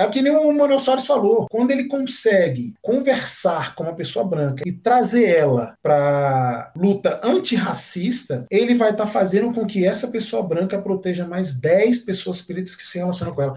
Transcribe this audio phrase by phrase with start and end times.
[0.00, 1.46] É que nem o Manuel Soares falou.
[1.50, 8.74] Quando ele consegue conversar com uma pessoa branca e trazer ela para luta antirracista, ele
[8.74, 12.86] vai estar tá fazendo com que essa pessoa branca proteja mais 10 pessoas pretas que
[12.86, 13.54] se relacionam com ela.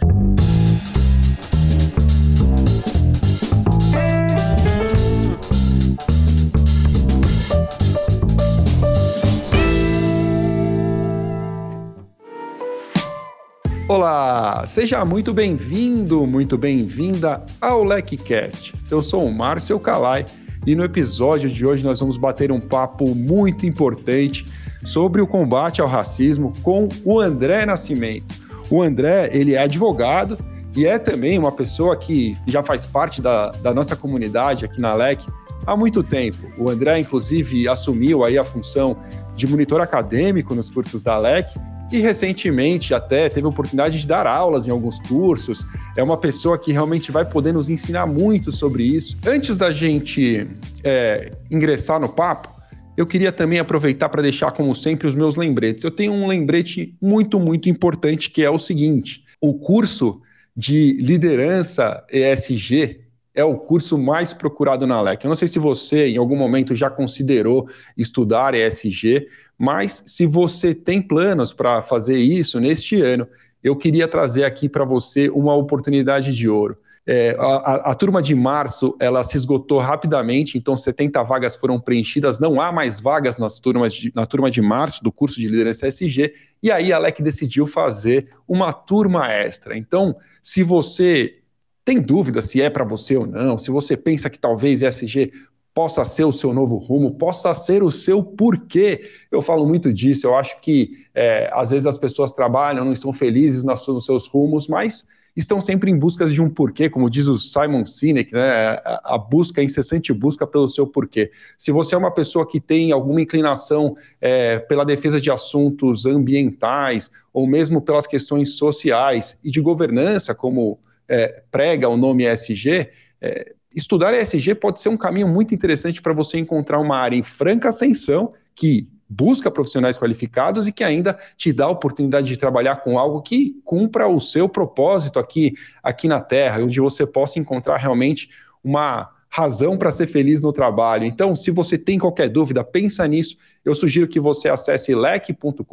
[13.95, 18.73] Olá, seja muito bem-vindo, muito bem-vinda ao LecCast.
[18.89, 20.25] Eu sou o Márcio Calai
[20.65, 24.47] e no episódio de hoje nós vamos bater um papo muito importante
[24.83, 28.33] sobre o combate ao racismo com o André Nascimento.
[28.67, 30.39] O André, ele é advogado
[30.75, 34.95] e é também uma pessoa que já faz parte da, da nossa comunidade aqui na
[34.95, 35.23] LEC
[35.67, 36.51] há muito tempo.
[36.57, 38.97] O André, inclusive, assumiu aí a função
[39.35, 41.53] de monitor acadêmico nos cursos da LEC
[41.93, 45.63] e recentemente até teve a oportunidade de dar aulas em alguns cursos.
[45.95, 49.15] É uma pessoa que realmente vai poder nos ensinar muito sobre isso.
[49.23, 50.47] Antes da gente
[50.83, 52.49] é, ingressar no papo,
[52.97, 55.83] eu queria também aproveitar para deixar, como sempre, os meus lembretes.
[55.83, 60.19] Eu tenho um lembrete muito, muito importante que é o seguinte: o curso
[60.57, 63.01] de liderança ESG
[63.35, 65.23] é o curso mais procurado na LEC.
[65.23, 67.67] Eu não sei se você, em algum momento, já considerou
[67.97, 73.27] estudar ESG, mas se você tem planos para fazer isso neste ano,
[73.63, 76.77] eu queria trazer aqui para você uma oportunidade de ouro.
[77.05, 82.39] É, a, a, turma de março ela se esgotou rapidamente, então 70 vagas foram preenchidas,
[82.39, 85.85] não há mais vagas nas turmas de, na turma de março do curso de liderança
[85.85, 89.77] SG, e aí a LEC decidiu fazer uma turma extra.
[89.77, 91.42] Então, se você
[91.85, 95.31] tem dúvida se é para você ou não, se você pensa que talvez SG
[95.73, 99.09] possa ser o seu novo rumo, possa ser o seu porquê.
[99.31, 103.11] Eu falo muito disso, eu acho que é, às vezes as pessoas trabalham, não estão
[103.11, 107.37] felizes nos seus rumos, mas estão sempre em busca de um porquê, como diz o
[107.37, 108.79] Simon Sinek, né?
[108.85, 111.31] a busca, a incessante busca pelo seu porquê.
[111.57, 117.09] Se você é uma pessoa que tem alguma inclinação é, pela defesa de assuntos ambientais,
[117.33, 120.79] ou mesmo pelas questões sociais e de governança, como
[121.13, 122.89] é, prega o nome ESG,
[123.21, 127.21] é, estudar ESG pode ser um caminho muito interessante para você encontrar uma área em
[127.21, 132.77] franca ascensão que busca profissionais qualificados e que ainda te dá a oportunidade de trabalhar
[132.77, 135.53] com algo que cumpra o seu propósito aqui,
[135.83, 138.29] aqui na Terra, onde você possa encontrar realmente
[138.63, 141.05] uma razão para ser feliz no trabalho.
[141.05, 143.37] Então, se você tem qualquer dúvida, pensa nisso.
[143.63, 145.63] Eu sugiro que você acesse lec.com.br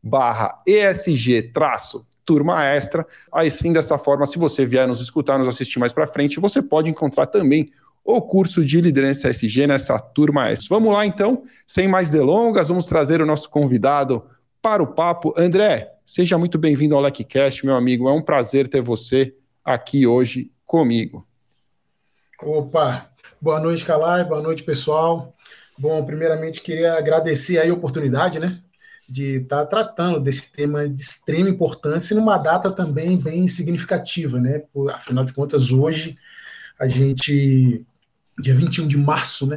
[0.00, 3.06] barra ESG traço turma extra.
[3.32, 6.62] Aí sim, dessa forma, se você vier nos escutar, nos assistir mais para frente, você
[6.62, 7.70] pode encontrar também
[8.04, 10.68] o curso de liderança SG nessa turma extra.
[10.76, 14.24] Vamos lá então, sem mais delongas, vamos trazer o nosso convidado
[14.60, 15.34] para o papo.
[15.36, 18.08] André, seja muito bem-vindo ao LecCast, meu amigo.
[18.08, 19.34] É um prazer ter você
[19.64, 21.26] aqui hoje comigo.
[22.42, 23.08] Opa,
[23.40, 25.34] boa noite, Calai, boa noite, pessoal.
[25.78, 28.60] Bom, primeiramente queria agradecer a oportunidade, né,
[29.08, 34.62] de estar tá tratando desse tema de extrema importância numa data também bem significativa, né?
[34.72, 36.16] Por, afinal de contas, hoje
[36.78, 37.84] a gente,
[38.38, 39.56] dia 21 de março, né?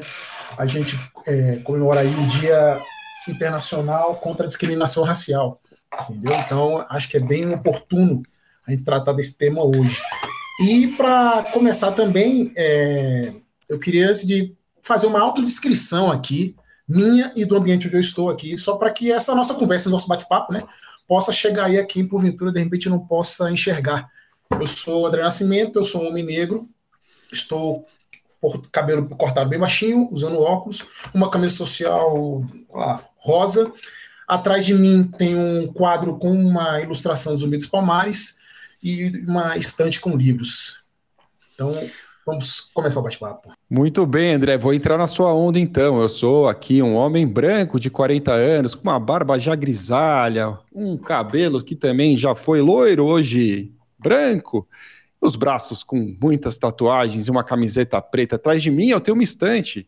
[0.57, 2.81] A gente é, comemora aí o Dia
[3.27, 5.61] Internacional contra a Discriminação Racial,
[6.09, 6.33] entendeu?
[6.45, 8.23] Então, acho que é bem oportuno
[8.65, 10.01] a gente tratar desse tema hoje.
[10.61, 13.33] E para começar também, é,
[13.69, 16.55] eu queria antes de fazer uma autodescrição aqui
[16.87, 20.07] minha e do ambiente onde eu estou aqui, só para que essa nossa conversa, nosso
[20.07, 20.63] bate-papo, né,
[21.07, 24.09] possa chegar aí aqui, porventura, de repente, não possa enxergar.
[24.51, 26.69] Eu sou André Nascimento, eu sou um homem negro,
[27.31, 27.85] estou
[28.39, 33.71] por cabelo cortado bem baixinho, usando óculos, uma camisa social lá, rosa.
[34.27, 38.37] Atrás de mim tem um quadro com uma ilustração dos Zumbi dos Palmares
[38.81, 40.81] e uma estante com livros.
[41.53, 41.71] Então,
[42.27, 43.53] Vamos começar o bate-papo.
[43.69, 44.57] Muito bem, André.
[44.57, 46.01] Vou entrar na sua onda então.
[46.01, 50.97] Eu sou aqui um homem branco de 40 anos, com uma barba já grisalha, um
[50.97, 54.67] cabelo que também já foi loiro, hoje branco,
[55.21, 58.35] os braços com muitas tatuagens e uma camiseta preta.
[58.35, 59.87] Atrás de mim eu tenho uma estante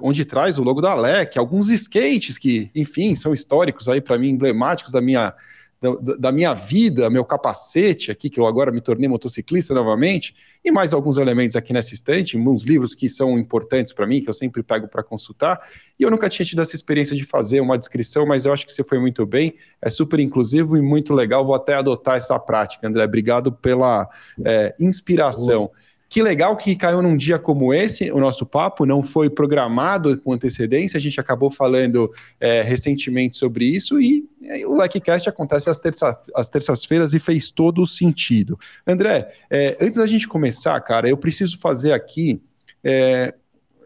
[0.00, 4.30] onde traz o logo da LEC, alguns skates que, enfim, são históricos aí para mim,
[4.30, 5.32] emblemáticos da minha
[5.80, 10.34] da, da, minha vida, meu capacete aqui, que eu agora me tornei motociclista novamente,
[10.64, 14.28] e mais alguns elementos aqui nessa estante, uns livros que são importantes para mim, que
[14.28, 15.60] eu sempre pego para consultar.
[15.98, 18.72] E eu nunca tinha tido essa experiência de fazer uma descrição, mas eu acho que
[18.72, 21.44] você foi muito bem, é super inclusivo e muito legal.
[21.44, 23.04] Vou até adotar essa prática, André.
[23.04, 24.08] Obrigado pela
[24.44, 25.70] é, inspiração.
[26.08, 30.32] Que legal que caiu num dia como esse, o nosso papo não foi programado com
[30.32, 32.10] antecedência, a gente acabou falando
[32.40, 34.24] é, recentemente sobre isso e,
[34.64, 38.56] o LikeCast acontece às, terça, às terças-feiras e fez todo o sentido.
[38.86, 42.40] André, é, antes da gente começar, cara, eu preciso fazer aqui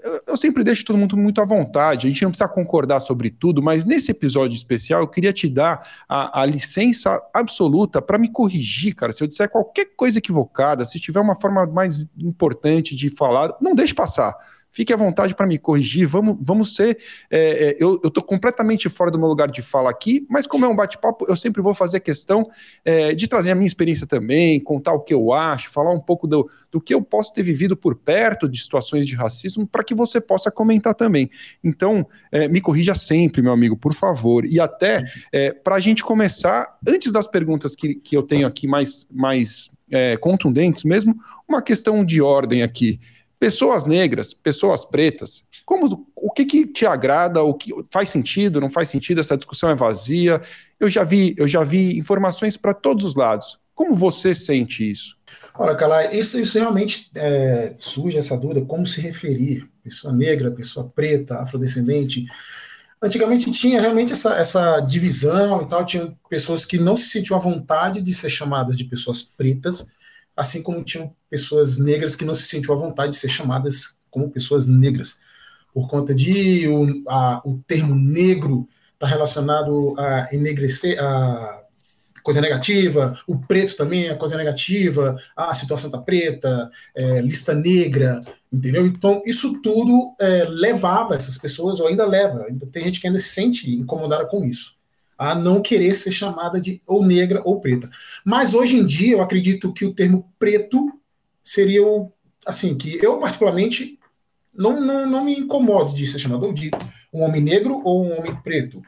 [0.02, 3.30] é, eu sempre deixo todo mundo muito à vontade, a gente não precisa concordar sobre
[3.30, 8.30] tudo, mas nesse episódio especial eu queria te dar a, a licença absoluta para me
[8.30, 9.12] corrigir, cara.
[9.12, 13.74] Se eu disser qualquer coisa equivocada, se tiver uma forma mais importante de falar, não
[13.74, 14.34] deixe passar.
[14.72, 16.06] Fique à vontade para me corrigir.
[16.06, 16.98] Vamos, vamos ser.
[17.30, 20.68] É, é, eu estou completamente fora do meu lugar de fala aqui, mas como é
[20.68, 22.48] um bate-papo, eu sempre vou fazer questão
[22.84, 26.26] é, de trazer a minha experiência também, contar o que eu acho, falar um pouco
[26.26, 29.94] do, do que eu posso ter vivido por perto de situações de racismo, para que
[29.94, 31.28] você possa comentar também.
[31.62, 34.44] Então, é, me corrija sempre, meu amigo, por favor.
[34.44, 35.02] E até
[35.32, 39.70] é, para a gente começar, antes das perguntas que, que eu tenho aqui mais, mais
[39.90, 41.16] é, contundentes mesmo,
[41.48, 43.00] uma questão de ordem aqui.
[43.40, 48.68] Pessoas negras, pessoas pretas, como o que, que te agrada, o que faz sentido, não
[48.68, 50.42] faz sentido, essa discussão é vazia.
[50.78, 53.58] Eu já vi, eu já vi informações para todos os lados.
[53.74, 55.16] Como você sente isso?
[55.54, 60.86] Olha, Calai, isso, isso realmente é, surge essa dúvida, como se referir, pessoa negra, pessoa
[60.94, 62.26] preta, afrodescendente.
[63.02, 67.40] Antigamente tinha realmente essa, essa divisão e tal, tinha pessoas que não se sentiam à
[67.40, 69.88] vontade de ser chamadas de pessoas pretas,
[70.40, 74.30] assim como tinham pessoas negras que não se sentiam à vontade de ser chamadas como
[74.30, 75.20] pessoas negras,
[75.72, 81.62] por conta de o, a, o termo negro está relacionado a enegrecer, a
[82.22, 88.20] coisa negativa, o preto também é coisa negativa, a situação está preta, é, lista negra,
[88.52, 88.86] entendeu?
[88.86, 93.20] Então, isso tudo é, levava essas pessoas, ou ainda leva, ainda tem gente que ainda
[93.20, 94.79] se sente incomodada com isso
[95.20, 97.90] a não querer ser chamada de ou negra ou preta.
[98.24, 100.90] Mas hoje em dia eu acredito que o termo preto
[101.42, 102.10] seria o
[102.46, 103.98] assim que eu particularmente
[104.52, 106.70] não, não, não me incomodo de ser chamado de
[107.12, 108.82] um homem negro ou um homem preto.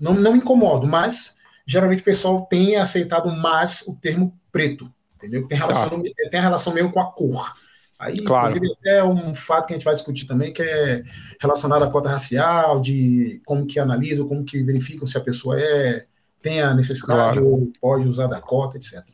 [0.00, 1.36] Não, não me incomodo, mas
[1.66, 5.48] geralmente o pessoal tem aceitado mais o termo preto, entendeu?
[5.48, 6.30] Tem relação, ah.
[6.30, 7.56] tem relação mesmo com a cor.
[8.00, 8.50] Aí, claro.
[8.50, 11.02] inclusive, é um fato que a gente vai discutir também, que é
[11.38, 16.06] relacionado à cota racial, de como que analisam, como que verificam se a pessoa é
[16.40, 17.46] tem a necessidade claro.
[17.46, 19.04] ou pode usar da cota, etc.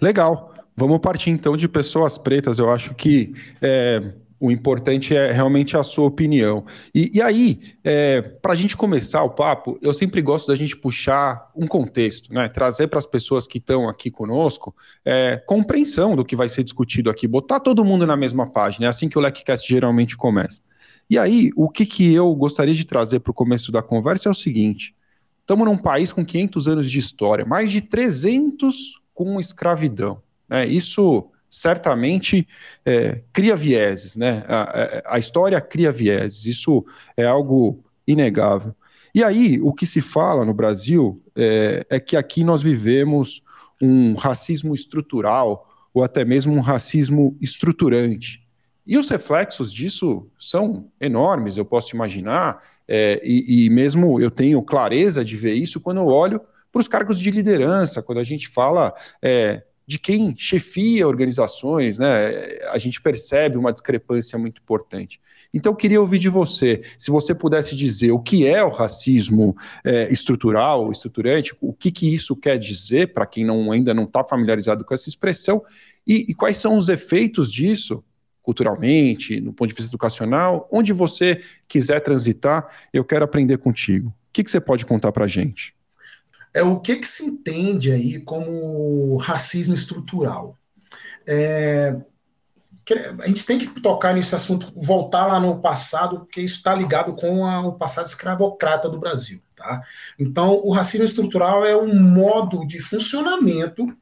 [0.00, 0.54] Legal.
[0.74, 2.58] Vamos partir então de pessoas pretas.
[2.58, 6.64] Eu acho que é, o importante é realmente a sua opinião.
[6.94, 10.76] E, e aí, é, para a gente começar o papo, eu sempre gosto da gente
[10.76, 12.48] puxar um contexto, né?
[12.48, 14.74] trazer para as pessoas que estão aqui conosco
[15.04, 18.86] é, compreensão do que vai ser discutido aqui, botar todo mundo na mesma página.
[18.86, 20.60] É assim que o LecCast geralmente começa.
[21.08, 24.32] E aí, o que, que eu gostaria de trazer para o começo da conversa é
[24.32, 24.94] o seguinte:
[25.40, 30.20] estamos num país com 500 anos de história, mais de 300 com escravidão.
[30.48, 30.66] Né?
[30.66, 32.46] Isso certamente
[32.84, 34.44] é, cria vieses, né?
[34.46, 36.84] A, a, história cria vieses, isso
[37.16, 38.74] é algo inegável.
[39.14, 43.42] E aí, o que se fala no Brasil é, é que aqui nós vivemos
[43.80, 48.46] um racismo estrutural, ou até mesmo um racismo estruturante.
[48.86, 54.62] E os reflexos disso são enormes, eu posso imaginar, é, e, e, mesmo eu tenho
[54.62, 56.38] clareza de ver isso quando eu olho
[56.70, 62.58] para os cargos de liderança, quando a gente fala é, de quem chefia organizações, né,
[62.70, 65.20] a gente percebe uma discrepância muito importante.
[65.54, 69.56] Então, eu queria ouvir de você, se você pudesse dizer o que é o racismo
[69.84, 74.24] é, estrutural, estruturante, o que, que isso quer dizer para quem não, ainda não está
[74.24, 75.62] familiarizado com essa expressão,
[76.04, 78.02] e, e quais são os efeitos disso
[78.42, 84.08] culturalmente, no ponto de vista educacional, onde você quiser transitar, eu quero aprender contigo.
[84.08, 85.75] O que, que você pode contar para a gente?
[86.56, 90.56] É o que, que se entende aí como racismo estrutural.
[91.28, 91.94] É,
[93.20, 97.12] a gente tem que tocar nesse assunto, voltar lá no passado, porque isso está ligado
[97.14, 99.42] com a, o passado escravocrata do Brasil.
[99.54, 99.82] Tá?
[100.18, 103.94] Então, o racismo estrutural é um modo de funcionamento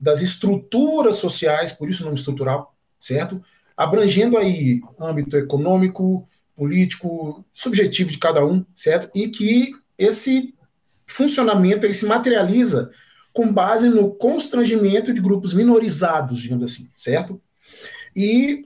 [0.00, 3.42] das estruturas sociais, por isso o nome estrutural, certo?
[3.76, 9.10] Abrangendo aí âmbito econômico, político, subjetivo de cada um, certo?
[9.14, 10.54] E que esse
[11.12, 12.90] funcionamento ele se materializa
[13.32, 17.40] com base no constrangimento de grupos minorizados, digamos assim, certo?
[18.14, 18.64] E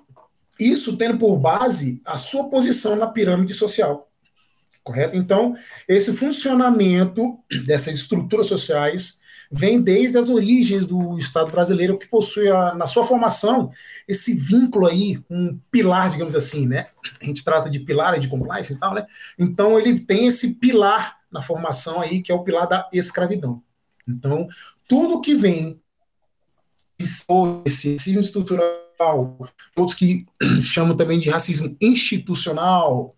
[0.59, 4.11] isso tendo por base a sua posição na pirâmide social,
[4.83, 5.17] correto?
[5.17, 5.55] Então,
[5.87, 9.19] esse funcionamento dessas estruturas sociais
[9.51, 13.71] vem desde as origens do Estado brasileiro, que possui a, na sua formação
[14.09, 16.87] esse vínculo aí, um pilar, digamos assim, né?
[17.21, 19.07] A gente trata de pilar de compliance e tal, né?
[19.39, 23.63] Então ele tem esse pilar na formação aí, que é o pilar da escravidão.
[24.09, 24.49] Então,
[24.89, 25.81] tudo que vem
[26.99, 28.87] esse racismo estrutural
[29.77, 30.27] outros que
[30.63, 33.15] chamam também de racismo institucional,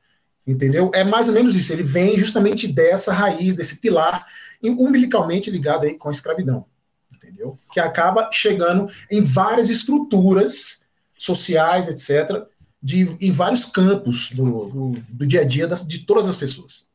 [0.47, 0.91] entendeu?
[0.95, 1.73] É mais ou menos isso.
[1.73, 4.27] Ele vem justamente dessa raiz, desse pilar,
[4.63, 6.67] umbilicalmente ligado aí com a escravidão,
[7.13, 7.59] entendeu?
[7.73, 10.83] Que acaba chegando em várias estruturas
[11.17, 12.45] sociais, etc.,
[12.81, 16.88] de, em vários campos do, do, do dia a dia das, de todas as pessoas.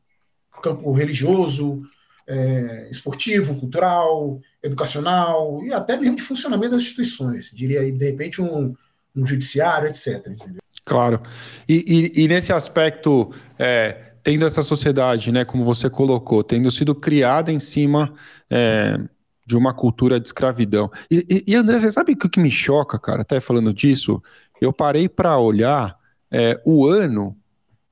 [0.64, 1.82] Campo religioso,
[2.26, 7.50] é, esportivo, cultural, educacional e até mesmo de funcionamento das instituições.
[7.54, 8.74] Diria aí, de repente, um,
[9.14, 10.26] um judiciário, etc.
[10.26, 10.60] Entendeu?
[10.84, 11.22] Claro.
[11.68, 16.94] E, e, e nesse aspecto, é, tendo essa sociedade, né, como você colocou, tendo sido
[16.94, 18.14] criada em cima
[18.50, 18.98] é,
[19.46, 20.90] de uma cultura de escravidão.
[21.10, 24.22] E, e, André, você sabe o que me choca, cara, até falando disso?
[24.60, 25.96] Eu parei para olhar
[26.30, 27.36] é, o ano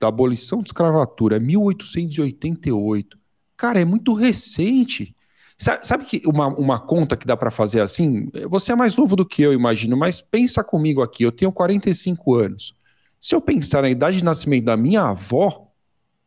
[0.02, 3.16] da abolição de escravatura, 1888.
[3.56, 5.14] Cara, é muito recente.
[5.56, 8.28] Sabe que uma, uma conta que dá para fazer assim?
[8.49, 11.23] Você é mais novo do que eu, imagino, mas pensa comigo aqui.
[11.23, 12.75] Eu tenho 45 anos.
[13.21, 15.68] Se eu pensar na idade de nascimento da minha avó,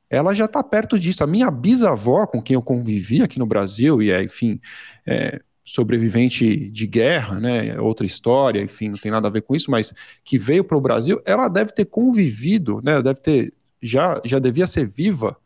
[0.09, 1.21] ela já está perto disso.
[1.21, 4.61] A minha bisavó, com quem eu convivi aqui no Brasil, e é, enfim,
[5.05, 7.67] é, sobrevivente de guerra, né?
[7.69, 10.77] É outra história, enfim, não tem nada a ver com isso, mas que veio para
[10.77, 13.01] o Brasil, ela deve ter convivido, né?
[13.01, 13.53] Deve ter
[13.85, 15.37] já já devia ser viva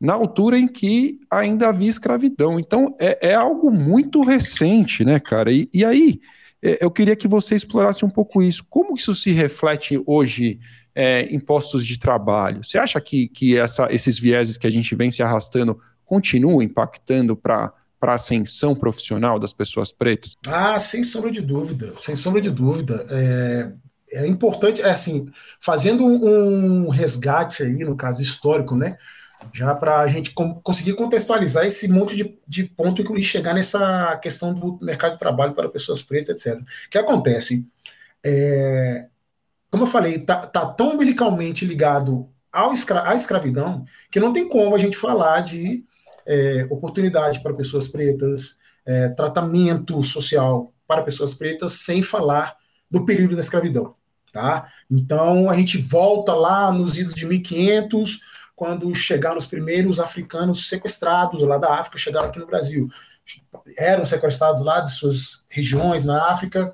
[0.00, 2.58] na altura em que ainda havia escravidão.
[2.58, 5.52] Então é, é algo muito recente, né, cara?
[5.52, 6.20] E, e aí
[6.62, 8.64] é, eu queria que você explorasse um pouco isso.
[8.68, 10.58] Como isso se reflete hoje
[10.94, 12.64] é, em postos de trabalho?
[12.64, 17.36] Você acha que, que essa, esses vieses que a gente vem se arrastando continuam impactando
[17.36, 20.34] para para ascensão profissional das pessoas pretas?
[20.46, 23.04] Ah, sem sombra de dúvida, sem sombra de dúvida.
[23.10, 23.72] É,
[24.12, 28.96] é importante, é assim, fazendo um resgate aí, no caso histórico, né?
[29.52, 34.52] já para a gente conseguir contextualizar esse monte de, de ponto e chegar nessa questão
[34.52, 36.60] do mercado de trabalho para pessoas pretas, etc.
[36.60, 37.66] O que acontece?
[38.22, 39.06] É,
[39.70, 44.48] como eu falei, está tá tão umbilicalmente ligado ao escra à escravidão que não tem
[44.48, 45.84] como a gente falar de
[46.26, 52.56] é, oportunidade para pessoas pretas, é, tratamento social para pessoas pretas, sem falar
[52.90, 53.94] do período da escravidão.
[54.32, 54.70] Tá?
[54.88, 58.20] Então a gente volta lá nos idos de 1500
[58.54, 62.88] quando chegaram os primeiros africanos sequestrados lá da África, chegaram aqui no Brasil.
[63.78, 66.72] Eram sequestrados lá de suas regiões na África,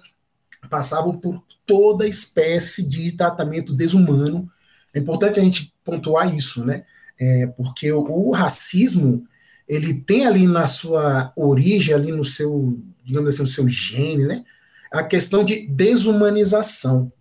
[0.68, 4.50] passavam por toda espécie de tratamento desumano.
[4.92, 6.84] É importante a gente pontuar isso, né?
[7.18, 9.24] É, porque o, o, racismo
[9.68, 14.44] ele tem ali na sua origem, ali no seu, digamos assim, no seu gene, né?
[14.92, 17.12] A questão de desumanização,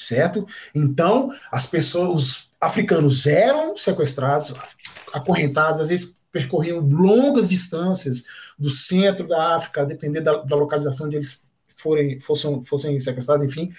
[0.00, 0.46] certo?
[0.74, 4.54] Então, as pessoas, africanos eram sequestrados,
[5.12, 8.24] acorrentados, às vezes percorriam longas distâncias
[8.58, 13.70] do centro da África, dependendo da, da localização onde eles forem, fossem, fossem sequestrados, enfim,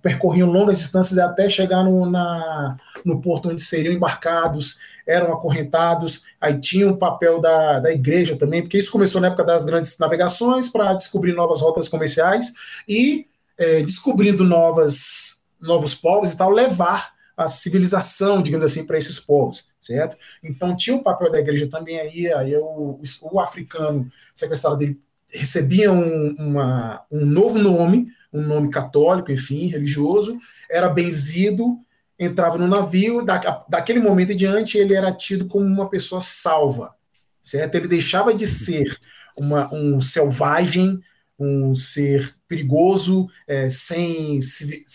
[0.00, 6.58] percorriam longas distâncias até chegar no, na, no porto onde seriam embarcados, eram acorrentados, aí
[6.58, 10.68] tinha o papel da, da igreja também, porque isso começou na época das grandes navegações
[10.68, 12.52] para descobrir novas rotas comerciais
[12.88, 13.26] e
[13.58, 19.68] é, descobrindo novas, novos povos e tal, levar a civilização, digamos assim, para esses povos,
[19.80, 20.16] certo?
[20.42, 25.90] Então tinha o papel da igreja também aí, aí o, o africano sequestrado dele recebia
[25.90, 30.38] um, uma, um novo nome, um nome católico, enfim, religioso,
[30.70, 31.78] era benzido,
[32.18, 36.94] entrava no navio, da, daquele momento em diante ele era tido como uma pessoa salva,
[37.42, 37.74] certo?
[37.74, 38.96] Ele deixava de ser
[39.36, 41.00] uma, um selvagem,
[41.44, 44.38] um ser perigoso, é, sem,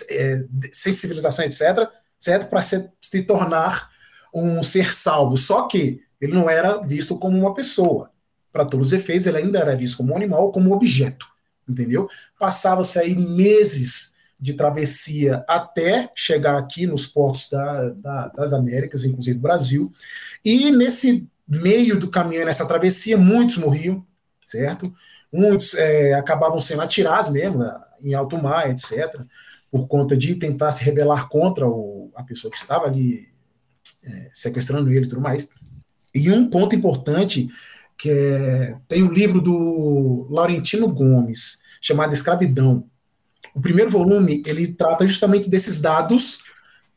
[0.10, 1.89] é, sem civilização, etc.,
[2.20, 2.50] certo?
[2.50, 3.89] Para se, se tornar
[4.34, 5.38] um ser salvo.
[5.38, 8.12] Só que ele não era visto como uma pessoa.
[8.51, 11.27] Para todos os efeitos, ele ainda era visto como um animal como um objeto.
[11.68, 12.10] Entendeu?
[12.39, 19.38] Passava-se aí meses de travessia até chegar aqui nos portos da, da, das Américas, inclusive
[19.38, 19.91] Brasil.
[20.44, 24.06] E nesse meio do caminho, nessa travessia, muitos morriam,
[24.46, 24.94] certo?
[25.31, 29.21] Muitos é, acabavam sendo atirados mesmo né, em alto mar, etc
[29.71, 33.27] por conta de tentar se rebelar contra o, a pessoa que estava ali
[34.03, 35.48] é, sequestrando ele e tudo mais.
[36.13, 37.50] E um ponto importante
[37.98, 42.86] que é, tem um livro do Laurentino Gomes chamado Escravidão.
[43.53, 46.43] O primeiro volume ele trata justamente desses dados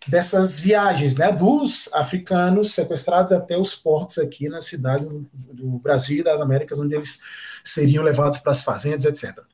[0.08, 6.18] dessas viagens, né, dos africanos sequestrados até os portos aqui nas cidades do, do Brasil
[6.18, 7.20] e das Américas, onde eles
[7.64, 9.44] seriam levados para as fazendas, etc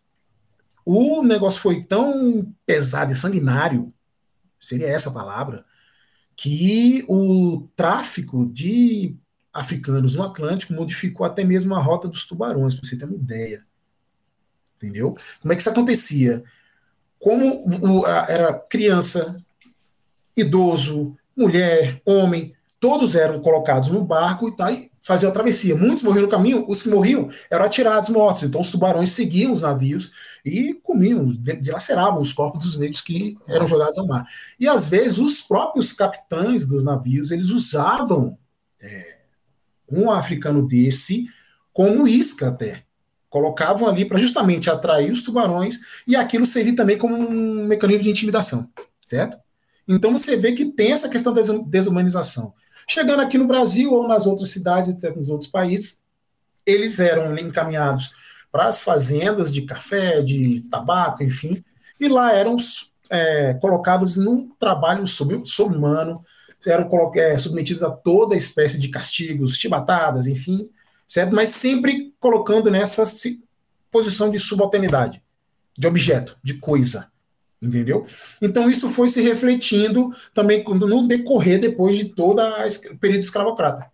[0.91, 3.93] o negócio foi tão pesado e sanguinário,
[4.59, 5.67] seria essa a palavra,
[6.35, 9.15] que o tráfico de
[9.53, 13.67] africanos no Atlântico modificou até mesmo a rota dos tubarões, para você ter uma ideia.
[14.77, 15.15] Entendeu?
[15.43, 16.43] Como é que isso acontecia?
[17.19, 19.37] como o, a, era criança,
[20.35, 25.75] idoso, mulher, homem, todos eram colocados no barco e, tá, e faziam a travessia.
[25.75, 28.43] Muitos morriam no caminho, os que morriam eram atirados mortos.
[28.43, 30.13] Então os tubarões seguiam os navios
[30.45, 34.27] e comiam, dilaceravam os corpos dos negros que eram jogados ao mar.
[34.61, 38.37] E às vezes os próprios capitães dos navios eles usavam
[38.83, 39.21] é,
[39.91, 41.27] um africano desse
[41.73, 42.83] como isca até.
[43.31, 48.11] Colocavam ali para justamente atrair os tubarões e aquilo servir também como um mecanismo de
[48.11, 48.69] intimidação,
[49.07, 49.39] certo?
[49.89, 52.53] Então você vê que tem essa questão da desumanização.
[52.91, 56.01] Chegando aqui no Brasil ou nas outras cidades, nos outros países,
[56.65, 58.13] eles eram encaminhados
[58.51, 61.63] para as fazendas de café, de tabaco, enfim,
[62.01, 62.57] e lá eram
[63.11, 66.25] é, colocados num trabalho sobre-humano,
[66.67, 70.71] eram é, submetidos a toda espécie de castigos, chibatadas, enfim,
[71.07, 71.35] certo?
[71.35, 73.05] Mas sempre colocando nessa
[73.91, 75.23] posição de subalternidade,
[75.77, 77.11] de objeto, de coisa,
[77.61, 78.07] entendeu?
[78.41, 83.87] Então isso foi se refletindo também no decorrer depois de todo o período escravocrata,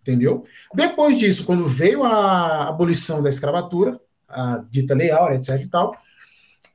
[0.00, 0.44] entendeu?
[0.74, 5.96] Depois disso, quando veio a abolição da escravatura, a dita lei áurea, etc e tal,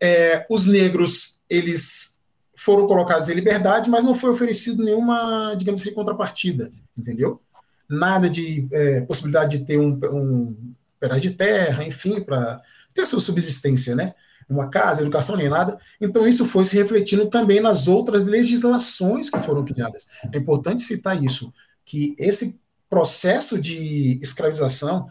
[0.01, 2.19] é, os negros, eles
[2.57, 7.41] foram colocados em liberdade, mas não foi oferecido nenhuma, digamos assim, contrapartida, entendeu?
[7.87, 12.61] Nada de é, possibilidade de ter um, um pedaço de terra, enfim, para
[12.93, 14.15] ter sua subsistência, né?
[14.47, 15.77] Uma casa, educação, nem nada.
[15.99, 20.07] Então, isso foi se refletindo também nas outras legislações que foram criadas.
[20.31, 22.59] É importante citar isso, que esse
[22.89, 25.07] processo de escravização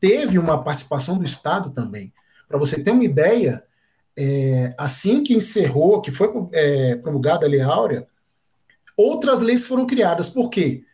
[0.00, 2.12] teve uma participação do Estado também.
[2.48, 3.62] Para você ter uma ideia,
[4.16, 8.06] é, assim que encerrou, que foi é, promulgada a Lei Áurea,
[8.96, 10.28] outras leis foram criadas.
[10.28, 10.84] Por quê?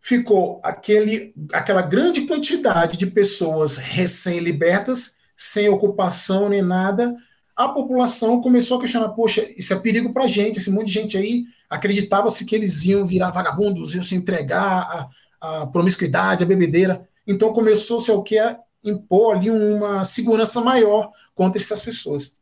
[0.00, 7.14] Ficou aquele, aquela grande quantidade de pessoas recém-libertas sem ocupação nem nada,
[7.54, 10.58] a população começou a questionar: poxa, isso é perigo para a gente.
[10.58, 15.08] Esse monte de gente aí acreditava-se que eles iam virar vagabundos, iam se entregar
[15.40, 17.08] à, à promiscuidade, à bebedeira.
[17.24, 22.36] Então começou-se o que a impor ali uma segurança maior contra essas pessoas,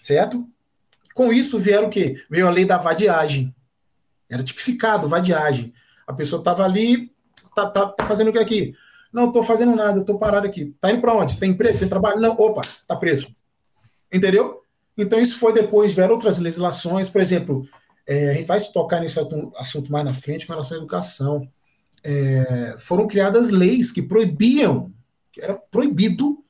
[0.00, 0.46] certo?
[1.14, 2.22] Com isso vieram o quê?
[2.30, 3.54] Veio a lei da vadiagem.
[4.28, 5.72] Era tipificado, vadiagem.
[6.06, 7.12] A pessoa estava ali,
[7.54, 8.74] tá, tá, tá fazendo o que aqui?
[9.12, 10.74] Não, estou fazendo nada, estou parado aqui.
[10.80, 11.36] Tá indo para onde?
[11.36, 11.78] Tem emprego?
[11.78, 12.20] Tem trabalho?
[12.20, 13.28] Não, opa, tá preso.
[14.12, 14.62] Entendeu?
[14.96, 17.66] Então isso foi depois, vieram outras legislações, por exemplo,
[18.06, 19.18] é, a gente vai tocar nesse
[19.56, 21.48] assunto mais na frente com relação à educação.
[22.04, 24.92] É, foram criadas leis que proibiam,
[25.30, 26.44] que era proibido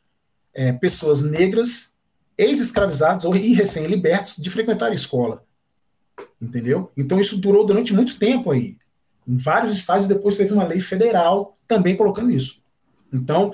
[0.54, 1.94] é, pessoas negras,
[2.36, 5.44] ex-escravizados ou recém-libertos de frequentar a escola.
[6.40, 6.90] Entendeu?
[6.96, 8.76] Então isso durou durante muito tempo aí.
[9.26, 12.60] Em vários estados, depois teve uma lei federal também colocando isso.
[13.12, 13.52] Então,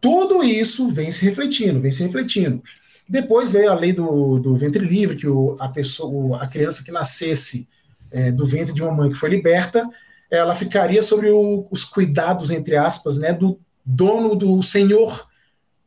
[0.00, 2.62] tudo isso vem se refletindo, vem se refletindo.
[3.08, 6.92] Depois veio a lei do, do ventre livre, que o, a pessoa, a criança que
[6.92, 7.66] nascesse
[8.10, 9.88] é, do ventre de uma mãe que foi liberta,
[10.30, 15.26] ela ficaria sobre o, os cuidados, entre aspas, né, do dono, do senhor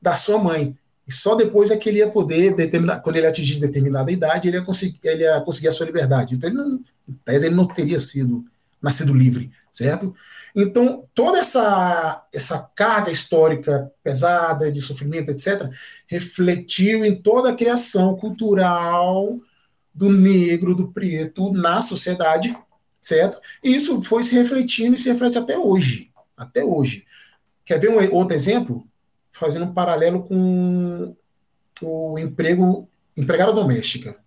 [0.02, 0.76] da sua mãe.
[1.08, 4.58] E só depois é que ele ia poder, determinar, quando ele atingir determinada idade, ele
[4.58, 6.36] ia conseguir, ele ia conseguir a sua liberdade.
[6.36, 8.44] Então, ele não, em tese, ele não teria sido
[8.82, 10.14] nascido livre, certo?
[10.56, 15.70] Então, toda essa, essa carga histórica pesada, de sofrimento, etc.,
[16.08, 19.40] refletiu em toda a criação cultural
[19.94, 22.58] do negro, do preto na sociedade,
[23.02, 23.40] certo?
[23.64, 26.12] E isso foi se refletindo e se reflete até hoje.
[26.36, 27.06] Até hoje.
[27.64, 28.86] Quer ver um outro exemplo?
[29.32, 31.16] Fazendo um paralelo com
[31.82, 34.18] o emprego, empregada doméstica.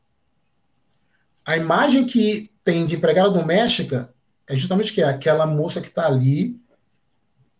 [1.44, 4.13] A imagem que tem de empregada doméstica
[4.48, 6.60] é justamente que é aquela moça que está ali,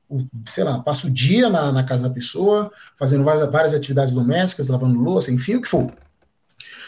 [0.09, 4.15] o, sei lá, passa o dia na, na, casa da pessoa, fazendo várias, várias atividades
[4.15, 5.93] domésticas, lavando louça, enfim, o que for.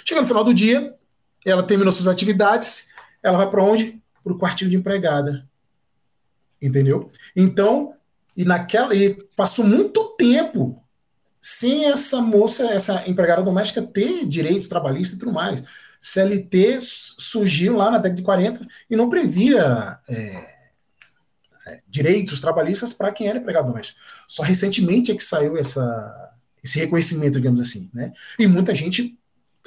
[0.04, 0.94] Chega no final do dia,
[1.44, 2.88] ela terminou suas atividades,
[3.22, 4.00] ela vai para onde?
[4.22, 5.48] Para o quartinho de empregada.
[6.60, 7.08] Entendeu?
[7.34, 7.94] Então,
[8.36, 8.94] e naquela.
[8.94, 10.82] E passou muito tempo
[11.40, 15.62] sem essa moça, essa empregada doméstica, ter direitos trabalhistas e tudo mais.
[16.00, 20.56] CLT surgiu lá na década de 40 e não previa é,
[21.66, 24.00] é, direitos trabalhistas para quem era empregado doméstico.
[24.28, 26.32] Só recentemente é que saiu essa,
[26.62, 27.90] esse reconhecimento, digamos assim.
[27.92, 28.12] Né?
[28.38, 29.18] E muita gente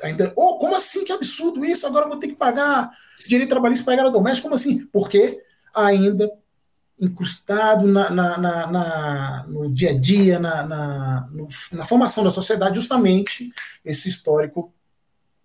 [0.02, 0.32] ainda.
[0.36, 1.04] Oh, como assim?
[1.04, 1.86] Que absurdo isso?
[1.86, 2.90] Agora vou ter que pagar
[3.28, 4.44] direito trabalhista para empregado doméstico?
[4.44, 4.86] Como assim?
[4.88, 5.42] Porque
[5.74, 6.30] ainda
[7.00, 12.30] incrustado na, na, na, na, no dia a dia, na, na, no, na formação da
[12.30, 13.50] sociedade, justamente
[13.86, 14.74] esse histórico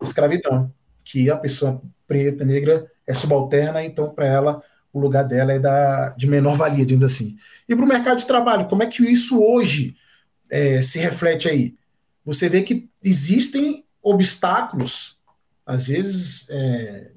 [0.05, 0.73] escravidão,
[1.05, 4.63] que a pessoa preta, negra, é subalterna, então para ela
[4.93, 7.37] o lugar dela é da, de menor valia, digamos assim.
[7.69, 9.97] E para o mercado de trabalho, como é que isso hoje
[10.49, 11.75] é, se reflete aí?
[12.25, 15.19] Você vê que existem obstáculos
[15.67, 17.11] às vezes é,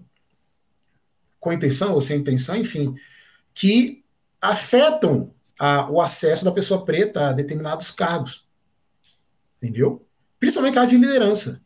[1.39, 2.95] com intenção ou sem intenção, enfim,
[3.54, 4.04] que
[4.41, 8.47] afetam a, o acesso da pessoa preta a determinados cargos.
[9.62, 10.06] Entendeu?
[10.39, 11.62] Principalmente cargos de liderança.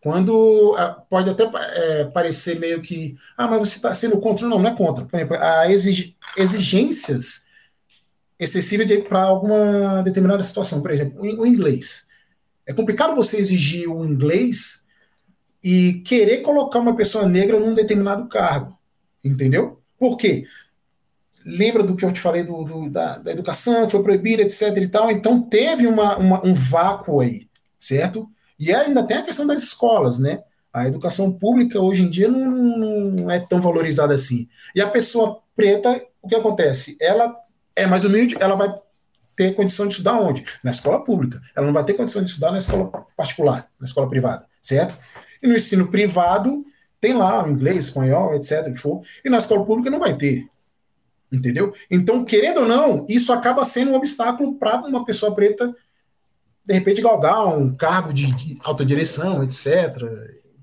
[0.00, 4.46] Quando a, pode até é, parecer meio que, ah, mas você está sendo contra.
[4.46, 5.04] Não, não é contra.
[5.04, 5.36] Por exemplo,
[5.68, 7.46] exig, exigências
[8.38, 10.80] excessivas para alguma determinada situação.
[10.80, 12.08] Por exemplo, o, o inglês.
[12.66, 14.86] É complicado você exigir o inglês
[15.62, 18.78] e querer colocar uma pessoa negra num determinado cargo.
[19.22, 19.82] Entendeu?
[19.98, 20.46] Por quê?
[21.44, 24.88] lembra do que eu te falei do, do da, da, educação, foi proibida, etc e
[24.88, 28.28] tal, então teve uma, uma, um vácuo aí, certo?
[28.60, 30.42] E ainda tem a questão das escolas, né?
[30.70, 32.46] A educação pública hoje em dia não,
[33.10, 34.46] não é tão valorizada assim.
[34.74, 36.96] E a pessoa preta, o que acontece?
[37.00, 37.34] Ela
[37.74, 38.72] é mais humilde, ela vai
[39.34, 40.44] ter condição de estudar onde?
[40.62, 41.40] Na escola pública.
[41.56, 44.96] Ela não vai ter condição de estudar na escola particular, na escola privada, certo?
[45.42, 46.62] E no ensino privado,
[47.00, 50.46] tem lá o inglês, espanhol, etc, que for, e na escola pública não vai ter.
[51.32, 51.72] Entendeu?
[51.90, 55.74] Então, querendo ou não, isso acaba sendo um obstáculo para uma pessoa preta,
[56.70, 60.00] de repente, galgar um cargo de, de alta direção, etc.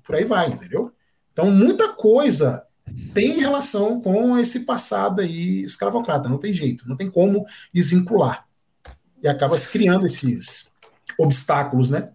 [0.02, 0.90] Por aí vai, entendeu?
[1.30, 2.64] Então, muita coisa
[3.12, 7.44] tem relação com esse passado aí escravocrata, não tem jeito, não tem como
[7.74, 8.46] desvincular.
[9.22, 10.72] E acaba se criando esses
[11.18, 12.08] obstáculos, né?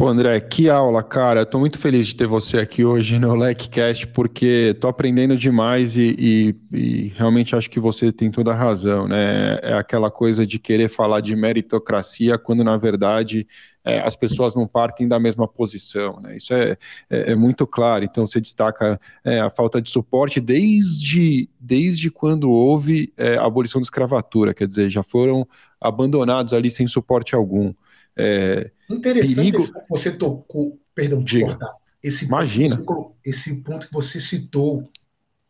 [0.00, 1.42] Pô, André, que aula, cara.
[1.42, 6.16] Estou muito feliz de ter você aqui hoje no LecCast, porque estou aprendendo demais e,
[6.18, 9.58] e, e, realmente acho que você tem toda a razão, né?
[9.62, 13.46] É aquela coisa de querer falar de meritocracia quando, na verdade,
[13.84, 16.34] é, as pessoas não partem da mesma posição, né?
[16.34, 16.78] Isso é,
[17.10, 18.02] é, é muito claro.
[18.02, 23.82] Então, você destaca é, a falta de suporte desde, desde quando houve é, a abolição
[23.82, 25.46] da escravatura, quer dizer, já foram
[25.78, 27.74] abandonados ali sem suporte algum.
[28.16, 29.72] É, Interessante perigo...
[29.72, 31.72] que você tocou, perdão, de cortar.
[32.02, 32.76] Esse Imagina.
[32.78, 34.90] Ponto esse ponto que você citou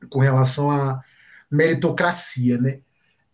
[0.09, 1.01] com relação à
[1.51, 2.81] meritocracia, né?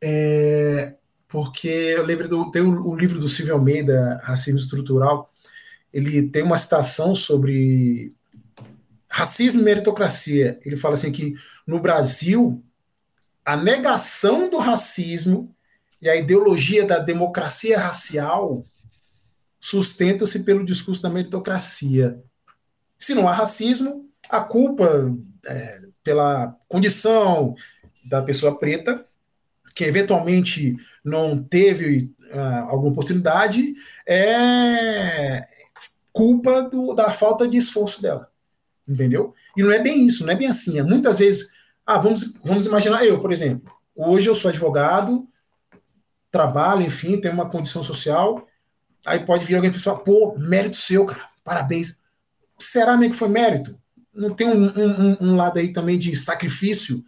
[0.01, 0.95] É,
[1.29, 5.31] porque eu lembro do tem o, o, livro do Silvio Almeida, Racismo Estrutural,
[5.93, 8.15] ele tem uma citação sobre
[9.11, 10.59] racismo e meritocracia.
[10.65, 11.35] Ele fala assim que
[11.67, 12.63] no Brasil
[13.45, 15.55] a negação do racismo
[16.01, 18.65] e a ideologia da democracia racial
[19.61, 22.23] sustenta-se pelo discurso da meritocracia.
[22.99, 25.15] Se não há racismo, a culpa
[25.47, 27.55] é, pela condição
[28.05, 29.05] da pessoa preta,
[29.75, 33.75] que eventualmente não teve uh, alguma oportunidade,
[34.09, 35.47] é
[36.13, 38.31] culpa do, da falta de esforço dela.
[38.89, 39.35] Entendeu?
[39.57, 40.79] E não é bem isso, não é bem assim.
[40.79, 41.53] É muitas vezes,
[41.85, 43.71] ah, vamos, vamos imaginar eu, por exemplo.
[43.95, 45.29] Hoje eu sou advogado,
[46.31, 48.47] trabalho, enfim, tenho uma condição social,
[49.07, 52.01] Aí pode vir alguém e falar, pô, mérito seu, cara, parabéns.
[52.59, 53.79] Será mesmo que foi mérito?
[54.13, 57.05] Não tem um, um, um lado aí também de sacrifício?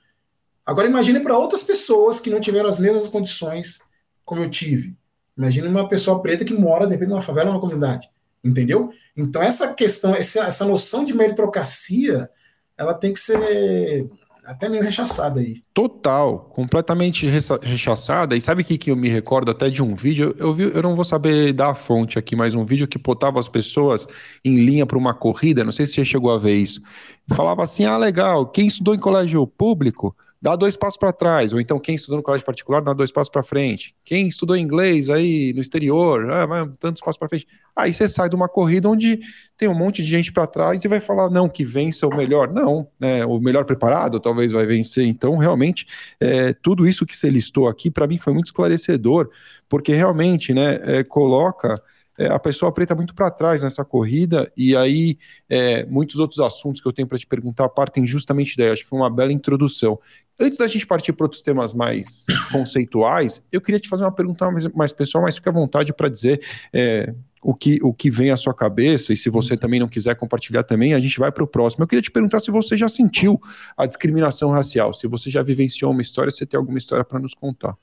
[0.64, 3.80] Agora imagine para outras pessoas que não tiveram as mesmas condições
[4.24, 4.96] como eu tive.
[5.36, 8.08] Imagine uma pessoa preta que mora, de repente, numa favela, numa comunidade.
[8.44, 8.92] Entendeu?
[9.16, 12.30] Então, essa questão, essa, essa noção de meritocracia,
[12.76, 14.08] ela tem que ser
[14.48, 15.62] até meio rechaçada aí.
[15.74, 17.28] Total, completamente
[17.62, 18.34] rechaçada.
[18.34, 20.34] E sabe o que, que eu me recordo até de um vídeo?
[20.38, 23.38] Eu, vi, eu não vou saber dar a fonte aqui, mas um vídeo que botava
[23.38, 24.06] as pessoas
[24.42, 25.62] em linha para uma corrida.
[25.62, 26.80] Não sei se você chegou a ver isso.
[27.28, 31.60] Falava assim: ah, legal, quem estudou em colégio público dá dois passos para trás, ou
[31.60, 33.94] então quem estudou no colégio particular dá dois passos para frente.
[34.04, 37.46] Quem estudou inglês aí no exterior, ah, vai tantos passos para frente.
[37.74, 39.18] Aí você sai de uma corrida onde
[39.56, 42.52] tem um monte de gente para trás e vai falar não que vença o melhor,
[42.52, 43.24] não, né?
[43.26, 45.06] O melhor preparado talvez vai vencer.
[45.06, 45.86] Então realmente
[46.20, 49.30] é, tudo isso que você listou aqui para mim foi muito esclarecedor,
[49.68, 51.82] porque realmente, né, é, coloca
[52.18, 55.16] é, a pessoa preta muito para trás nessa corrida, e aí
[55.48, 58.70] é, muitos outros assuntos que eu tenho para te perguntar partem justamente daí.
[58.70, 59.98] Acho que foi uma bela introdução.
[60.40, 64.50] Antes da gente partir para outros temas mais conceituais, eu queria te fazer uma pergunta
[64.50, 66.40] mais, mais pessoal, mas fica à vontade para dizer
[66.72, 69.58] é, o, que, o que vem à sua cabeça, e se você uhum.
[69.58, 71.84] também não quiser compartilhar também, a gente vai para o próximo.
[71.84, 73.40] Eu queria te perguntar se você já sentiu
[73.76, 77.34] a discriminação racial, se você já vivenciou uma história, se tem alguma história para nos
[77.34, 77.76] contar.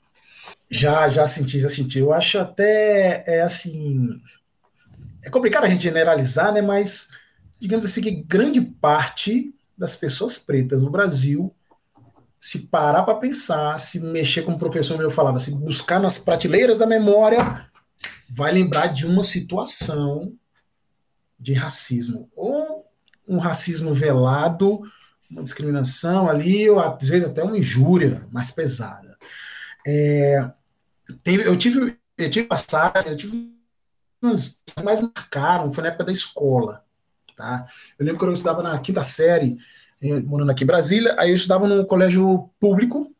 [0.70, 1.98] Já, já senti, já senti.
[1.98, 4.20] Eu acho até, é assim,
[5.24, 6.60] é complicado a gente generalizar, né?
[6.60, 7.08] Mas,
[7.60, 11.54] digamos assim, que grande parte das pessoas pretas no Brasil,
[12.40, 16.78] se parar para pensar, se mexer como o professor meu falava, se buscar nas prateleiras
[16.78, 17.66] da memória,
[18.30, 20.32] vai lembrar de uma situação
[21.38, 22.30] de racismo.
[22.34, 22.86] Ou
[23.28, 24.80] um racismo velado,
[25.30, 29.16] uma discriminação ali, ou às vezes até uma injúria mais pesada.
[29.86, 30.50] É,
[31.24, 33.52] eu tive, eu tive passagem, eu tive
[34.20, 36.84] umas mais marcaram, foi na época da escola,
[37.36, 37.66] tá?
[37.98, 39.56] Eu lembro quando eu estudava na quinta série,
[40.24, 43.12] morando aqui em Brasília, aí eu estudava num colégio público,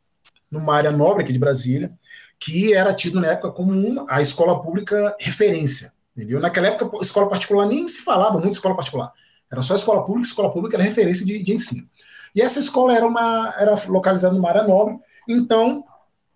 [0.50, 1.92] numa área nobre aqui de Brasília,
[2.38, 6.40] que era tido na época como uma, a escola pública referência, entendeu?
[6.40, 9.12] Naquela época, escola particular nem se falava muito escola particular.
[9.50, 11.88] Era só escola pública, escola pública era referência de, de ensino.
[12.34, 15.84] E essa escola era, uma, era localizada numa área nobre, então,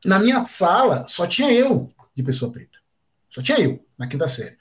[0.05, 2.79] na minha sala, só tinha eu de pessoa preta.
[3.29, 4.57] Só tinha eu, na quinta série.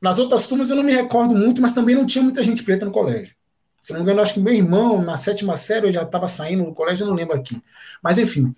[0.00, 2.84] Nas outras turmas eu não me recordo muito, mas também não tinha muita gente preta
[2.84, 3.34] no colégio.
[3.82, 6.64] Se não me engano, acho que meu irmão, na sétima série, eu já estava saindo
[6.64, 7.60] do colégio, eu não lembro aqui.
[8.02, 8.54] Mas, enfim.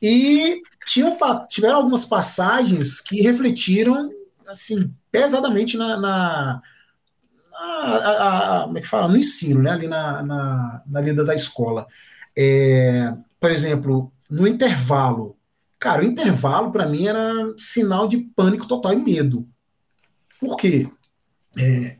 [0.00, 1.16] E tinham,
[1.48, 4.10] tiveram algumas passagens que refletiram,
[4.46, 6.62] assim, pesadamente na, na
[7.58, 9.08] a, a, como é que fala?
[9.08, 9.72] No ensino, né?
[9.72, 11.86] Ali na, na, na vida da escola.
[12.36, 15.36] É, por exemplo, no intervalo.
[15.78, 19.48] Cara, o intervalo, para mim, era sinal de pânico total e medo.
[20.40, 20.88] Por quê?
[21.56, 21.98] É,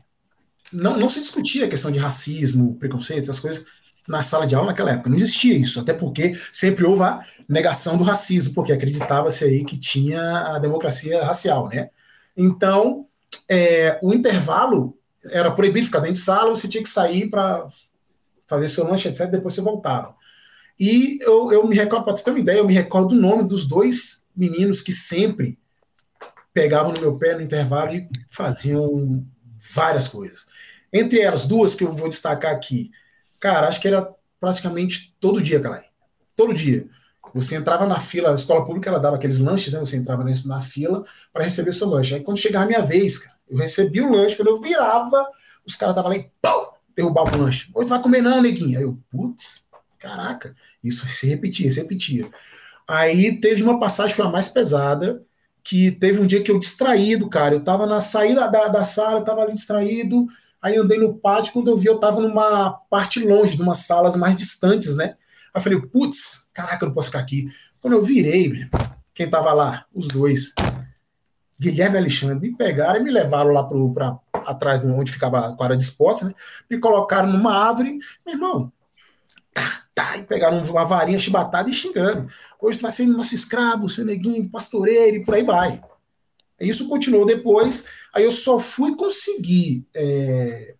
[0.71, 3.65] não, não se discutia a questão de racismo, preconceito, essas coisas
[4.07, 5.09] na sala de aula naquela época.
[5.09, 9.77] Não existia isso, até porque sempre houve a negação do racismo, porque acreditava-se aí que
[9.77, 11.89] tinha a democracia racial, né?
[12.35, 13.05] Então,
[13.47, 17.67] é, o intervalo era proibido ficar dentro de sala, você tinha que sair para
[18.47, 20.15] fazer seu lanche, etc., depois você voltava.
[20.79, 23.67] E eu, eu me recordo, para ter uma ideia, eu me recordo do nome dos
[23.67, 25.59] dois meninos que sempre
[26.53, 29.25] pegavam no meu pé no intervalo e faziam
[29.73, 30.45] várias coisas.
[30.91, 32.91] Entre elas, duas que eu vou destacar aqui.
[33.39, 35.83] Cara, acho que era praticamente todo dia, cara.
[36.35, 36.87] Todo dia.
[37.33, 39.79] Você entrava na fila, a escola pública ela dava aqueles lanches, né?
[39.79, 42.15] Você entrava na fila para receber seu lanche.
[42.15, 45.27] Aí quando chegava a minha vez, cara, eu recebi o lanche, quando eu virava,
[45.65, 47.69] os caras estavam lá e pau, derrubava o lanche.
[47.73, 48.77] Hoje vai comer não, neguinho.
[48.77, 49.63] Aí eu, putz,
[49.99, 52.29] caraca, isso se repetia, se repetia.
[52.87, 55.23] Aí teve uma passagem, foi a mais pesada,
[55.63, 57.55] que teve um dia que eu distraído, cara.
[57.55, 60.25] Eu tava na saída da, da sala, eu tava ali distraído.
[60.61, 64.15] Aí andei no pátio, quando eu vi, eu tava numa parte longe, de umas salas
[64.15, 65.15] mais distantes, né?
[65.53, 67.47] Aí eu falei, putz, caraca, eu não posso ficar aqui.
[67.79, 68.53] Quando eu virei,
[69.13, 69.85] quem tava lá?
[69.93, 70.53] Os dois.
[71.59, 75.55] Guilherme e Alexandre me pegaram e me levaram lá para atrás de onde ficava a
[75.55, 76.33] quadra de esportes, né?
[76.69, 78.71] Me colocaram numa árvore, meu irmão,
[79.95, 82.31] tá, e pegaram uma varinha chibatada e xingando.
[82.61, 85.81] Hoje tu vai ser nosso escravo, seu neguinho, pastoreiro e por aí vai.
[86.59, 90.75] Isso continuou depois, aí eu só fui conseguir é,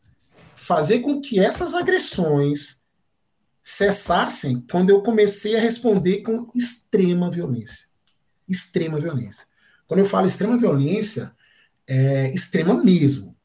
[0.53, 2.83] fazer com que essas agressões
[3.63, 7.87] cessassem quando eu comecei a responder com extrema violência.
[8.47, 9.45] Extrema violência.
[9.87, 11.31] Quando eu falo extrema violência,
[11.87, 13.35] é extrema mesmo.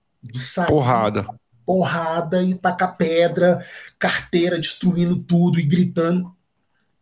[0.67, 1.27] Porrada.
[1.65, 3.65] Porrada e tacar pedra,
[3.99, 6.35] carteira destruindo tudo e gritando.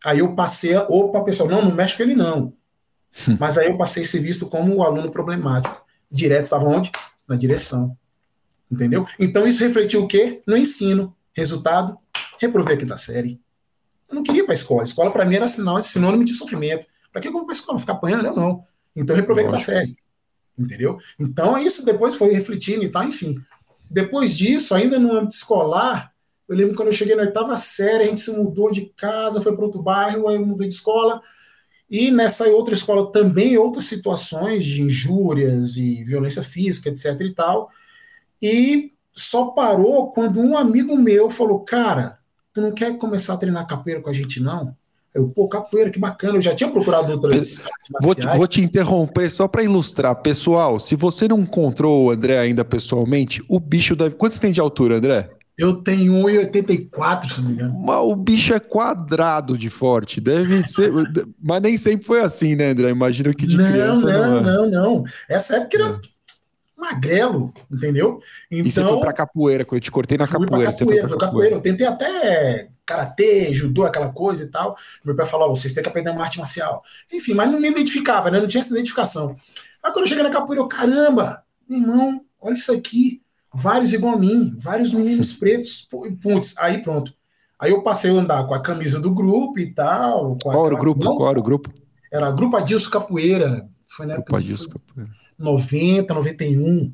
[0.05, 2.53] Aí eu passei, opa, pessoal, não, não mexe com ele não.
[3.39, 5.85] Mas aí eu passei a ser visto como o aluno problemático.
[6.11, 6.91] Direto estava onde?
[7.29, 7.97] Na direção.
[8.71, 9.07] Entendeu?
[9.19, 10.41] Então isso refletiu o quê?
[10.47, 11.15] No ensino.
[11.35, 11.99] Resultado,
[12.41, 13.41] reprovei a quinta série.
[14.09, 14.83] Eu não queria ir para a escola.
[14.83, 16.87] A escola, para mim, era sinal, sinônimo de sofrimento.
[17.11, 17.79] Para que eu vou para a escola?
[17.79, 18.27] Ficar apanhando?
[18.27, 18.63] Eu não.
[18.95, 19.97] Então eu reprovei a quinta série.
[20.59, 20.99] Entendeu?
[21.19, 23.35] Então isso depois foi refletindo e tal, enfim.
[23.93, 26.13] Depois disso, ainda no âmbito escolar,
[26.49, 29.55] eu lembro quando eu cheguei na oitava série, a gente se mudou de casa, foi
[29.55, 31.21] para outro bairro, aí mudei de escola.
[31.91, 37.71] E nessa outra escola também outras situações de injúrias e violência física, etc e tal.
[38.41, 42.19] E só parou quando um amigo meu falou: Cara,
[42.53, 44.75] tu não quer começar a treinar capoeira com a gente, não?
[45.15, 46.39] Eu, pô, capoeira, que bacana.
[46.39, 47.65] Eu já tinha procurado outras.
[48.01, 50.17] Vou te, vou te interromper só para ilustrar.
[50.17, 54.15] Pessoal, se você não encontrou o André ainda pessoalmente, o bicho deve.
[54.15, 55.29] Quanto você tem de altura, André?
[55.59, 57.79] Eu tenho 1,84, se não me engano.
[57.79, 60.19] Mas o bicho é quadrado de forte.
[60.19, 60.91] Deve ser.
[61.43, 62.89] mas nem sempre foi assim, né, André?
[62.89, 64.01] Imagino que de não, criança.
[64.01, 64.43] Não, não, é.
[64.43, 65.05] não, não.
[65.29, 66.01] Essa época era é.
[66.75, 68.19] magrelo, entendeu?
[68.51, 70.51] Então, e você foi então, pra capoeira, que eu te cortei na capoeira.
[70.51, 71.27] capoeira, você foi pra capoeira.
[71.27, 71.55] capoeira.
[71.57, 74.77] Eu tentei até karatê, judô, aquela coisa e tal.
[75.05, 76.83] Meu pai falou: vocês têm que aprender uma arte marcial.
[77.13, 78.41] Enfim, mas não me identificava, né?
[78.41, 79.37] Não tinha essa identificação.
[79.83, 84.19] Aí quando eu cheguei na capoeira, eu, caramba, irmão, olha isso aqui vários igual a
[84.19, 85.87] mim, vários meninos pretos,
[86.21, 87.13] putz, aí pronto.
[87.59, 90.37] Aí eu passei a andar com a camisa do grupo e tal.
[90.43, 91.17] Qual era o grupo?
[91.17, 91.71] Qual era o grupo?
[92.11, 93.69] Era a Grupo Adilson Capoeira.
[93.89, 95.11] Foi na Grupo Adilson Capoeira.
[95.39, 96.93] 90, 91.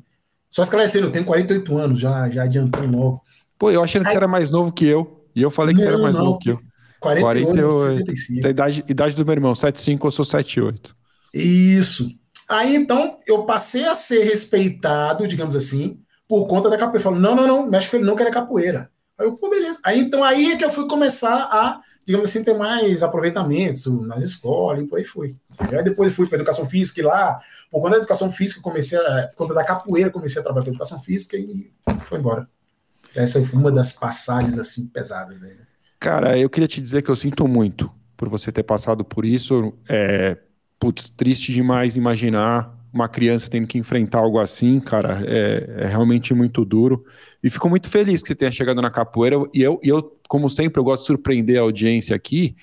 [0.49, 3.23] Só esclarecendo, eu tenho 48 anos, já, já adiantando logo.
[3.57, 4.11] Pô, eu achei que aí...
[4.11, 5.18] você era mais novo que eu.
[5.39, 6.25] E eu falei que não, você era mais não.
[6.25, 6.59] novo que eu.
[6.99, 8.41] 48, 48 75.
[8.41, 10.95] Da idade, idade do meu irmão, 75, eu sou 78.
[11.33, 12.09] Isso.
[12.49, 17.03] Aí então eu passei a ser respeitado, digamos assim, por conta da capoeira.
[17.03, 18.89] Falou, não, não, não, México ele não quer capoeira.
[19.17, 19.79] Aí eu, pô, beleza.
[19.85, 24.23] Aí então aí é que eu fui começar a, digamos assim, ter mais aproveitamentos nas
[24.23, 25.35] escolas e por aí foi.
[25.59, 27.39] Aí depois eu fui para educação física e lá,
[27.71, 30.71] por conta da educação física, comecei a, por conta da capoeira, comecei a trabalhar com
[30.71, 31.71] educação física e
[32.01, 32.47] foi embora.
[33.15, 35.51] Essa foi uma das passagens assim pesadas aí.
[35.51, 35.63] Né?
[35.99, 39.73] Cara, eu queria te dizer que eu sinto muito por você ter passado por isso.
[39.87, 40.37] É,
[40.79, 46.33] putz, triste demais imaginar uma criança tendo que enfrentar algo assim, cara, é, é, realmente
[46.33, 47.05] muito duro.
[47.43, 49.35] E fico muito feliz que você tenha chegado na capoeira.
[49.53, 52.55] E eu, e eu, como sempre, eu gosto de surpreender a audiência aqui.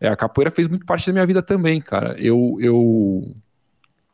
[0.00, 2.14] É, a capoeira fez muito parte da minha vida também, cara.
[2.18, 3.34] Eu, eu,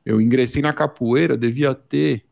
[0.04, 2.24] eu ingressei na capoeira, devia ter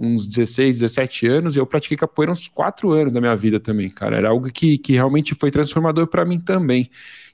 [0.00, 3.90] uns 16, 17 anos, e eu pratiquei capoeira uns 4 anos da minha vida também,
[3.90, 4.16] cara.
[4.16, 6.88] Era algo que, que realmente foi transformador para mim também.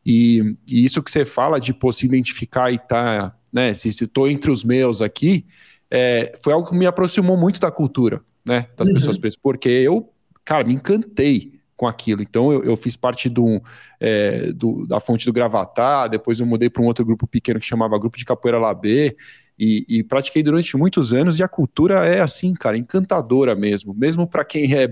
[0.05, 3.73] E, e, isso que você fala de pô, se identificar e tá né?
[3.73, 5.47] Se estou entre os meus aqui,
[5.91, 8.67] é, foi algo que me aproximou muito da cultura, né?
[8.77, 8.95] Das uhum.
[8.95, 10.13] pessoas pretas, porque eu,
[10.45, 12.21] cara, me encantei com aquilo.
[12.21, 13.63] Então eu, eu fiz parte do,
[13.99, 17.65] é, do, da fonte do Gravatar, depois eu mudei para um outro grupo pequeno que
[17.65, 19.17] chamava Grupo de Capoeira Labê,
[19.59, 23.95] e, e, pratiquei durante muitos anos, e a cultura é assim, cara, encantadora mesmo.
[23.95, 24.85] Mesmo para quem é,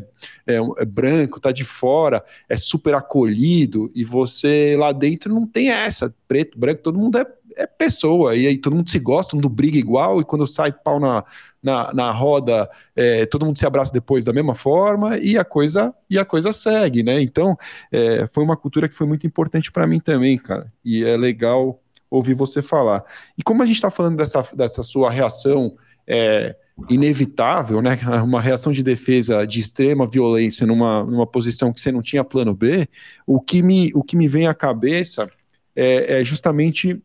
[0.46, 5.70] é, é, branco, tá de fora, é super acolhido, e você lá dentro não tem
[5.70, 9.42] essa, preto, branco, todo mundo é é pessoa, e aí todo mundo se gosta, todo
[9.42, 11.24] mundo briga igual, e quando sai pau na,
[11.62, 15.94] na, na roda, é, todo mundo se abraça depois da mesma forma, e a coisa
[16.09, 17.20] e a coisa segue, né?
[17.20, 17.57] Então,
[17.90, 21.81] é, foi uma cultura que foi muito importante para mim também, cara, e é legal
[22.14, 23.05] ouvir você falar.
[23.37, 25.74] E como a gente está falando dessa, dessa sua reação
[26.07, 26.55] é,
[26.88, 27.98] inevitável, né?
[28.22, 32.55] Uma reação de defesa de extrema violência numa, numa posição que você não tinha plano
[32.55, 32.88] B,
[33.27, 35.29] o que me, o que me vem à cabeça
[35.74, 37.03] é, é justamente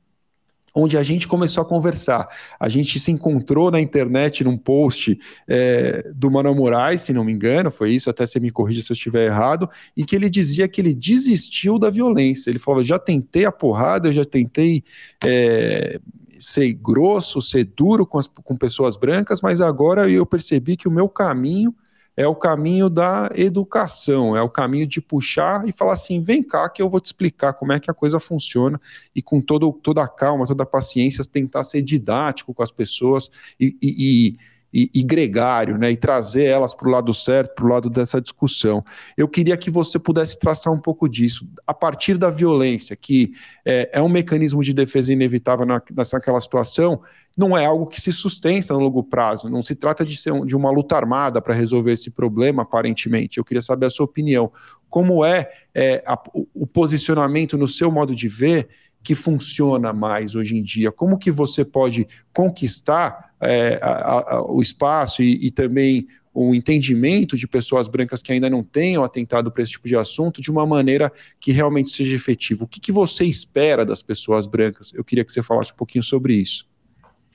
[0.80, 2.28] onde a gente começou a conversar.
[2.60, 7.32] A gente se encontrou na internet num post é, do Manuel Moraes, se não me
[7.32, 10.68] engano, foi isso, até você me corrija se eu estiver errado, e que ele dizia
[10.68, 12.50] que ele desistiu da violência.
[12.50, 14.84] Ele falava: já tentei a porrada, eu já tentei.
[15.24, 16.00] É,
[16.40, 20.92] ser grosso, ser duro com, as, com pessoas brancas, mas agora eu percebi que o
[20.92, 21.76] meu caminho
[22.20, 26.68] é o caminho da educação, é o caminho de puxar e falar assim: vem cá
[26.68, 28.80] que eu vou te explicar como é que a coisa funciona
[29.16, 33.32] e com todo, toda a calma, toda a paciência, tentar ser didático com as pessoas
[33.58, 34.38] e, e, e,
[34.72, 35.92] e gregário, né?
[35.92, 38.84] E trazer elas para o lado certo, para o lado dessa discussão.
[39.18, 43.34] Eu queria que você pudesse traçar um pouco disso, a partir da violência, que
[43.66, 45.82] é, é um mecanismo de defesa inevitável na,
[46.14, 47.02] naquela situação,
[47.36, 49.50] não é algo que se sustenta no longo prazo.
[49.50, 53.38] Não se trata de ser um, de uma luta armada para resolver esse problema, aparentemente.
[53.38, 54.52] Eu queria saber a sua opinião.
[54.90, 56.22] Como é, é a,
[56.54, 58.68] o posicionamento no seu modo de ver
[59.04, 60.92] que funciona mais hoje em dia?
[60.92, 67.36] Como que você pode conquistar é, a, a, o espaço e, e, também o entendimento
[67.36, 70.66] de pessoas brancas que ainda não tenham atentado para esse tipo de assunto de uma
[70.66, 72.66] maneira que realmente seja efetivo?
[72.66, 74.94] O que, que você espera das pessoas brancas?
[74.94, 76.68] Eu queria que você falasse um pouquinho sobre isso.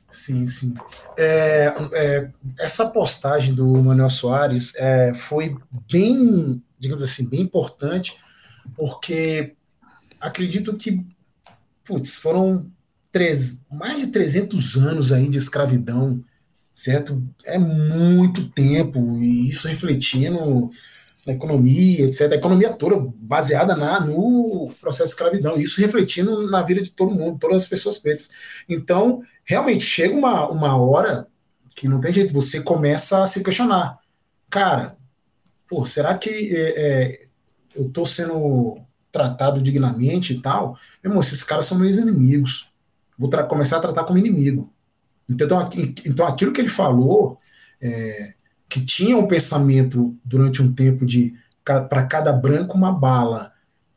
[0.09, 0.75] Sim, sim.
[1.19, 5.57] É, é, essa postagem do Manuel Soares é, foi
[5.91, 8.17] bem, digamos assim, bem importante,
[8.77, 9.55] porque
[10.21, 11.05] acredito que
[11.85, 12.71] putz, foram
[13.13, 16.23] três, mais de 300 anos aí de escravidão,
[16.73, 17.23] certo?
[17.45, 20.71] É muito tempo, e isso refletindo
[21.27, 22.33] na economia, etc.
[22.33, 27.15] A economia toda baseada na, no processo de escravidão, isso refletindo na vida de todo
[27.15, 28.29] mundo, todas as pessoas pretas.
[28.69, 31.27] Então, realmente, chega uma, uma hora
[31.75, 33.99] que não tem jeito, você começa a se questionar.
[34.51, 34.97] Cara,
[35.69, 37.27] pô, será que é, é,
[37.75, 38.79] eu estou sendo
[39.15, 42.69] tratado dignamente e tal, meu irmão, esses caras são meus inimigos.
[43.17, 44.73] Vou começar a tratar como inimigo.
[45.31, 45.47] Então,
[46.05, 47.39] então aquilo que ele falou,
[47.81, 48.35] é,
[48.69, 51.33] que tinha um pensamento durante um tempo de
[51.65, 53.53] para cada branco uma bala,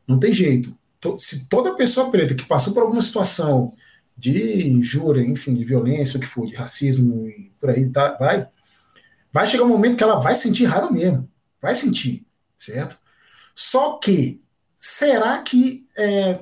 [0.06, 0.74] não tem jeito.
[1.18, 3.74] Se toda pessoa preta que passou por alguma situação
[4.16, 8.48] de injúria, enfim, de violência, o que for, de racismo e por aí tá, vai,
[9.32, 11.28] vai chegar um momento que ela vai sentir raiva mesmo,
[11.60, 12.24] vai sentir,
[12.56, 12.98] certo?
[13.54, 14.40] Só que
[14.78, 16.40] será que é,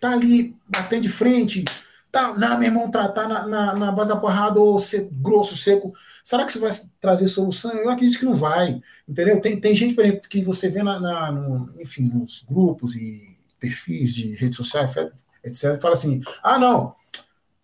[0.00, 1.64] tá ali batendo de frente,
[2.12, 5.94] tá, não, meu irmão, tratar na, na, na, base da porrada ou ser grosso, seco,
[6.22, 7.72] será que isso vai trazer solução?
[7.72, 9.40] Eu acredito que não vai, entendeu?
[9.40, 13.36] Tem, tem gente, por exemplo, que você vê na, na no, enfim, nos grupos e
[13.58, 14.94] perfis de redes sociais,
[15.42, 16.94] etc, fala assim, ah, não,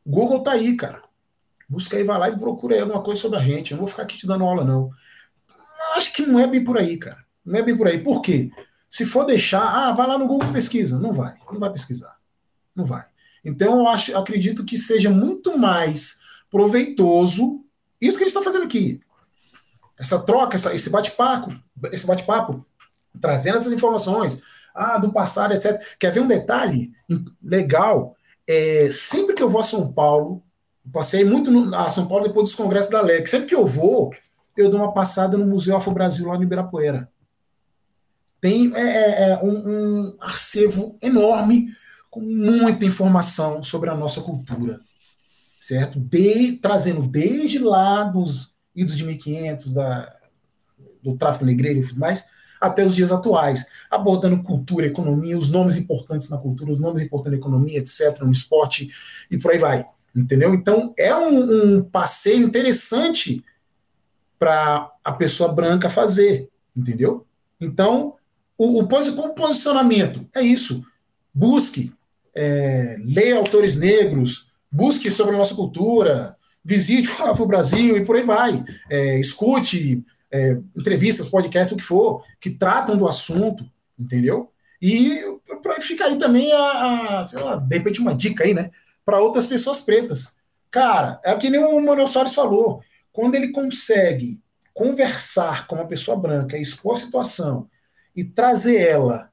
[0.06, 1.02] Google tá aí, cara,
[1.68, 3.88] busca aí, vai lá e procura aí alguma coisa sobre a gente, eu não vou
[3.88, 4.90] ficar aqui te dando aula, não.
[5.94, 8.50] Acho que não é bem por aí, cara, não é bem por aí, por quê?
[8.90, 10.98] Se for deixar, ah, vai lá no Google pesquisa.
[10.98, 12.18] Não vai, não vai pesquisar.
[12.74, 13.04] Não vai.
[13.44, 16.18] Então eu acho, acredito que seja muito mais
[16.50, 17.64] proveitoso
[18.00, 19.00] isso que a gente está fazendo aqui.
[19.98, 21.54] Essa troca, essa, esse bate-papo,
[21.92, 22.66] esse bate-papo,
[23.20, 24.40] trazendo essas informações,
[24.74, 25.80] ah, do passado, etc.
[25.98, 26.92] Quer ver um detalhe
[27.42, 28.16] legal?
[28.46, 30.42] É, sempre que eu vou a São Paulo,
[30.92, 34.10] passei muito no, a São Paulo depois dos congressos da LEC, sempre que eu vou,
[34.56, 37.08] eu dou uma passada no Museu Afro Brasil lá no Ibirapuera.
[38.40, 41.68] Tem é, é, é um, um enorme
[42.10, 44.80] com muita informação sobre a nossa cultura,
[45.58, 46.00] certo?
[46.00, 50.12] De, trazendo desde lá dos idos de 1500, da,
[51.02, 52.26] do tráfico negreiro e tudo mais,
[52.60, 57.38] até os dias atuais, abordando cultura, economia, os nomes importantes na cultura, os nomes importantes
[57.38, 58.90] na economia, etc., no esporte
[59.30, 59.86] e por aí vai.
[60.14, 60.52] Entendeu?
[60.54, 63.44] Então é um, um passeio interessante
[64.38, 67.26] para a pessoa branca fazer, entendeu?
[67.60, 68.16] Então,
[68.60, 70.84] o, o, o posicionamento é isso.
[71.32, 71.90] Busque,
[72.34, 78.16] é, leia autores negros, busque sobre a nossa cultura, visite o Afro Brasil e por
[78.16, 78.62] aí vai.
[78.90, 83.64] É, escute é, entrevistas, podcasts, o que for, que tratam do assunto,
[83.98, 84.50] entendeu?
[84.82, 85.22] E
[85.62, 88.70] para ficar aí também a, a, sei lá, de repente uma dica aí, né?
[89.06, 90.36] Para outras pessoas pretas.
[90.70, 92.82] Cara, é que nem o Manuel Soares falou.
[93.10, 94.38] Quando ele consegue
[94.74, 97.66] conversar com uma pessoa branca, expor a situação
[98.14, 99.30] e trazer ela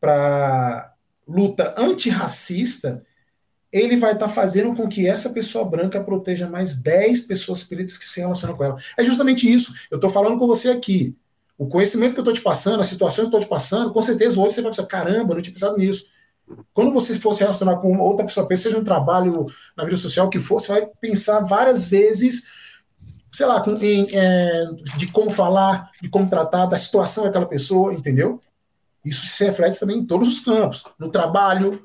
[0.00, 0.94] para
[1.26, 3.04] luta antirracista,
[3.72, 7.98] ele vai estar tá fazendo com que essa pessoa branca proteja mais 10 pessoas pretas
[7.98, 8.76] que se relacionam com ela.
[8.96, 9.74] É justamente isso.
[9.90, 11.16] Eu estou falando com você aqui.
[11.58, 14.02] O conhecimento que eu estou te passando, as situações que eu estou te passando, com
[14.02, 16.06] certeza hoje você vai pensar: caramba, não tinha pensado nisso.
[16.72, 19.46] Quando você for se relacionar com outra pessoa, seja um trabalho
[19.76, 22.44] na vida social, que for, você vai pensar várias vezes,
[23.36, 24.64] sei lá, em, é,
[24.96, 28.40] de como falar, de como tratar, da situação daquela pessoa, entendeu?
[29.04, 31.78] Isso se reflete também em todos os campos, no trabalho,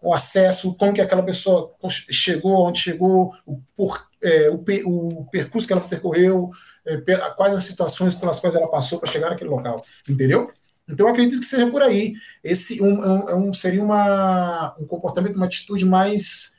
[0.00, 5.66] o acesso, como que aquela pessoa chegou, onde chegou, o, por, é, o, o, percurso
[5.66, 6.52] que ela percorreu,
[6.86, 6.96] é,
[7.30, 10.48] quais as situações pelas quais ela passou para chegar naquele local, entendeu?
[10.88, 12.14] Então, acredito que seja por aí.
[12.42, 16.54] Esse um, um, um seria uma, um comportamento, uma atitude mais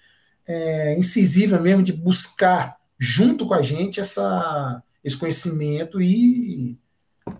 [0.46, 6.78] é, incisiva mesmo, de buscar, junto com a gente, essa, esse conhecimento e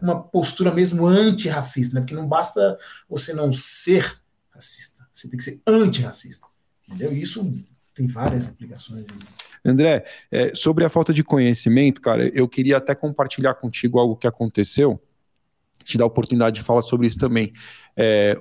[0.02, 2.02] uma postura mesmo antirracista, né?
[2.02, 2.78] porque não basta
[3.08, 6.48] você não ser racista você tem que ser antirracista.
[6.88, 7.14] Entendeu?
[7.14, 7.54] Isso
[7.94, 9.06] tem várias aplicações.
[9.64, 14.28] André, é, sobre a falta de conhecimento, cara, eu queria até compartilhar contigo algo que
[14.28, 15.02] aconteceu,
[15.84, 17.54] te dar a oportunidade de falar sobre isso também.
[17.96, 18.40] É,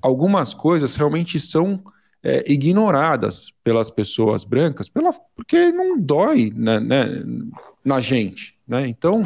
[0.00, 1.82] algumas coisas realmente são
[2.22, 7.06] é, ignoradas pelas pessoas brancas, pela, porque não dói né, né,
[7.84, 8.58] na gente.
[8.66, 8.88] Né?
[8.88, 9.22] Então,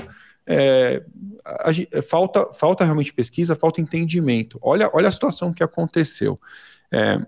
[0.47, 1.03] é,
[1.45, 4.59] a, a, falta, falta realmente pesquisa, falta entendimento.
[4.63, 6.39] Olha, olha a situação que aconteceu.
[6.93, 7.21] É,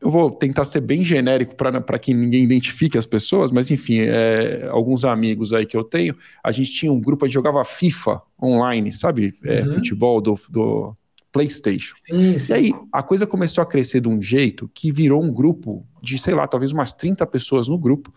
[0.00, 4.66] eu vou tentar ser bem genérico para que ninguém identifique as pessoas, mas enfim, é,
[4.68, 8.20] alguns amigos aí que eu tenho, a gente tinha um grupo, a gente jogava FIFA
[8.42, 9.32] online, sabe?
[9.44, 9.74] É, uhum.
[9.74, 10.96] Futebol do, do
[11.32, 11.94] PlayStation.
[11.94, 12.52] Sim, sim.
[12.52, 16.18] E aí a coisa começou a crescer de um jeito que virou um grupo de,
[16.18, 18.12] sei lá, talvez umas 30 pessoas no grupo.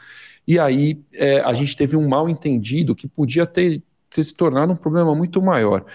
[0.48, 3.82] E aí é, a gente teve um mal entendido que podia ter
[4.16, 5.86] ter se tornado um problema muito maior.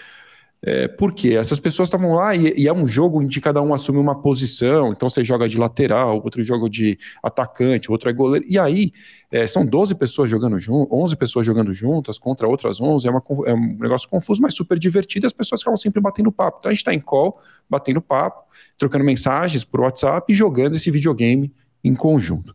[0.62, 1.36] É, por quê?
[1.36, 4.20] Essas pessoas estavam lá e, e, é um jogo em que cada um assume uma
[4.20, 8.92] posição, então você joga de lateral, outro joga de atacante, outro é goleiro, e aí
[9.30, 13.22] é, são 12 pessoas jogando junto, 11 pessoas jogando juntas contra outras 11, é, uma,
[13.46, 16.58] é um negócio confuso, mas super divertido, as pessoas ficam sempre batendo papo.
[16.61, 18.44] Então a gente está em call, batendo papo,
[18.76, 21.50] trocando mensagens por WhatsApp e jogando esse videogame
[21.82, 22.54] em conjunto.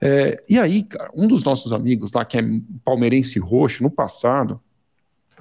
[0.00, 2.42] É, e aí, cara, um dos nossos amigos lá, que é
[2.84, 4.60] palmeirense roxo, no passado,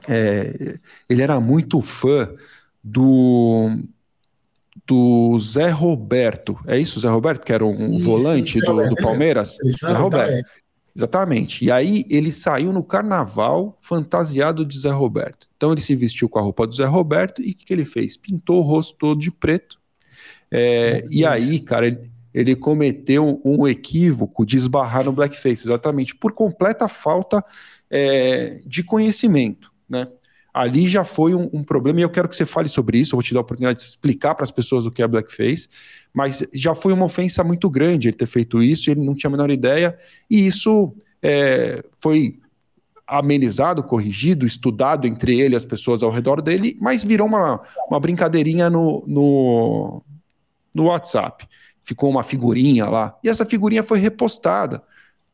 [0.08, 0.78] é,
[1.10, 2.30] ele era muito fã
[2.84, 3.70] do
[4.86, 6.60] do Zé Roberto.
[6.68, 9.58] É isso, Zé Roberto, que era um sim, volante sim, do, do, Palmeiras?
[9.80, 10.50] Zé Roberto.
[10.96, 11.66] Exatamente.
[11.66, 15.48] E aí ele saiu no carnaval fantasiado de Zé Roberto.
[15.58, 17.86] Então ele se vestiu com a roupa do Zé Roberto e o que, que ele
[17.86, 18.18] fez?
[18.18, 19.80] Pintou o rosto todo de preto.
[20.52, 26.32] É, e aí, cara, ele, ele cometeu um equívoco de esbarrar no blackface, exatamente, por
[26.32, 27.44] completa falta
[27.90, 30.08] é, de conhecimento né?
[30.54, 33.16] Ali já foi um, um, problema, e eu quero que você fale sobre isso.
[33.16, 35.68] Eu vou te dar a oportunidade de explicar para as pessoas o que é blackface,
[36.14, 39.32] mas já foi uma ofensa muito grande ele ter feito isso, ele não tinha a
[39.32, 39.98] menor ideia,
[40.30, 42.40] e isso é, foi
[43.08, 48.00] amenizado, corrigido, estudado entre ele e as pessoas ao redor dele, mas virou uma, uma
[48.00, 50.04] brincadeirinha no, no,
[50.74, 51.48] no WhatsApp.
[51.84, 54.84] Ficou uma figurinha lá, e essa figurinha foi repostada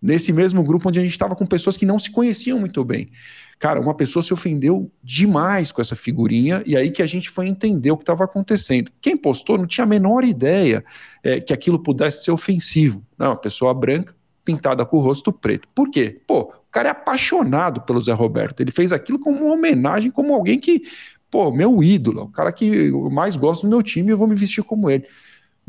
[0.02, 3.12] nesse mesmo grupo onde a gente estava com pessoas que não se conheciam muito bem.
[3.60, 7.48] Cara, uma pessoa se ofendeu demais com essa figurinha, e aí que a gente foi
[7.48, 8.90] entender o que estava acontecendo.
[9.02, 10.84] Quem postou não tinha a menor ideia
[11.22, 13.04] é, que aquilo pudesse ser ofensivo.
[13.18, 15.68] Não, uma pessoa branca pintada com o rosto preto.
[15.76, 16.22] Por quê?
[16.26, 18.62] Pô, o cara é apaixonado pelo Zé Roberto.
[18.62, 20.84] Ele fez aquilo como uma homenagem, como alguém que,
[21.30, 24.36] pô, meu ídolo, o cara que eu mais gosto do meu time eu vou me
[24.36, 25.06] vestir como ele.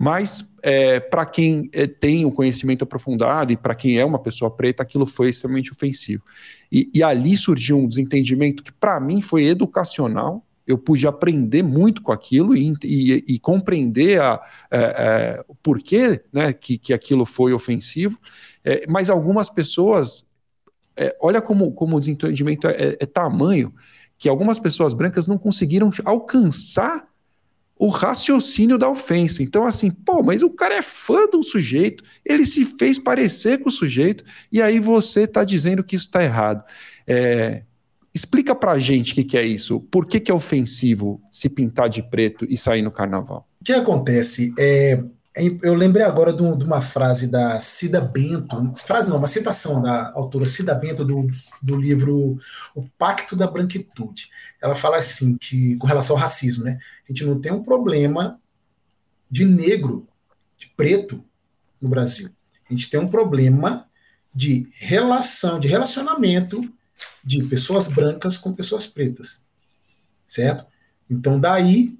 [0.03, 4.51] Mas é, para quem é, tem o conhecimento aprofundado e para quem é uma pessoa
[4.51, 6.23] preta, aquilo foi extremamente ofensivo.
[6.73, 10.43] E, e ali surgiu um desentendimento que, para mim, foi educacional.
[10.67, 14.41] eu pude aprender muito com aquilo e, e, e compreender a,
[14.71, 18.19] é, é, o porquê né, que, que aquilo foi ofensivo,
[18.65, 20.27] é, mas algumas pessoas,
[20.97, 23.75] é, olha como, como o desentendimento é, é tamanho,
[24.17, 27.10] que algumas pessoas brancas não conseguiram alcançar
[27.81, 29.43] o raciocínio da ofensa.
[29.43, 33.71] Então, assim, pô, mas o cara é fã do sujeito, ele se fez parecer com
[33.71, 34.23] o sujeito,
[34.53, 36.63] e aí você está dizendo que isso está errado.
[37.07, 37.63] É,
[38.15, 39.81] explica pra gente o que, que, é isso.
[39.91, 43.49] Por que, que é ofensivo se pintar de preto e sair no carnaval?
[43.63, 44.53] O que acontece?
[44.59, 45.03] É,
[45.35, 50.47] eu lembrei agora de, uma frase da Cida Bento, frase não, uma citação da autora
[50.47, 51.29] Cida Bento do,
[51.63, 52.39] do livro
[52.75, 54.29] O Pacto da Branquitude.
[54.61, 56.79] Ela fala assim, que com relação ao racismo, né?
[57.09, 58.41] A gente não tem um problema
[59.31, 60.09] de negro,
[60.57, 61.25] de preto
[61.81, 62.29] no Brasil.
[62.69, 63.87] A gente tem um problema
[64.35, 66.61] de relação, de relacionamento
[67.23, 69.45] de pessoas brancas com pessoas pretas.
[70.27, 70.67] Certo?
[71.09, 71.99] Então, daí,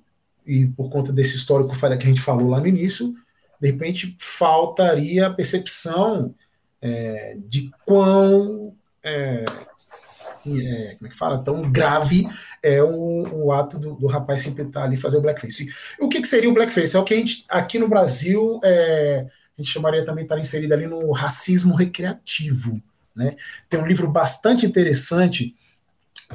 [0.51, 3.15] e por conta desse histórico que a gente falou lá no início,
[3.61, 6.35] de repente faltaria a percepção
[6.83, 11.39] é, de quão é, é, como é que fala?
[11.39, 12.27] Tão grave
[12.61, 15.73] é o, o ato do, do, rapaz se pintar ali fazer o blackface.
[16.01, 16.97] O que, que, seria o blackface?
[16.97, 19.27] É o que a gente, aqui no Brasil, é,
[19.57, 22.83] a gente chamaria também, estar inserido ali no racismo recreativo.
[23.15, 23.37] Né?
[23.69, 25.55] Tem um livro bastante interessante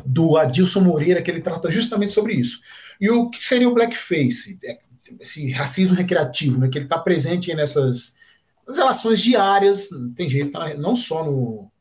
[0.05, 2.59] do Adilson Moreira que ele trata justamente sobre isso.
[2.99, 4.57] E o que seria o blackface?
[4.63, 4.77] É,
[5.19, 6.67] esse racismo recreativo, né?
[6.67, 8.15] que ele está presente nessas
[8.67, 10.73] relações diárias, tem jeito, tá?
[10.73, 11.71] não só no,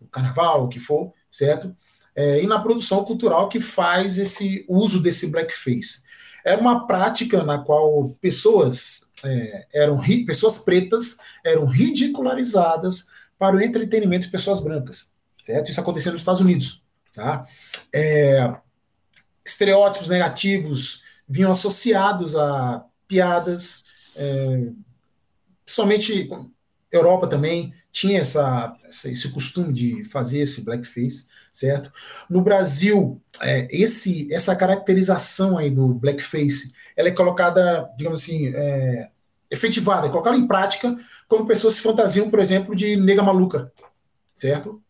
[0.00, 1.74] no carnaval, o que for, certo?
[2.14, 6.02] É, e na produção cultural que faz esse uso desse blackface.
[6.44, 13.06] Era uma prática na qual pessoas é, eram pessoas pretas eram ridicularizadas
[13.38, 15.10] para o entretenimento de pessoas brancas,
[15.42, 15.70] certo?
[15.70, 16.83] Isso aconteceu nos Estados Unidos,
[17.14, 17.46] tá?
[17.92, 18.54] É,
[19.44, 23.84] estereótipos negativos vinham associados a piadas,
[24.16, 24.68] é,
[25.64, 26.28] principalmente
[26.92, 31.92] Europa também tinha essa, esse costume de fazer esse blackface, certo?
[32.28, 39.10] No Brasil, é, esse, essa caracterização aí do blackface, ela é colocada, digamos assim, é,
[39.50, 40.96] efetivada, colocada em prática,
[41.28, 43.72] como pessoas se fantasiam, por exemplo, de nega maluca,
[44.34, 44.82] certo?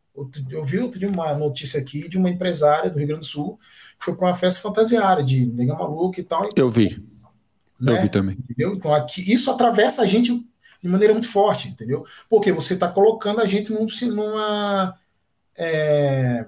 [0.50, 3.58] Eu vi outro dia uma notícia aqui de uma empresária do Rio Grande do Sul
[3.98, 6.48] que foi para uma festa fantasiada de nega maluca e tal.
[6.54, 7.02] Eu vi.
[7.80, 7.92] Né?
[7.92, 8.36] Eu vi também.
[8.38, 8.74] Entendeu?
[8.74, 10.46] Então aqui isso atravessa a gente
[10.82, 12.04] de maneira muito forte, entendeu?
[12.28, 14.94] Porque você está colocando a gente num, numa
[15.56, 16.44] é,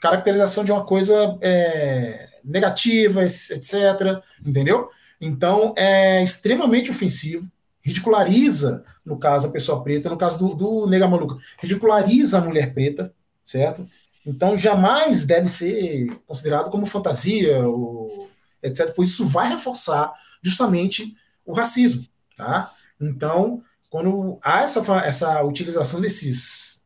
[0.00, 4.22] caracterização de uma coisa é, negativa, etc.
[4.44, 4.88] Entendeu?
[5.20, 7.50] Então é extremamente ofensivo,
[7.88, 12.74] ridiculariza, no caso, a pessoa preta, no caso do, do nega maluca, ridiculariza a mulher
[12.74, 13.12] preta,
[13.42, 13.88] certo?
[14.24, 18.30] Então jamais deve ser considerado como fantasia, ou,
[18.62, 18.92] etc.
[18.94, 20.12] Pois isso vai reforçar
[20.42, 22.72] justamente o racismo, tá?
[23.00, 26.78] Então, quando há essa, essa utilização desses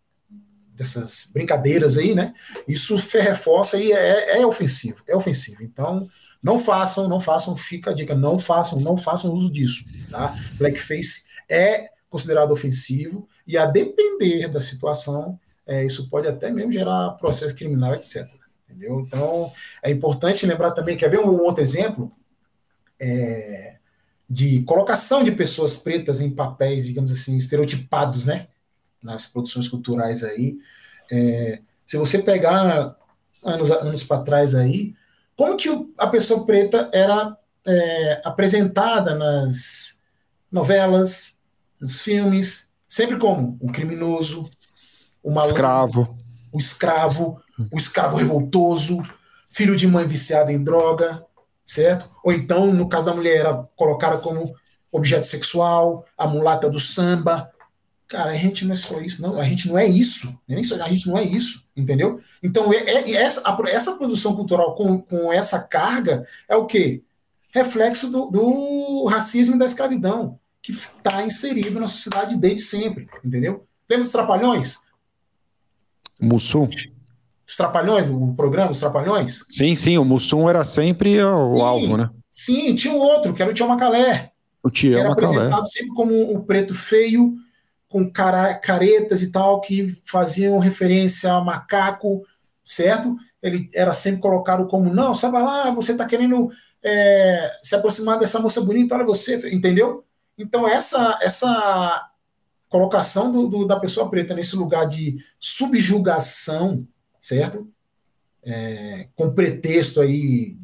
[0.74, 2.32] dessas brincadeiras aí, né?
[2.66, 5.62] Isso reforça e é, é ofensivo, é ofensivo.
[5.62, 6.08] Então,
[6.42, 10.34] não façam, não façam, fica a dica, não façam, não façam uso disso, tá?
[10.54, 17.12] Blackface é considerado ofensivo e a depender da situação, é, isso pode até mesmo gerar
[17.12, 18.28] processo criminal, etc.
[18.68, 19.00] Entendeu?
[19.00, 22.10] Então, é importante lembrar também, quer ver um outro exemplo?
[23.00, 23.78] É,
[24.28, 28.48] de colocação de pessoas pretas em papéis, digamos assim, estereotipados, né?
[29.02, 30.58] Nas produções culturais aí.
[31.10, 32.96] É, se você pegar
[33.42, 34.94] anos, anos para trás aí,
[35.42, 35.68] como que
[35.98, 37.36] a pessoa preta era
[37.66, 40.00] é, apresentada nas
[40.52, 41.36] novelas,
[41.80, 44.48] nos filmes, sempre como um criminoso,
[45.24, 46.18] um malandro, escravo,
[46.54, 49.02] um escravo, um escravo revoltoso,
[49.50, 51.26] filho de mãe viciada em droga,
[51.66, 52.08] certo?
[52.22, 54.54] Ou então, no caso da mulher, era colocada como
[54.92, 57.50] objeto sexual, a mulata do samba.
[58.12, 59.40] Cara, a gente não é só isso, não.
[59.40, 60.38] A gente não é isso.
[60.46, 62.20] Nem só, a gente não é isso, entendeu?
[62.42, 67.02] Então, é, é essa, a, essa produção cultural com, com essa carga é o quê?
[67.50, 73.66] Reflexo do, do racismo e da escravidão, que está inserido na sociedade desde sempre, entendeu?
[73.88, 74.80] Lembra dos Trapalhões?
[76.20, 76.68] Mussum?
[77.48, 79.42] Os Trapalhões, o programa Os Trapalhões?
[79.48, 82.10] Sim, sim, o Mussum era sempre o sim, alvo, né?
[82.30, 84.32] Sim, tinha um outro, que era o Tião Macalé.
[84.62, 85.28] O Tião Macalé.
[85.28, 87.38] apresentado sempre como o preto feio,
[87.92, 92.24] com cara, caretas e tal, que faziam referência a macaco,
[92.64, 93.16] certo?
[93.42, 96.50] Ele era sempre colocado como, não, sabe lá, você tá querendo
[96.82, 100.04] é, se aproximar dessa moça bonita, olha você, entendeu?
[100.36, 102.08] Então essa essa
[102.68, 106.86] colocação do, do, da pessoa preta nesse lugar de subjugação
[107.22, 107.70] certo?
[108.44, 110.56] É, com pretexto aí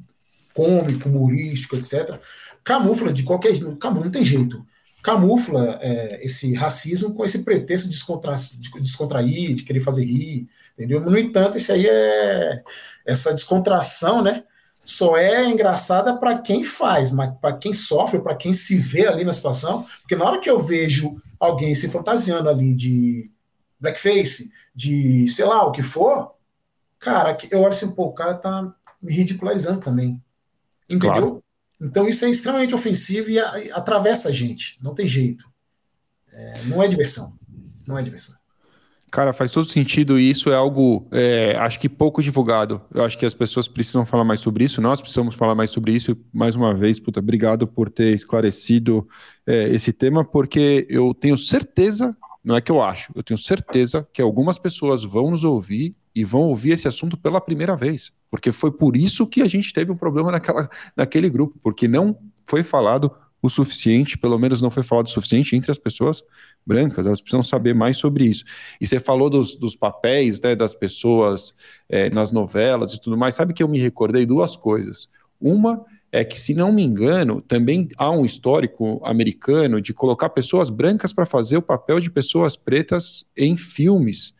[0.53, 2.20] cômico, humorístico, etc.,
[2.64, 4.66] camufla de qualquer jeito, não tem jeito,
[5.03, 7.96] camufla é, esse racismo com esse pretexto de,
[8.61, 11.01] de descontrair, de querer fazer rir, entendeu?
[11.01, 12.62] No entanto, isso aí é
[13.07, 14.44] essa descontração, né?
[14.84, 19.24] Só é engraçada para quem faz, mas para quem sofre, para quem se vê ali
[19.24, 23.30] na situação, porque na hora que eu vejo alguém se fantasiando ali de
[23.78, 26.32] blackface, de sei lá o que for,
[26.99, 30.22] cara, eu olho assim, pô, o cara tá me ridicularizando também.
[30.88, 31.11] Entendeu?
[31.11, 31.44] Claro.
[31.81, 33.39] Então isso é extremamente ofensivo e
[33.72, 34.79] atravessa a gente.
[34.83, 35.49] Não tem jeito.
[36.33, 37.39] É, não é diversão.
[37.87, 38.37] Não é diversão.
[39.11, 42.83] Cara, faz todo sentido e isso é algo, é, acho que pouco divulgado.
[42.93, 45.93] Eu acho que as pessoas precisam falar mais sobre isso, nós precisamos falar mais sobre
[45.93, 46.14] isso.
[46.31, 49.09] Mais uma vez, puta, obrigado por ter esclarecido
[49.47, 52.14] é, esse tema, porque eu tenho certeza,
[52.45, 56.24] não é que eu acho, eu tenho certeza que algumas pessoas vão nos ouvir e
[56.24, 59.92] vão ouvir esse assunto pela primeira vez, porque foi por isso que a gente teve
[59.92, 64.82] um problema naquela, naquele grupo, porque não foi falado o suficiente, pelo menos não foi
[64.82, 66.22] falado o suficiente entre as pessoas
[66.66, 68.44] brancas, elas precisam saber mais sobre isso.
[68.80, 71.54] E você falou dos, dos papéis né, das pessoas
[71.88, 75.09] é, nas novelas e tudo mais, sabe que eu me recordei duas coisas.
[75.40, 80.70] Uma é que, se não me engano, também há um histórico americano de colocar pessoas
[80.70, 84.34] brancas para fazer o papel de pessoas pretas em filmes.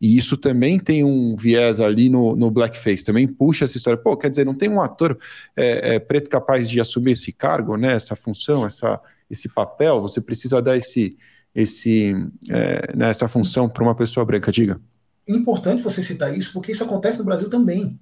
[0.00, 3.98] E isso também tem um viés ali no, no blackface, também puxa essa história.
[4.00, 5.16] Pô, quer dizer, não tem um ator
[5.56, 10.20] é, é, preto capaz de assumir esse cargo, né, essa função, essa, esse papel, você
[10.20, 11.16] precisa dar esse,
[11.54, 12.14] esse,
[12.50, 14.80] é, né, essa função para uma pessoa branca, diga.
[15.26, 17.98] Importante você citar isso, porque isso acontece no Brasil também,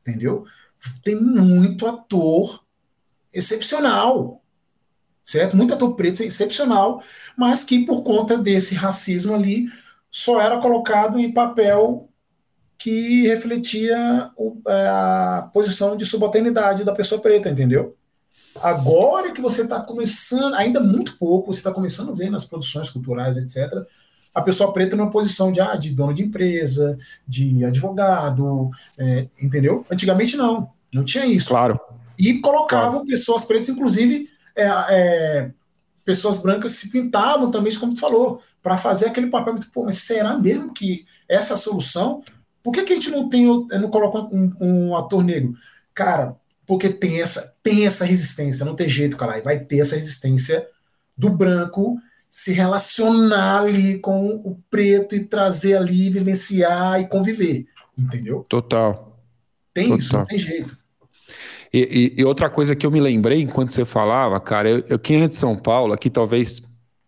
[0.00, 0.46] entendeu?
[1.02, 2.64] Tem muito ator
[3.32, 4.42] excepcional,
[5.22, 5.56] certo?
[5.56, 7.02] Muito ator preto excepcional,
[7.36, 9.68] mas que por conta desse racismo ali
[10.10, 12.08] só era colocado em papel
[12.78, 14.30] que refletia
[14.66, 17.94] é, a posição de subalternidade da pessoa preta, entendeu?
[18.60, 22.90] Agora que você está começando, ainda muito pouco, você está começando a ver nas produções
[22.90, 23.86] culturais, etc.,
[24.34, 26.96] a pessoa preta numa posição de, ah, de dono de empresa,
[27.26, 29.84] de advogado, é, entendeu?
[29.90, 31.48] Antigamente não, não tinha isso.
[31.48, 31.78] Claro.
[32.18, 33.06] E colocavam claro.
[33.06, 35.50] pessoas pretas, inclusive é, é,
[36.04, 39.98] pessoas brancas se pintavam também, como tu falou, para fazer aquele papel muito, pô, mas
[39.98, 42.22] será mesmo que essa é a solução?
[42.62, 45.54] Por que, que a gente não tem, não coloca um, um, ator negro?
[45.94, 46.36] Cara,
[46.66, 50.66] porque tem essa, tem essa resistência, não tem jeito, cara, vai ter essa resistência
[51.16, 51.98] do branco
[52.28, 57.66] se relacionar ali com o preto e trazer ali, vivenciar e conviver,
[57.98, 58.46] entendeu?
[58.48, 59.18] Total.
[59.74, 59.98] Tem Total.
[59.98, 60.78] isso, não tem jeito.
[61.72, 64.98] E, e, e, outra coisa que eu me lembrei enquanto você falava, cara, eu, eu,
[64.98, 66.60] quem é de São Paulo, aqui talvez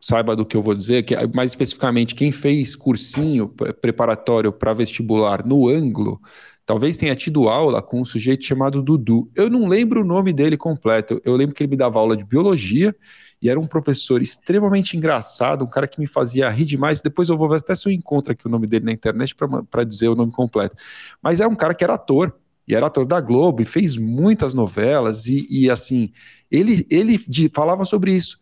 [0.03, 3.49] saiba do que eu vou dizer, que mais especificamente quem fez cursinho
[3.81, 6.21] preparatório para vestibular no ângulo,
[6.67, 9.31] talvez tenha tido aula com um sujeito chamado Dudu.
[9.33, 11.23] Eu não lembro o nome dele completo.
[11.25, 12.95] Eu lembro que ele me dava aula de biologia
[13.41, 17.01] e era um professor extremamente engraçado, um cara que me fazia rir demais.
[17.01, 19.37] Depois eu vou ver até se eu encontro aqui o nome dele na internet
[19.71, 20.75] para dizer o nome completo.
[21.23, 22.35] Mas é um cara que era ator
[22.67, 26.11] e era ator da Globo e fez muitas novelas e, e assim
[26.51, 27.21] ele ele
[27.53, 28.42] falava sobre isso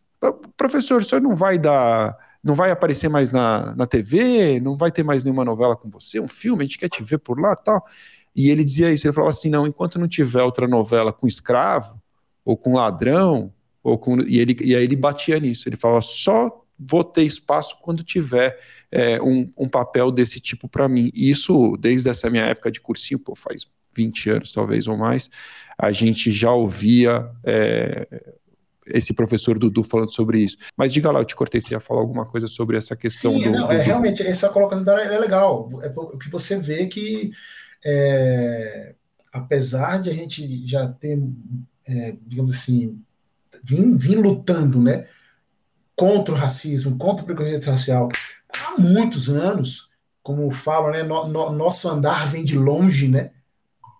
[0.57, 4.91] professor, o senhor não vai dar, não vai aparecer mais na, na TV, não vai
[4.91, 7.57] ter mais nenhuma novela com você, um filme, a gente quer te ver por lá
[7.57, 7.85] tal.
[8.35, 12.01] E ele dizia isso, ele falava assim, não, enquanto não tiver outra novela com escravo,
[12.45, 13.53] ou com ladrão,
[13.83, 14.21] ou com...
[14.21, 18.59] E, ele, e aí ele batia nisso, ele falava, só vou ter espaço quando tiver
[18.91, 21.11] é, um, um papel desse tipo para mim.
[21.15, 25.31] E isso, desde essa minha época de cursinho, pô, faz 20 anos talvez ou mais,
[25.77, 28.07] a gente já ouvia é,
[28.95, 30.57] esse professor Dudu falando sobre isso.
[30.77, 33.45] Mas diga lá, eu te cortei, você ia falar alguma coisa sobre essa questão Sim,
[33.45, 33.73] do, não, do...
[33.73, 35.89] É, realmente, essa colocação é legal, é
[36.19, 37.31] que você vê que
[37.85, 38.95] é,
[39.33, 41.19] apesar de a gente já ter,
[41.87, 43.01] é, digamos assim,
[43.63, 45.07] vim, vim lutando, né,
[45.97, 48.09] contra o racismo, contra o preconceito racial
[48.49, 49.89] há muitos anos,
[50.23, 53.31] como falam, né, no, no, nosso andar vem de longe, né,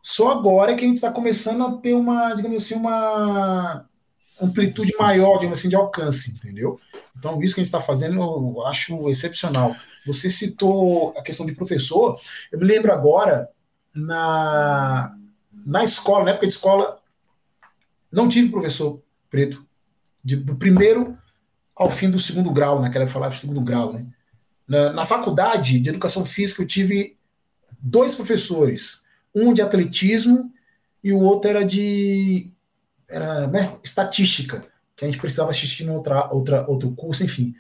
[0.03, 3.87] só agora é que a gente está começando a ter uma, digamos assim, uma
[4.41, 6.81] amplitude maior, digamos assim, de alcance, entendeu?
[7.17, 9.77] Então, isso que a gente está fazendo eu acho excepcional.
[10.07, 12.19] Você citou a questão de professor,
[12.51, 13.49] eu me lembro agora,
[13.95, 15.15] na,
[15.67, 16.99] na escola, na época de escola,
[18.11, 19.65] não tive professor preto,
[20.25, 21.17] de, do primeiro
[21.75, 24.07] ao fim do segundo grau, naquela época falava segundo grau, né?
[24.67, 27.19] Na, na faculdade de educação física, eu tive
[27.81, 29.03] dois professores,
[29.35, 30.53] um de atletismo
[31.03, 32.53] e o outro era de
[33.11, 34.65] era né, estatística,
[34.97, 37.55] que a gente precisava assistir em outra, outra, outro curso, enfim.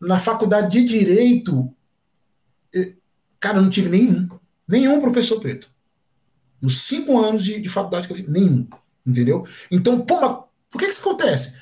[0.00, 1.72] Na faculdade de Direito,
[2.72, 2.94] eu,
[3.40, 4.28] cara, eu não tive nenhum,
[4.66, 5.70] nenhum professor preto.
[6.60, 8.66] Nos cinco anos de, de faculdade que eu fiz, nenhum.
[9.06, 9.46] Entendeu?
[9.70, 10.38] Então, pô, mas
[10.70, 11.58] por que, que isso acontece?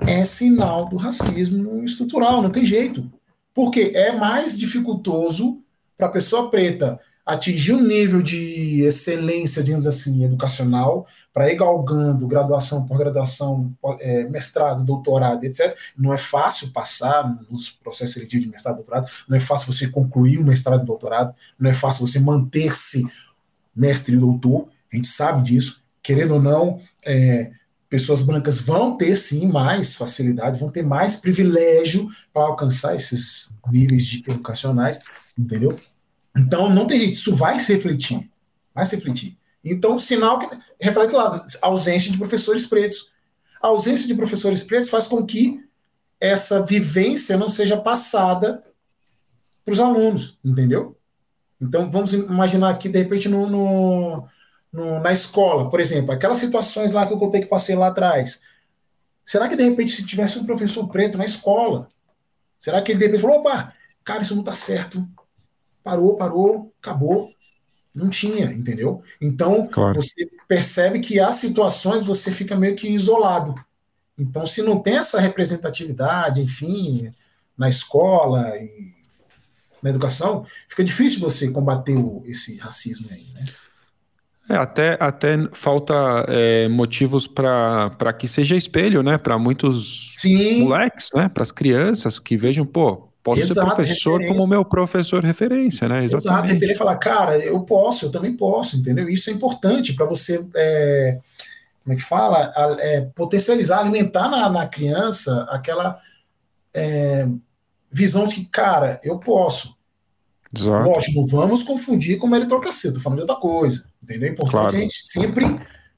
[0.00, 3.10] É sinal do racismo estrutural, não tem jeito.
[3.54, 5.62] Porque é mais dificultoso
[5.96, 12.26] para a pessoa preta atingir um nível de excelência, digamos assim, educacional, para ir galgando
[12.26, 13.70] graduação, pós-graduação,
[14.00, 15.76] é, mestrado, doutorado, etc.
[15.94, 20.38] Não é fácil passar nos processos seletivos de mestrado, doutorado, não é fácil você concluir
[20.38, 23.06] um mestrado doutorado, não é fácil você manter-se
[23.76, 27.50] mestre e doutor, a gente sabe disso, querendo ou não, é,
[27.90, 34.06] pessoas brancas vão ter sim mais facilidade, vão ter mais privilégio para alcançar esses níveis
[34.06, 34.98] de, educacionais,
[35.38, 35.78] entendeu?
[36.38, 38.30] Então, não tem jeito, isso vai se refletir.
[38.74, 39.36] Vai se refletir.
[39.64, 43.10] Então, sinal que reflete lá, ausência de professores pretos.
[43.60, 45.60] A ausência de professores pretos faz com que
[46.20, 48.62] essa vivência não seja passada
[49.64, 50.96] para os alunos, entendeu?
[51.60, 54.28] Então, vamos imaginar aqui, de repente, no, no,
[54.72, 58.40] no, na escola, por exemplo, aquelas situações lá que eu contei que passei lá atrás.
[59.24, 61.88] Será que, de repente, se tivesse um professor preto na escola,
[62.60, 63.74] será que ele, de repente, falou: opa,
[64.04, 65.06] cara, isso não está certo,
[65.88, 67.30] parou, parou, acabou.
[67.94, 69.02] Não tinha, entendeu?
[69.18, 69.94] Então, claro.
[69.94, 73.54] você percebe que há situações você fica meio que isolado.
[74.18, 77.10] Então, se não tem essa representatividade, enfim,
[77.56, 78.92] na escola e
[79.82, 83.46] na educação, fica difícil você combater o, esse racismo aí, né?
[84.50, 85.94] É, até, até falta
[86.28, 89.18] é, motivos para que seja espelho, né?
[89.18, 90.62] Para muitos Sim.
[90.62, 91.28] moleques, né?
[91.28, 94.38] Para as crianças que vejam, pô, Posso Exato, ser professor referência.
[94.38, 96.02] como meu professor referência, né?
[96.02, 96.26] Exatamente.
[96.26, 99.06] Exato, referência falar, cara, eu posso, eu também posso, entendeu?
[99.06, 101.18] Isso é importante para você, é,
[101.84, 102.50] como é que fala?
[102.80, 106.00] É, potencializar, alimentar na, na criança aquela
[106.74, 107.28] é,
[107.92, 109.76] visão de que, cara, eu posso.
[110.56, 110.88] Exato.
[110.88, 114.30] Lógico, não vamos confundir com meritocracia, tô falando de outra coisa, entendeu?
[114.30, 114.76] É importante claro.
[114.76, 115.44] a gente sempre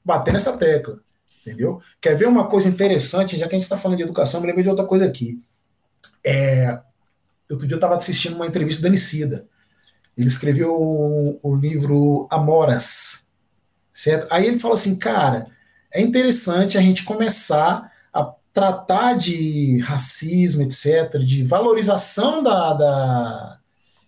[0.03, 0.99] bater nessa tecla,
[1.45, 1.79] entendeu?
[2.01, 4.63] Quer ver uma coisa interessante, já que a gente está falando de educação, me lembrei
[4.63, 5.41] de outra coisa aqui.
[6.23, 6.79] É,
[7.51, 9.45] Outro dia eu estava assistindo uma entrevista do Emicida.
[10.17, 13.27] Ele escreveu o, o, livro Amoras,
[13.93, 14.27] certo?
[14.29, 15.47] Aí ele falou assim, cara,
[15.93, 23.59] é interessante a gente começar a tratar de racismo, etc., de valorização da, da,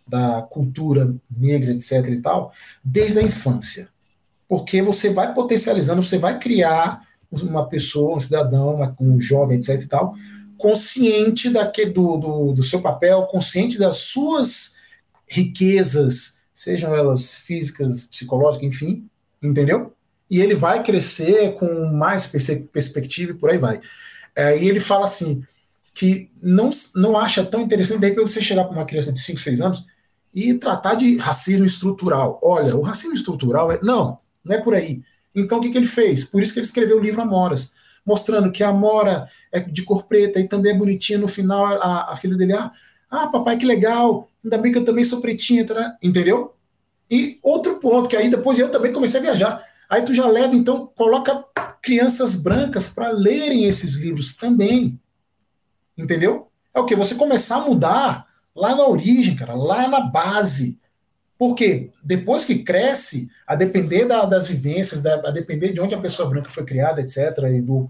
[0.07, 2.07] da cultura negra, etc.
[2.09, 2.51] e tal,
[2.83, 3.89] desde a infância.
[4.47, 9.81] Porque você vai potencializando, você vai criar uma pessoa, um cidadão, um jovem, etc.
[9.81, 10.15] e tal,
[10.63, 14.77] consciente daquele, do, do, do seu papel, consciente das suas
[15.27, 19.05] riquezas, sejam elas físicas, psicológicas, enfim,
[19.41, 19.93] entendeu?
[20.29, 22.27] E ele vai crescer com mais
[22.71, 23.81] perspectiva e por aí vai.
[24.33, 25.43] É, e ele fala assim,
[25.93, 29.41] que não, não acha tão interessante, daí para você chegar para uma criança de 5,
[29.41, 29.85] 6 anos
[30.33, 32.39] e tratar de racismo estrutural.
[32.41, 33.79] Olha, o racismo estrutural é.
[33.83, 35.03] Não, não é por aí.
[35.35, 36.23] Então o que, que ele fez?
[36.23, 37.73] Por isso que ele escreveu o livro Amoras
[38.05, 42.11] mostrando que a Mora é de cor preta e também é bonitinha no final, a,
[42.11, 42.71] a filha dele, ah,
[43.09, 45.97] ah, papai, que legal, ainda bem que eu também sou pretinha, tá?
[46.01, 46.55] entendeu?
[47.09, 49.63] E outro ponto, que aí depois eu também comecei a viajar.
[49.89, 51.45] Aí tu já leva, então, coloca
[51.81, 54.99] crianças brancas para lerem esses livros também.
[55.95, 56.47] Entendeu?
[56.73, 56.95] É o que?
[56.95, 58.25] Você começar a mudar
[58.55, 60.79] lá na origem, cara, lá na base.
[61.45, 65.99] Porque depois que cresce, a depender da, das vivências, da, a depender de onde a
[65.99, 67.89] pessoa branca foi criada, etc., e do,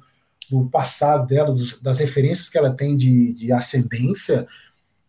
[0.50, 4.48] do passado dela, dos, das referências que ela tem de, de ascendência,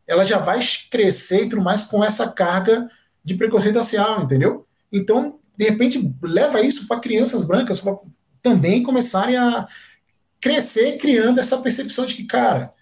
[0.06, 0.58] ela já vai
[0.90, 2.86] crescer e tudo mais com essa carga
[3.24, 4.66] de preconceito racial, entendeu?
[4.92, 7.96] Então, de repente, leva isso para crianças brancas para
[8.42, 9.66] também começarem a
[10.38, 12.74] crescer criando essa percepção de que, cara,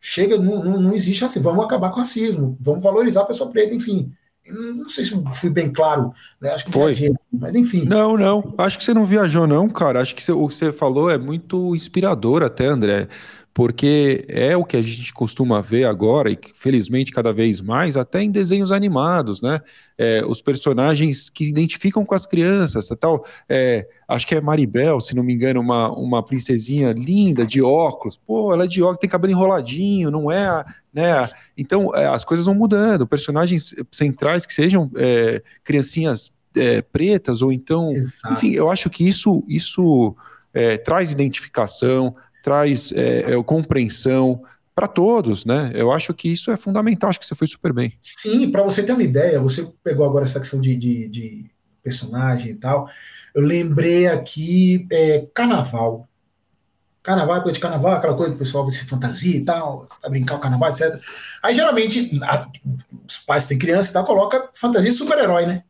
[0.00, 3.50] chega, não, não, não existe assim, vamos acabar com o racismo, vamos valorizar a pessoa
[3.50, 4.14] preta, enfim.
[4.46, 6.50] Não sei se fui bem claro, né?
[6.50, 7.84] Acho que foi, viajei, mas enfim.
[7.84, 8.54] Não, não.
[8.58, 10.00] Acho que você não viajou, não, cara.
[10.00, 13.08] Acho que você, o que você falou é muito inspirador, até, André
[13.54, 18.20] porque é o que a gente costuma ver agora, e felizmente cada vez mais, até
[18.20, 19.60] em desenhos animados, né?
[19.96, 23.24] É, os personagens que identificam com as crianças, tal.
[23.48, 28.16] É, acho que é Maribel, se não me engano, uma, uma princesinha linda, de óculos.
[28.16, 31.28] Pô, ela é de óculos, tem cabelo enroladinho, não é, né?
[31.56, 33.06] Então, é, as coisas vão mudando.
[33.06, 37.86] Personagens centrais que sejam é, criancinhas é, pretas, ou então.
[37.92, 38.34] Exato.
[38.34, 40.16] Enfim, eu acho que isso, isso
[40.52, 44.42] é, traz identificação, traz é, é, compreensão
[44.74, 45.72] para todos, né?
[45.74, 47.96] Eu acho que isso é fundamental, acho que você foi super bem.
[48.02, 51.50] Sim, para você ter uma ideia, você pegou agora essa questão de, de, de
[51.82, 52.86] personagem e tal,
[53.34, 56.06] eu lembrei aqui é, carnaval.
[57.02, 60.40] Carnaval, coisa de carnaval, aquela coisa do pessoal se fantasia e tal, a brincar o
[60.40, 61.00] carnaval, etc.
[61.42, 62.46] Aí geralmente a,
[63.08, 65.64] os pais têm criança e tal, coloca fantasia de super-herói, né?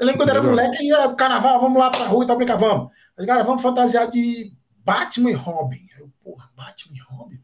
[0.00, 2.90] Eu lembro quando era moleque, ia carnaval, vamos lá pra rua e tal, brincar, vamos.
[3.16, 4.52] Aí, cara, vamos fantasiar de
[4.84, 5.86] Batman e Robin.
[5.98, 7.40] Eu, porra, Batman e Robin?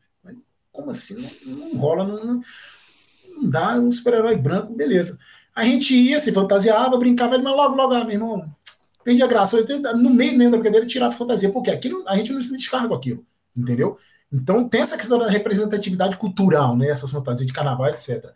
[0.70, 1.28] Como assim?
[1.44, 5.18] Não, não rola, não, não, dá um super-herói branco, beleza.
[5.54, 8.56] A gente ia, se fantasiava, brincava, mas logo, logo, ah, meu irmão,
[9.04, 9.58] perdi a graça.
[9.94, 12.88] No meio mesmo da brincadeira, tirar a fantasia, porque aquilo, a gente não se descarga
[12.88, 13.24] com aquilo,
[13.56, 13.98] entendeu?
[14.32, 16.88] Então tem essa questão da representatividade cultural, né?
[16.88, 18.30] Essas fantasias de carnaval, etc.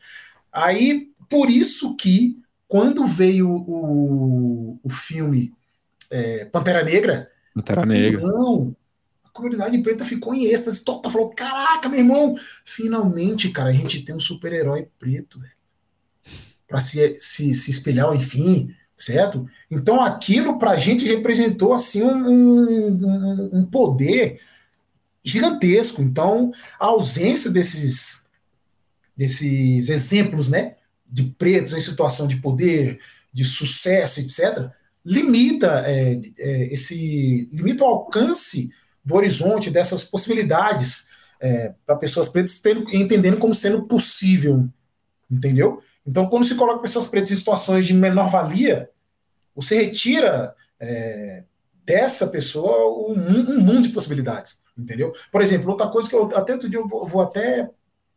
[0.52, 2.36] Aí, por isso que
[2.66, 5.52] quando veio o, o filme
[6.10, 7.30] é, Pantera Negra.
[7.54, 8.20] Pantera Negra.
[8.20, 8.74] Não,
[9.34, 11.12] comunidade preta ficou em êxtase total.
[11.12, 15.52] Falou: caraca, meu irmão, finalmente, cara, a gente tem um super-herói preto, velho.
[16.66, 19.46] Pra se, se, se espelhar, enfim, certo?
[19.70, 24.40] Então aquilo pra gente representou assim um, um, um poder
[25.22, 26.00] gigantesco.
[26.00, 28.26] Então a ausência desses,
[29.14, 30.76] desses exemplos, né?
[31.14, 32.98] de pretos em situação de poder,
[33.32, 34.68] de sucesso, etc.,
[35.04, 38.70] limita é, é, esse limita o alcance
[39.04, 41.08] do horizonte dessas possibilidades
[41.40, 44.66] é, para pessoas pretas tendo, entendendo como sendo possível,
[45.30, 45.82] entendeu?
[46.06, 48.90] Então, quando se coloca pessoas pretas em situações de menor valia,
[49.54, 51.44] você retira é,
[51.84, 55.12] dessa pessoa um, um, mundo de possibilidades, entendeu?
[55.30, 57.70] Por exemplo, outra coisa que eu até outro dia eu vou, vou até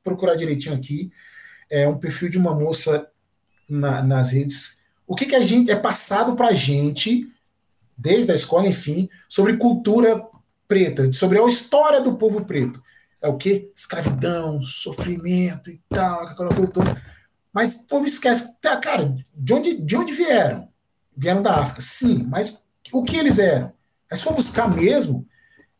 [0.03, 1.11] procurar direitinho aqui,
[1.69, 3.09] é, um perfil de uma moça
[3.69, 4.79] na, nas redes.
[5.05, 7.29] O que, que a gente é passado para a gente,
[7.97, 10.25] desde a escola, enfim, sobre cultura
[10.67, 12.81] preta, sobre a história do povo preto.
[13.21, 13.71] É o que?
[13.75, 17.01] Escravidão, sofrimento e tal, aquela coisa toda.
[17.51, 18.59] Mas o povo esquece.
[18.61, 20.69] Tá, cara, de onde, de onde vieram?
[21.15, 22.55] Vieram da África, sim, mas
[22.91, 23.73] o que eles eram?
[24.09, 25.27] Mas se for buscar mesmo,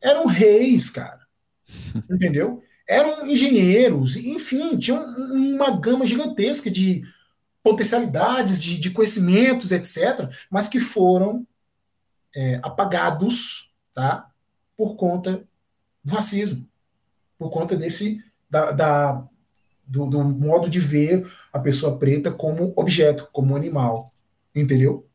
[0.02, 1.22] eram reis, cara.
[2.10, 2.64] Entendeu?
[2.88, 7.04] eram engenheiros, enfim, tinham uma gama gigantesca de
[7.62, 11.46] potencialidades, de, de conhecimentos, etc., mas que foram
[12.34, 14.32] é, apagados tá,
[14.78, 15.44] por conta
[16.04, 16.66] do racismo,
[17.38, 19.28] por conta desse da, da
[19.86, 24.14] do, do, modo de ver a pessoa preta como objeto, como animal,
[24.54, 25.06] entendeu?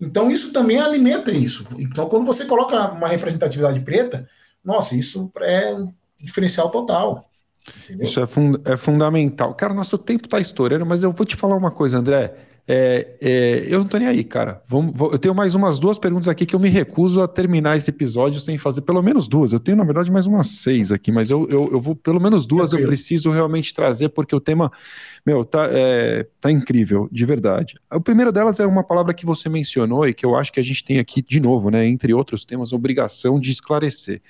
[0.00, 1.64] Então isso também alimenta isso.
[1.78, 4.28] Então quando você coloca uma representatividade preta,
[4.64, 5.74] nossa, isso é
[6.18, 7.30] diferencial total.
[7.84, 8.04] Entendeu?
[8.04, 9.54] Isso é, fund é fundamental.
[9.54, 12.34] Cara, nosso tempo está estourando, mas eu vou te falar uma coisa, André.
[12.66, 14.62] É, é, eu não tô nem aí, cara.
[14.68, 17.76] Vamos, vou, eu tenho mais umas duas perguntas aqui que eu me recuso a terminar
[17.76, 19.52] esse episódio sem fazer pelo menos duas.
[19.52, 22.46] Eu tenho, na verdade, mais umas seis aqui, mas eu, eu, eu vou, pelo menos
[22.46, 24.70] duas eu preciso realmente trazer, porque o tema,
[25.26, 27.74] meu, tá, é, tá incrível, de verdade.
[27.90, 30.64] A primeira delas é uma palavra que você mencionou e que eu acho que a
[30.64, 34.22] gente tem aqui, de novo, né, entre outros temas, obrigação de esclarecer.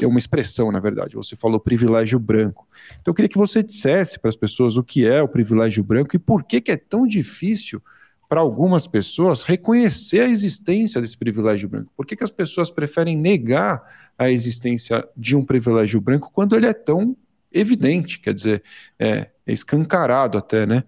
[0.00, 1.16] É uma expressão, na verdade.
[1.16, 2.66] Você falou privilégio branco.
[3.00, 6.16] Então, eu queria que você dissesse para as pessoas o que é o privilégio branco
[6.16, 7.82] e por que, que é tão difícil
[8.28, 11.92] para algumas pessoas reconhecer a existência desse privilégio branco.
[11.94, 13.82] Por que, que as pessoas preferem negar
[14.18, 17.14] a existência de um privilégio branco quando ele é tão
[17.52, 18.62] evidente, quer dizer,
[18.98, 20.82] é, é escancarado até, né?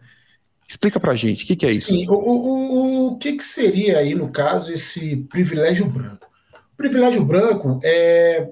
[0.67, 1.93] Explica para gente, o que, que, é isso?
[1.93, 6.27] Sim, o, o, o que, que seria aí, no caso, esse privilégio branco?
[6.73, 8.49] O privilégio branco é.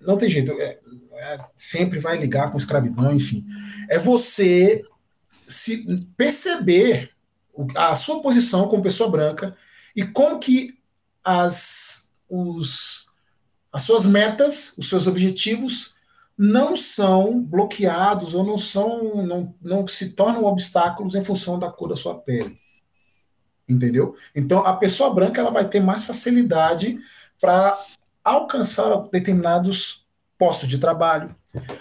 [0.00, 0.78] Não tem jeito, é,
[1.14, 3.44] é, sempre vai ligar com escravidão, enfim.
[3.88, 4.84] É você
[5.46, 7.10] se perceber
[7.76, 9.56] a sua posição como pessoa branca
[9.94, 10.78] e como que
[11.22, 13.06] as, os,
[13.72, 15.94] as suas metas, os seus objetivos
[16.38, 21.90] não são bloqueados ou não são não, não se tornam obstáculos em função da cor
[21.90, 22.58] da sua pele.
[23.68, 24.16] Entendeu?
[24.34, 26.98] Então a pessoa branca ela vai ter mais facilidade
[27.38, 27.78] para
[28.24, 30.06] alcançar determinados
[30.38, 31.34] postos de trabalho.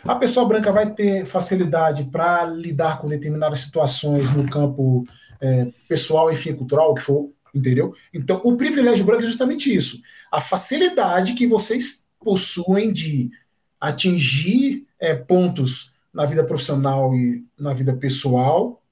[0.04, 5.06] A pessoa branca vai ter facilidade para lidar com determinadas situações no campo
[5.40, 7.94] é, pessoal, enfim, cultural, o que for, entendeu?
[8.14, 10.02] Então, o privilégio branco é justamente isso.
[10.32, 13.30] A facilidade que vocês possuem de
[13.80, 18.84] atingir é, pontos na vida profissional e na vida pessoal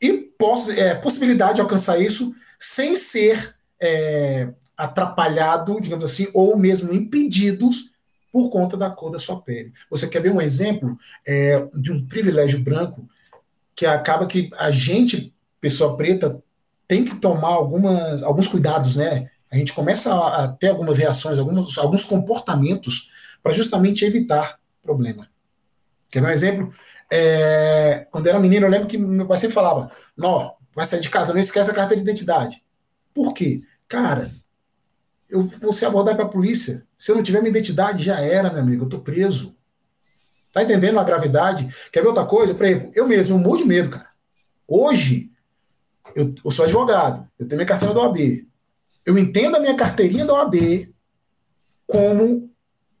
[0.00, 6.92] e poss é, possibilidade de alcançar isso sem ser é, atrapalhado, digamos assim, ou mesmo
[6.92, 7.90] impedidos
[8.32, 9.72] por conta da cor da sua pele.
[9.88, 13.08] Você quer ver um exemplo é, de um privilégio branco
[13.76, 16.42] que acaba que a gente, pessoa preta,
[16.86, 19.30] tem que tomar algumas, alguns cuidados, né?
[19.50, 23.08] A gente começa a, ter algumas reações, alguns, alguns comportamentos
[23.42, 25.28] para justamente evitar problema.
[26.10, 26.74] Quer ver um exemplo?
[27.10, 31.08] É, quando era menino, eu lembro que meu pai sempre falava: Não, vai sair de
[31.08, 32.64] casa, não esquece a carteira de identidade.
[33.14, 33.62] Por quê?
[33.86, 34.32] Cara,
[35.34, 36.86] eu vou ser abordado para a polícia.
[36.96, 39.56] Se eu não tiver minha identidade, já era, meu amigo, eu tô preso.
[40.52, 41.68] Tá entendendo a gravidade?
[41.92, 42.54] Quer ver outra coisa?
[42.54, 44.10] Por exemplo, eu mesmo, eu morro de medo, cara.
[44.68, 45.32] Hoje,
[46.14, 48.46] eu, eu sou advogado, eu tenho minha carteira da OAB.
[49.04, 50.88] Eu entendo a minha carteirinha da OAB
[51.84, 52.48] como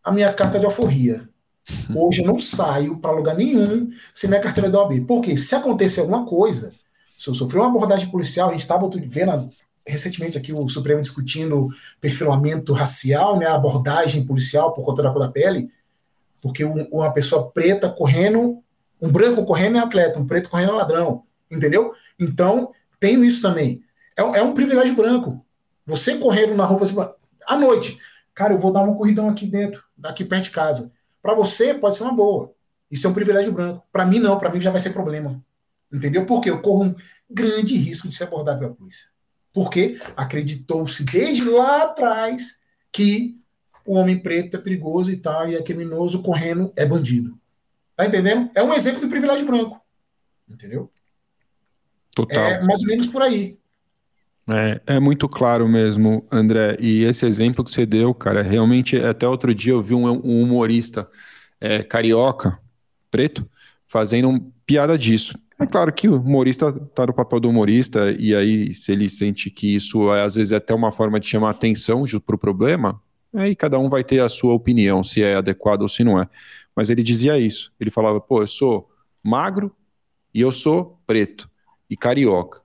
[0.02, 1.28] a minha carta de alforria.
[1.94, 5.06] Hoje eu não saio para lugar nenhum sem minha carteira da OAB.
[5.06, 6.72] Porque se acontecer alguma coisa,
[7.16, 9.50] se eu sofrer uma abordagem policial, a gente estava vendo
[9.86, 11.68] recentemente aqui o Supremo discutindo
[12.00, 15.70] perfilamento racial, né, abordagem policial por conta da cor da pele,
[16.40, 18.62] porque uma pessoa preta correndo,
[19.00, 21.92] um branco correndo é atleta, um preto correndo é ladrão, entendeu?
[22.18, 23.82] Então, tenho isso também.
[24.16, 25.44] É, é um privilégio branco.
[25.86, 27.16] Você correndo na rua,
[27.46, 27.98] à noite,
[28.34, 30.92] cara, eu vou dar uma corridão aqui dentro, aqui perto de casa.
[31.22, 32.52] Para você, pode ser uma boa.
[32.90, 33.82] Isso é um privilégio branco.
[33.90, 34.38] Para mim, não.
[34.38, 35.42] Para mim, já vai ser problema.
[35.92, 36.26] Entendeu?
[36.26, 36.94] Porque eu corro um
[37.30, 39.06] grande risco de ser abordado pela polícia.
[39.54, 42.60] Porque acreditou-se desde lá atrás
[42.92, 43.38] que
[43.86, 47.38] o homem preto é perigoso e tal, e é criminoso, correndo é bandido.
[47.96, 48.50] Tá entendendo?
[48.54, 49.80] É um exemplo do privilégio branco.
[50.48, 50.90] Entendeu?
[52.14, 52.44] Total.
[52.44, 53.58] É mais ou menos por aí.
[54.86, 56.76] É, é muito claro mesmo, André.
[56.80, 60.42] E esse exemplo que você deu, cara, realmente, até outro dia eu vi um, um
[60.42, 61.08] humorista
[61.60, 62.58] é, carioca,
[63.10, 63.48] preto,
[63.86, 65.38] fazendo piada disso.
[65.64, 69.50] É claro que o humorista está no papel do humorista, e aí, se ele sente
[69.50, 73.00] que isso é, às vezes é até uma forma de chamar atenção para o problema,
[73.32, 76.28] aí cada um vai ter a sua opinião, se é adequado ou se não é.
[76.76, 77.72] Mas ele dizia isso.
[77.80, 78.90] Ele falava, pô, eu sou
[79.22, 79.74] magro
[80.34, 81.48] e eu sou preto
[81.88, 82.60] e carioca.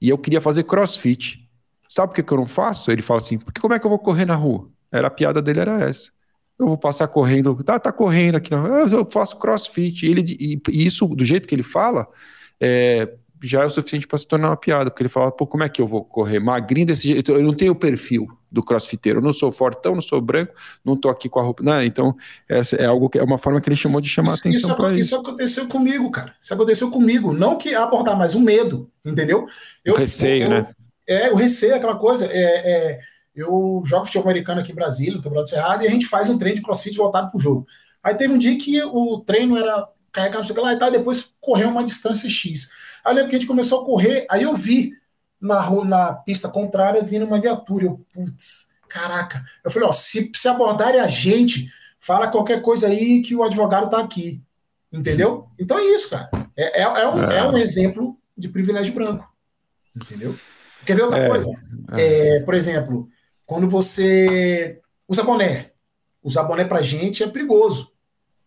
[0.00, 1.46] E eu queria fazer crossfit.
[1.86, 2.90] Sabe por que, eu não faço?
[2.90, 4.70] Ele fala assim, porque como é que eu vou correr na rua?
[4.90, 6.10] Era a piada dele, era essa
[6.58, 10.06] eu vou passar correndo, tá, tá correndo aqui, eu faço crossfit.
[10.06, 12.06] E, ele, e, e isso, do jeito que ele fala,
[12.60, 15.64] é, já é o suficiente para se tornar uma piada, porque ele fala, pô, como
[15.64, 17.32] é que eu vou correr magrinho desse jeito?
[17.32, 20.52] Eu não tenho o perfil do crossfiteiro, eu não sou fortão, não sou branco,
[20.84, 21.62] não tô aqui com a roupa.
[21.62, 22.14] Não, então,
[22.48, 24.92] essa é algo que é uma forma que ele chamou de chamar isso, atenção para
[24.92, 25.00] isso.
[25.00, 26.34] Isso aconteceu comigo, cara.
[26.40, 27.32] Isso aconteceu comigo.
[27.32, 29.46] Não que abordar, mas o medo, entendeu?
[29.84, 30.68] Eu, o receio, eu, né?
[31.08, 32.26] É, o receio, aquela coisa.
[32.26, 33.00] É, é,
[33.34, 36.36] eu jogo futebol americano aqui em Brasília, no Tablado Cerrado, e a gente faz um
[36.38, 37.66] treino de crossfit voltado para o jogo.
[38.02, 40.78] Aí teve um dia que o treino era carregar não sei o que lá e
[40.78, 42.70] tal, depois correr uma distância X.
[43.04, 44.92] Aí eu lembro que a gente começou a correr, aí eu vi
[45.40, 47.86] na, rua, na pista contrária vindo uma viatura.
[47.86, 49.44] Eu, putz, caraca.
[49.64, 53.88] Eu falei, ó, se, se abordarem a gente, fala qualquer coisa aí que o advogado
[53.88, 54.42] tá aqui.
[54.92, 55.48] Entendeu?
[55.58, 56.28] Então é isso, cara.
[56.54, 57.38] É, é, é, um, é.
[57.38, 59.26] é um exemplo de privilégio branco.
[59.96, 60.36] Entendeu?
[60.84, 61.50] Quer ver outra é, coisa?
[61.96, 62.36] É.
[62.36, 63.08] é, por exemplo,
[63.52, 65.72] quando você usa boné,
[66.22, 67.92] usar boné pra gente é perigoso,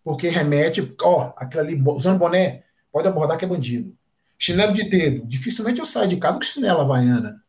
[0.03, 3.95] porque remete, ó, aquilo ali, usando boné, pode abordar que é bandido.
[4.35, 7.39] Chinelo de dedo, dificilmente eu saio de casa com chinela havaiana.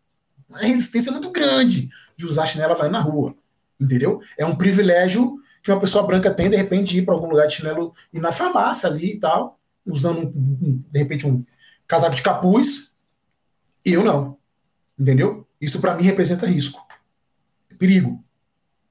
[0.52, 3.34] A resistência é muito grande de usar chinela havaiana na rua,
[3.80, 4.20] entendeu?
[4.36, 7.54] É um privilégio que uma pessoa branca tem, de repente, ir para algum lugar de
[7.54, 11.42] chinelo, ir na farmácia ali e tal, usando, de repente, um
[11.88, 12.92] casaco de capuz,
[13.82, 14.36] e eu não,
[14.98, 15.48] entendeu?
[15.58, 16.85] Isso para mim representa risco
[17.76, 18.22] perigo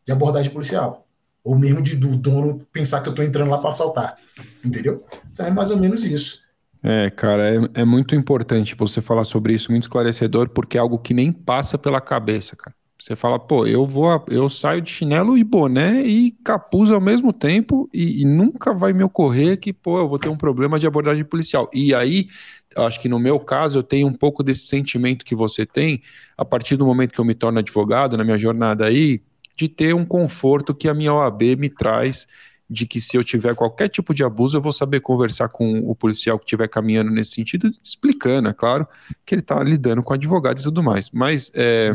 [0.05, 1.07] de abordagem policial.
[1.43, 4.17] Ou mesmo de, do dono pensar que eu estou entrando lá para assaltar.
[4.63, 5.05] Entendeu?
[5.31, 6.43] Então é mais ou menos isso.
[6.81, 10.99] É, cara, é, é muito importante você falar sobre isso, muito esclarecedor, porque é algo
[10.99, 12.75] que nem passa pela cabeça, cara.
[12.97, 17.33] Você fala, pô, eu vou, eu saio de chinelo e boné e capuz ao mesmo
[17.33, 20.87] tempo e, e, nunca vai me ocorrer que, pô, eu vou ter um problema de
[20.87, 21.69] abordagem policial.
[21.73, 22.29] E aí,
[22.77, 26.01] acho que no meu caso, eu tenho um pouco desse sentimento que você tem,
[26.37, 29.21] a partir do momento que eu me torno advogado, na minha jornada aí,
[29.57, 32.25] de ter um conforto que a minha OAB me traz
[32.69, 35.95] de que se eu tiver qualquer tipo de abuso, eu vou saber conversar com o
[35.95, 38.87] policial que estiver caminhando nesse sentido, explicando, é claro,
[39.25, 41.11] que ele está lidando com advogado e tudo mais.
[41.11, 41.93] Mas é,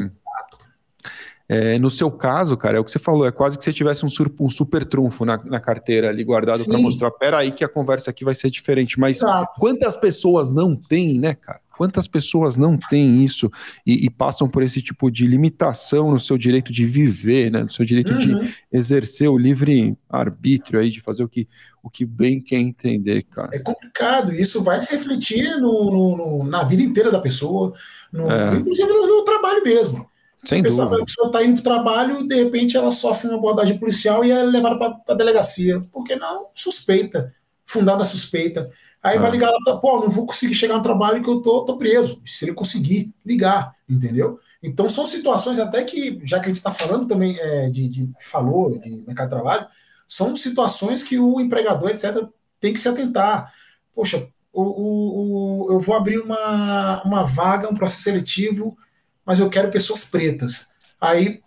[1.52, 4.06] é, no seu caso, cara, é o que você falou, é quase que você tivesse
[4.06, 7.68] um, sur, um super trunfo na, na carteira ali guardado para mostrar, peraí que a
[7.68, 9.00] conversa aqui vai ser diferente.
[9.00, 9.58] Mas Exato.
[9.58, 11.58] quantas pessoas não têm, né, cara?
[11.76, 13.50] Quantas pessoas não têm isso
[13.84, 17.62] e, e, passam por esse tipo de limitação no seu direito de viver, né?
[17.62, 18.18] No seu direito uhum.
[18.18, 21.48] de exercer o livre arbítrio aí, de fazer o que,
[21.82, 23.48] o que bem quer entender, cara.
[23.52, 27.72] É complicado, isso vai se refletir no, no, no na vida inteira da pessoa,
[28.12, 28.54] no, é.
[28.54, 30.09] inclusive no, no trabalho mesmo.
[30.44, 31.02] Sem a pessoa, dúvida.
[31.02, 34.30] A pessoa está indo para o trabalho, de repente ela sofre uma abordagem policial e
[34.30, 35.82] é levada para a delegacia.
[35.92, 36.46] Porque não?
[36.54, 37.34] Suspeita.
[37.66, 38.70] Fundada suspeita.
[39.02, 39.20] Aí ah.
[39.20, 42.20] vai ligar lá, pô, não vou conseguir chegar no trabalho que eu tô, tô preso.
[42.24, 44.38] Se ele conseguir ligar, entendeu?
[44.62, 48.10] Então são situações até que, já que a gente está falando também é, de, de,
[48.20, 49.66] falou de mercado de trabalho,
[50.06, 52.28] são situações que o empregador, etc.,
[52.58, 53.52] tem que se atentar.
[53.94, 58.76] Poxa, o, o, o eu vou abrir uma, uma vaga, um processo seletivo
[59.24, 60.68] mas eu quero pessoas pretas.
[61.00, 61.40] Aí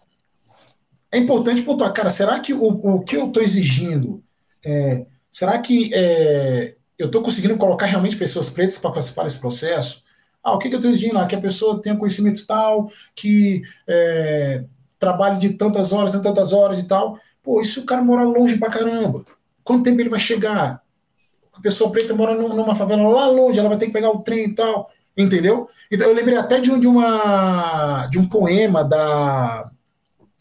[1.11, 4.23] é importante pontuar, cara, será que o, o que eu estou exigindo,
[4.65, 10.03] é, será que é, eu estou conseguindo colocar realmente pessoas pretas para participar desse processo?
[10.43, 11.17] Ah, o que, que eu estou exigindo?
[11.19, 14.63] Ah, que a pessoa tenha conhecimento tal, que é,
[14.99, 17.19] trabalhe de tantas horas em tantas horas e tal.
[17.41, 19.25] Pô, se o cara mora longe pra caramba?
[19.63, 20.81] Quanto tempo ele vai chegar?
[21.53, 24.45] A pessoa preta mora numa favela lá longe, ela vai ter que pegar o trem
[24.45, 25.69] e tal, entendeu?
[25.91, 29.69] Então eu lembrei até de um, de uma, de um poema da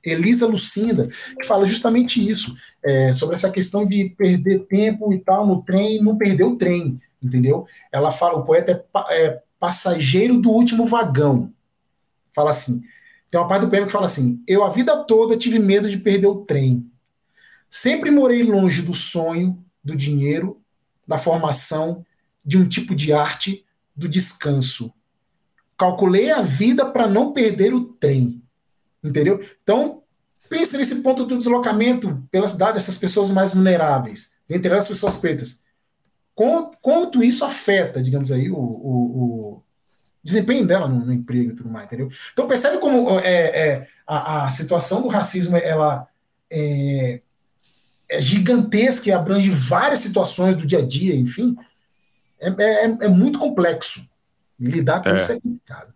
[0.05, 1.09] Elisa Lucinda,
[1.39, 6.03] que fala justamente isso, é, sobre essa questão de perder tempo e tal no trem,
[6.03, 7.67] não perder o trem, entendeu?
[7.93, 11.53] Ela fala, o poeta é, é passageiro do último vagão.
[12.35, 12.83] Fala assim,
[13.31, 15.99] tem uma parte do poema que fala assim, eu a vida toda tive medo de
[15.99, 16.85] perder o trem.
[17.69, 20.61] Sempre morei longe do sonho, do dinheiro,
[21.07, 22.05] da formação,
[22.45, 23.65] de um tipo de arte,
[24.03, 24.93] do descanso.
[25.79, 28.43] Calculei a vida para não perder o trem
[29.03, 29.45] Entendeu?
[29.63, 30.03] Então,
[30.49, 35.61] pense nesse ponto do deslocamento pela cidade dessas pessoas mais vulneráveis, entre as pessoas pretas.
[36.81, 39.63] Quanto isso afeta, digamos aí, o, o, o
[40.23, 42.09] desempenho dela no, no, emprego e tudo mais, entendeu?
[42.33, 46.07] Então percebe como é, é a, a, situação do racismo ela
[46.51, 47.21] é,
[48.09, 51.57] é, gigantesca e abrange várias situações do dia a dia, enfim,
[52.43, 54.07] é, é, é muito complexo.
[54.59, 55.17] Lidar com é.
[55.17, 55.93] isso é complicado.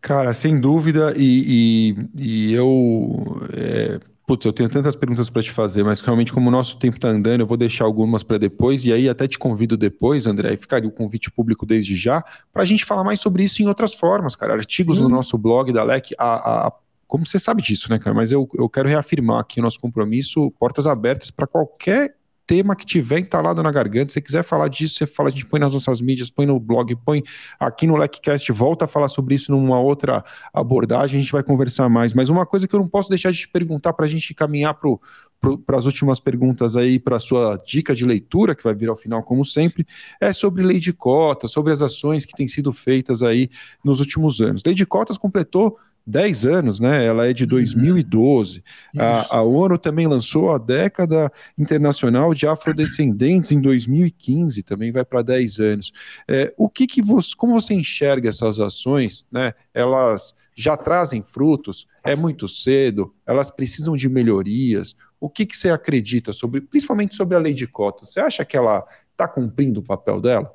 [0.00, 3.40] Cara, sem dúvida, e, e, e eu.
[3.54, 6.96] É, putz, eu tenho tantas perguntas para te fazer, mas realmente, como o nosso tempo
[6.96, 10.52] está andando, eu vou deixar algumas para depois, e aí até te convido depois, André,
[10.52, 13.66] e ficaria o convite público desde já, para a gente falar mais sobre isso em
[13.66, 14.52] outras formas, cara.
[14.52, 15.04] Artigos Sim.
[15.04, 16.72] no nosso blog da LEC, a, a,
[17.06, 18.14] como você sabe disso, né, cara?
[18.14, 22.14] Mas eu, eu quero reafirmar aqui o nosso compromisso, portas abertas para qualquer
[22.46, 24.10] tema que tiver entalado na garganta.
[24.10, 26.58] Se você quiser falar disso, você fala, a gente põe nas nossas mídias, põe no
[26.58, 27.22] blog, põe
[27.58, 31.88] aqui no LecCast, volta a falar sobre isso numa outra abordagem, a gente vai conversar
[31.88, 32.14] mais.
[32.14, 34.74] Mas uma coisa que eu não posso deixar de te perguntar para a gente caminhar
[34.74, 38.96] para as últimas perguntas aí, para a sua dica de leitura, que vai vir ao
[38.96, 39.86] final, como sempre,
[40.20, 43.48] é sobre lei de cotas, sobre as ações que têm sido feitas aí
[43.84, 44.62] nos últimos anos.
[44.64, 45.76] Lei de cotas completou
[46.06, 47.04] 10 anos, né?
[47.04, 48.62] Ela é de 2012.
[48.94, 49.00] Uhum.
[49.00, 55.22] A, a, ONU também lançou a década internacional de afrodescendentes em 2015, também vai para
[55.22, 55.92] 10 anos.
[56.28, 59.54] É, o que, que você, como você enxerga essas ações, né?
[59.72, 61.86] Elas já trazem frutos?
[62.04, 63.14] É muito cedo?
[63.26, 64.94] Elas precisam de melhorias?
[65.18, 68.10] O que, que você acredita sobre, principalmente sobre a lei de cotas?
[68.10, 70.54] Você acha que ela está cumprindo o papel dela?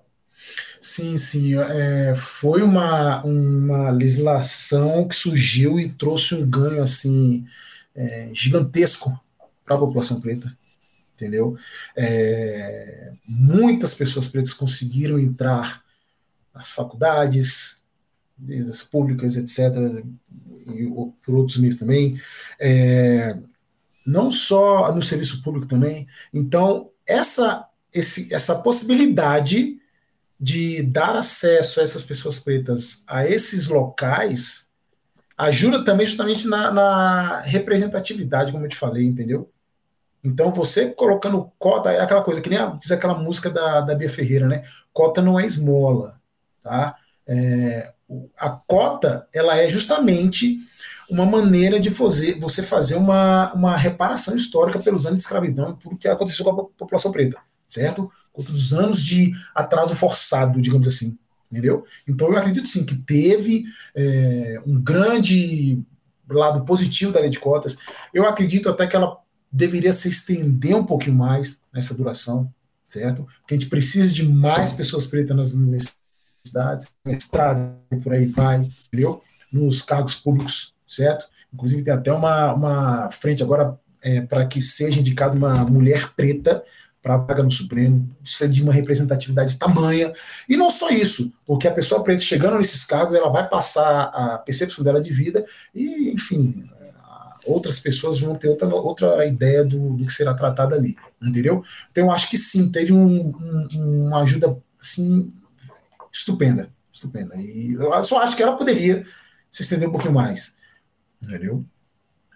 [0.82, 1.56] Sim, sim.
[1.56, 7.46] É, foi uma, uma legislação que surgiu e trouxe um ganho assim
[7.96, 9.20] é, gigantesco
[9.66, 10.56] para a população preta,
[11.14, 11.58] entendeu?
[11.96, 15.84] É, muitas pessoas pretas conseguiram entrar
[16.54, 17.84] nas faculdades,
[18.70, 20.04] as públicas, etc.,
[20.68, 20.86] e
[21.26, 22.20] por outros meios também,
[22.60, 23.36] é,
[24.06, 26.08] não só no serviço público também.
[26.32, 29.79] Então, essa, esse, essa possibilidade
[30.40, 34.70] de dar acesso a essas pessoas pretas a esses locais
[35.38, 39.50] ajuda também justamente na, na, representatividade, como eu te falei, entendeu?
[40.22, 44.10] Então, você colocando cota, é aquela coisa, que nem diz aquela música da, da Bia
[44.10, 44.64] Ferreira, né?
[44.92, 46.20] Cota não é esmola,
[46.62, 46.98] tá?
[47.26, 47.94] É,
[48.38, 50.60] a cota, ela é justamente
[51.10, 55.98] uma maneira de fazer, você fazer uma, uma reparação histórica pelos anos de escravidão, tudo
[55.98, 58.12] que aconteceu com a população preta, certo?
[58.40, 61.18] Outros anos de atraso forçado, digamos assim.
[61.52, 61.84] Entendeu?
[62.08, 63.66] Então eu acredito sim que teve
[63.96, 65.82] é, um grande
[66.30, 67.76] lado positivo da lei de cotas.
[68.14, 69.18] Eu acredito até que ela
[69.52, 72.54] deveria se estender um pouquinho mais nessa duração,
[72.88, 73.28] certo?
[73.42, 78.70] Porque a gente precisa de mais pessoas pretas nas universidades, mestrado e por aí vai,
[78.88, 79.22] entendeu?
[79.52, 81.28] Nos cargos públicos, certo?
[81.52, 86.64] Inclusive tem até uma, uma frente agora é, para que seja indicada uma mulher preta
[87.02, 90.12] para a vaga no Supremo, precisa de uma representatividade tamanha.
[90.48, 94.38] E não só isso, porque a pessoa preta chegando nesses cargos, ela vai passar a
[94.38, 96.70] percepção dela de vida e, enfim,
[97.46, 101.64] outras pessoas vão ter outra, outra ideia do, do que será tratado ali, entendeu?
[101.92, 105.34] Então acho que sim, teve um, um, uma ajuda assim,
[106.12, 107.36] estupenda, estupenda.
[107.38, 109.06] E eu só acho que ela poderia
[109.50, 110.56] se estender um pouquinho mais,
[111.24, 111.66] entendeu?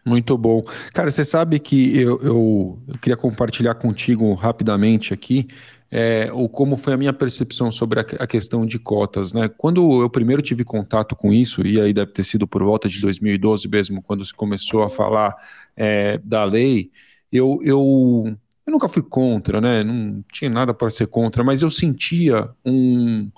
[0.06, 0.64] Muito bom.
[0.94, 5.48] Cara, você sabe que eu, eu, eu queria compartilhar contigo rapidamente aqui
[5.96, 9.32] é, como foi a minha percepção sobre a, a, questão de cotas.
[9.32, 9.48] Né?
[9.48, 13.00] Quando eu primeiro tive contato com isso, e aí deve ter sido por volta de
[13.00, 15.36] 2012 mesmo, quando se começou a falar
[15.78, 16.90] é, da lei,
[17.32, 18.36] eu, eu,
[18.66, 19.84] eu nunca fui contra, né?
[19.84, 23.32] não tinha nada para ser contra, mas eu sentia um,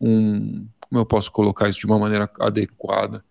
[0.00, 0.66] um.
[0.80, 3.24] Como eu posso colocar isso de uma maneira adequada?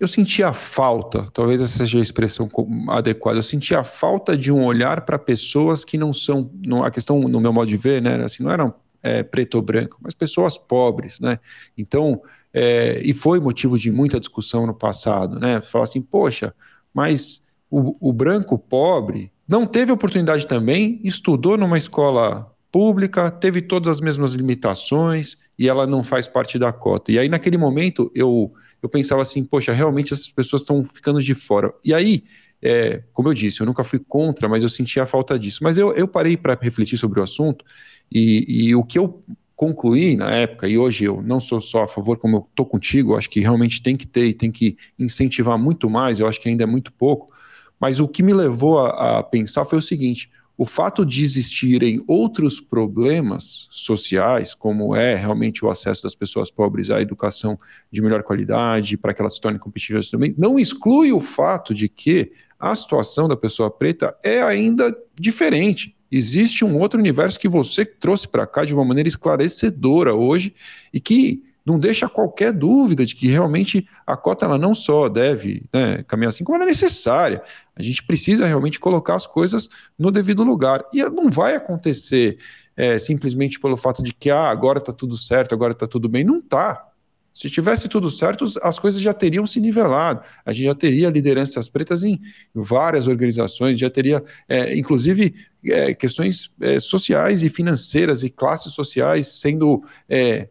[0.00, 2.48] Eu sentia falta, talvez essa seja a expressão
[2.88, 7.20] adequada, eu sentia falta de um olhar para pessoas que não são, não, a questão
[7.20, 10.56] no meu modo de ver, né, assim, não eram é, preto ou branco, mas pessoas
[10.56, 11.38] pobres, né?
[11.76, 12.22] Então,
[12.52, 15.60] é, e foi motivo de muita discussão no passado, né?
[15.60, 16.54] Falar assim, poxa,
[16.92, 23.88] mas o, o branco pobre não teve oportunidade também, estudou numa escola pública, teve todas
[23.88, 27.10] as mesmas limitações e ela não faz parte da cota.
[27.12, 28.52] E aí, naquele momento, eu,
[28.82, 31.72] eu pensava assim, poxa, realmente essas pessoas estão ficando de fora.
[31.84, 32.24] E aí,
[32.62, 35.60] é, como eu disse, eu nunca fui contra, mas eu sentia a falta disso.
[35.62, 37.64] Mas eu, eu parei para refletir sobre o assunto
[38.10, 39.22] e, e o que eu
[39.60, 43.14] concluí na época, e hoje eu não sou só a favor, como eu estou contigo,
[43.14, 46.48] acho que realmente tem que ter e tem que incentivar muito mais, eu acho que
[46.48, 47.30] ainda é muito pouco,
[47.78, 50.30] mas o que me levou a, a pensar foi o seguinte:
[50.60, 56.90] o fato de existirem outros problemas sociais, como é realmente o acesso das pessoas pobres
[56.90, 57.58] à educação
[57.90, 61.88] de melhor qualidade, para que elas se tornem competitivas também, não exclui o fato de
[61.88, 65.96] que a situação da pessoa preta é ainda diferente.
[66.12, 70.52] Existe um outro universo que você trouxe para cá de uma maneira esclarecedora hoje
[70.92, 75.66] e que não deixa qualquer dúvida de que realmente a cota ela não só deve
[75.72, 77.42] né, caminhar assim, como ela é necessária.
[77.76, 79.68] A gente precisa realmente colocar as coisas
[79.98, 80.84] no devido lugar.
[80.92, 82.38] E não vai acontecer
[82.76, 86.24] é, simplesmente pelo fato de que ah, agora está tudo certo, agora está tudo bem.
[86.24, 86.86] Não está.
[87.32, 90.22] Se tivesse tudo certo, as coisas já teriam se nivelado.
[90.44, 92.20] A gente já teria lideranças pretas em
[92.52, 95.34] várias organizações, já teria, é, inclusive,
[95.64, 100.48] é, questões é, sociais e financeiras e classes sociais sendo é,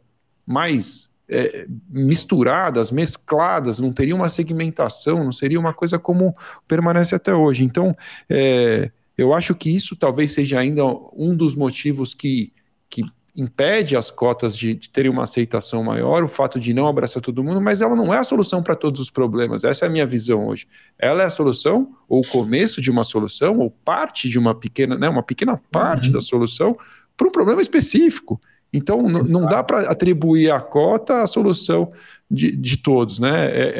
[0.50, 6.36] mais é, misturadas, mescladas, não teria uma segmentação, não seria uma coisa como
[6.68, 7.64] permanece até hoje.
[7.64, 7.96] Então,
[8.28, 12.52] é, eu acho que isso talvez seja ainda um dos motivos que,
[12.90, 13.04] que
[13.36, 17.44] impede as cotas de, de terem uma aceitação maior, o fato de não abraçar todo
[17.44, 19.64] mundo, mas ela não é a solução para todos os problemas.
[19.64, 20.68] Essa é a minha visão hoje.
[20.98, 24.98] Ela é a solução, ou o começo de uma solução, ou parte de uma pequena,
[24.98, 26.14] né, uma pequena parte uhum.
[26.14, 26.76] da solução
[27.16, 28.42] para um problema específico.
[28.72, 31.92] Então, não dá para atribuir a cota a solução
[32.30, 33.48] de, de todos, né?
[33.48, 33.74] É,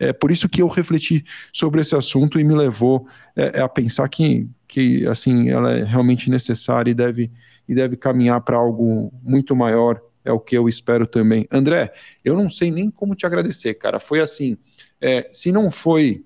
[0.00, 1.22] é, é, por isso que eu refleti
[1.52, 3.06] sobre esse assunto e me levou
[3.36, 7.30] é, é a pensar que, que assim, ela é realmente necessária e deve,
[7.68, 11.46] e deve caminhar para algo muito maior, é o que eu espero também.
[11.50, 11.92] André,
[12.24, 14.00] eu não sei nem como te agradecer, cara.
[14.00, 14.56] Foi assim,
[15.00, 16.24] é, se não foi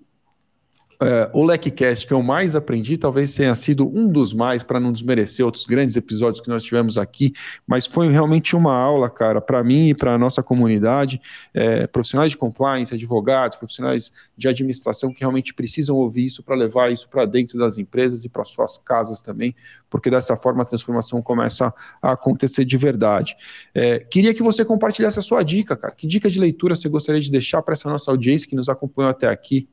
[1.01, 4.93] é, o LecCast que eu mais aprendi talvez tenha sido um dos mais, para não
[4.93, 7.33] desmerecer outros grandes episódios que nós tivemos aqui,
[7.67, 11.21] mas foi realmente uma aula, cara, para mim e para a nossa comunidade,
[11.53, 16.93] é, profissionais de compliance, advogados, profissionais de administração que realmente precisam ouvir isso para levar
[16.93, 19.55] isso para dentro das empresas e para suas casas também,
[19.91, 23.37] porque dessa forma a transformação começa a acontecer de verdade.
[23.75, 25.95] É, queria que você compartilhasse a sua dica, cara.
[25.95, 29.11] Que dica de leitura você gostaria de deixar para essa nossa audiência que nos acompanhou
[29.11, 29.69] até aqui?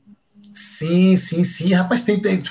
[0.53, 1.73] Sim, sim, sim.
[1.73, 2.43] Rapaz, tem, tem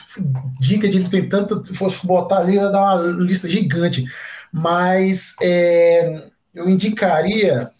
[0.58, 1.62] dica de tem tanta.
[1.64, 4.04] Se fosse botar ali, ia dar uma lista gigante.
[4.52, 7.70] Mas é, eu indicaria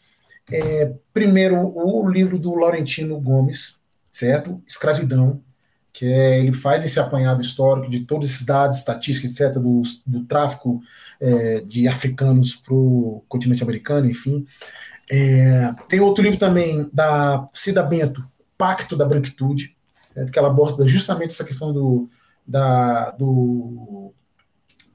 [0.50, 3.80] é, primeiro o livro do Laurentino Gomes,
[4.10, 4.62] certo?
[4.66, 5.42] Escravidão,
[5.92, 10.24] que é, ele faz esse apanhado histórico de todos esses dados, estatísticas, etc., do, do
[10.24, 10.80] tráfico
[11.20, 14.46] é, de africanos para o continente americano, enfim.
[15.10, 18.24] É, tem outro livro também da Cida Bento,
[18.56, 19.76] Pacto da Branquitude,
[20.16, 22.09] é, que ela aborda justamente essa questão do,
[22.47, 24.12] da, do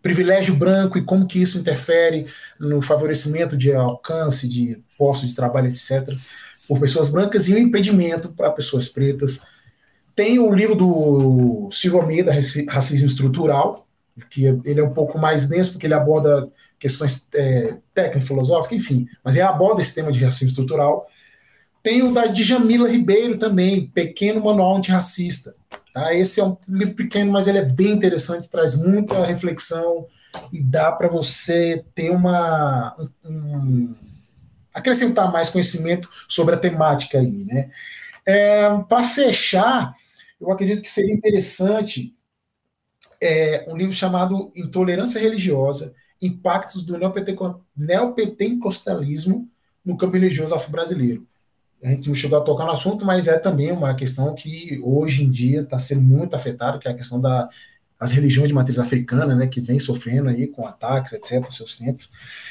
[0.02, 2.28] privilégio branco e como que isso interfere
[2.60, 6.10] no favorecimento de alcance, de postos de trabalho, etc.,
[6.68, 9.46] por pessoas brancas e o impedimento para pessoas pretas.
[10.14, 12.34] Tem o livro do Silvio Almeida,
[12.70, 13.88] Racismo Estrutural,
[14.30, 16.50] que ele é um pouco mais denso, porque ele aborda
[16.80, 21.08] questões é, técnicas, filosóficas, enfim, mas ele aborda esse tema de racismo estrutural.
[21.84, 25.56] Tem o da Djamila Ribeiro também, Pequeno Manual Antirracista.
[25.94, 26.14] Tá?
[26.14, 30.06] Esse é um livro pequeno, mas ele é bem interessante, traz muita reflexão
[30.52, 32.96] e dá para você ter uma.
[33.26, 33.96] Um,
[34.74, 37.46] acrescentar mais conhecimento sobre a temática aí.
[37.46, 37.72] Né?
[38.24, 39.96] É, para fechar,
[40.40, 42.16] eu acredito que seria interessante
[43.20, 46.96] é, um livro chamado Intolerância Religiosa, Impactos do
[47.76, 49.50] Neopentecostalismo
[49.84, 51.27] no Campo Religioso Afro-Brasileiro
[51.84, 55.24] a gente não chegou a tocar no assunto, mas é também uma questão que hoje
[55.24, 57.50] em dia está sendo muito afetada, que é a questão da
[58.00, 61.78] as religiões de matriz africana, né, que vem sofrendo aí com ataques, etc, nos seus
[61.78, 62.10] tempos.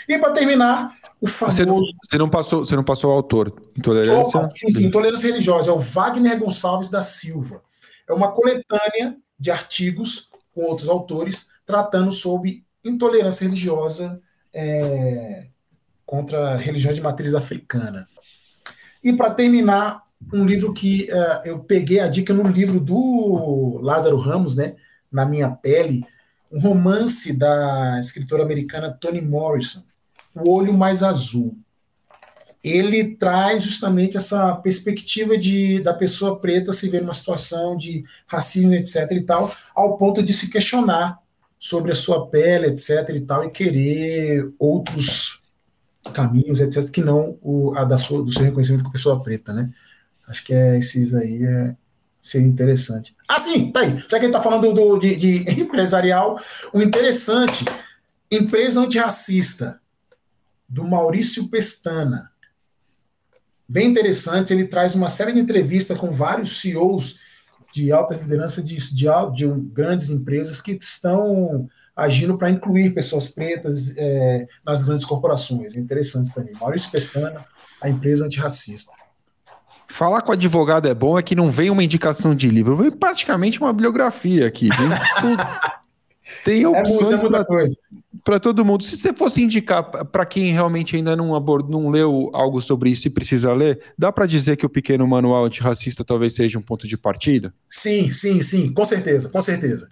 [0.09, 1.57] E para terminar, o famoso...
[1.57, 4.39] Você não, você não, passou, você não passou o autor, Intolerância...
[4.41, 7.63] Opa, sim, sim, Intolerância Religiosa, é o Wagner Gonçalves da Silva.
[8.09, 14.21] É uma coletânea de artigos com outros autores tratando sobre intolerância religiosa
[14.53, 15.47] é,
[16.05, 18.09] contra religiões de matriz africana.
[19.07, 20.03] E para terminar,
[20.35, 24.75] um livro que uh, eu peguei a dica no livro do Lázaro Ramos, né?
[25.13, 26.05] Na minha pele,
[26.51, 29.85] um romance da escritora americana Toni Morrison.
[30.35, 31.57] O Olho Mais Azul.
[32.65, 38.75] Ele traz justamente essa perspectiva de da pessoa preta se ver numa situação de racismo,
[38.75, 39.09] etc.
[39.13, 41.17] e tal, ao ponto de se questionar
[41.61, 43.09] sobre a sua pele, etc.
[43.11, 45.46] e tal, e querer outros
[46.13, 49.71] caminhos, etc., que não o, a da sua, do seu reconhecimento com pessoa preta, né?
[50.27, 51.75] Acho que é esses aí é,
[52.23, 53.17] seria interessante.
[53.29, 53.99] Ah, sim, tá aí.
[53.99, 56.41] Já que a gente tá falando do, de, de empresarial,
[56.73, 57.65] o interessante,
[58.31, 59.81] empresa antirracista,
[60.69, 62.31] do Maurício Pestana.
[63.69, 67.19] Bem interessante, ele traz uma série de entrevistas com vários CEOs
[67.73, 73.97] de alta liderança de, de, de grandes empresas que estão agindo para incluir pessoas pretas
[73.97, 75.75] é, nas grandes corporações.
[75.75, 76.53] É interessante também.
[76.55, 77.45] Maurício Pestana,
[77.81, 78.93] a empresa antirracista.
[79.89, 83.61] Falar com advogado é bom, é que não vem uma indicação de livro, vem praticamente
[83.61, 84.69] uma bibliografia aqui.
[86.45, 87.29] Tem é opções é
[88.25, 88.83] para todo mundo.
[88.83, 93.07] Se você fosse indicar para quem realmente ainda não, abord, não leu algo sobre isso
[93.07, 96.87] e precisa ler, dá para dizer que o pequeno manual antirracista talvez seja um ponto
[96.89, 97.55] de partida?
[97.69, 99.89] Sim, sim, sim, com certeza, com certeza.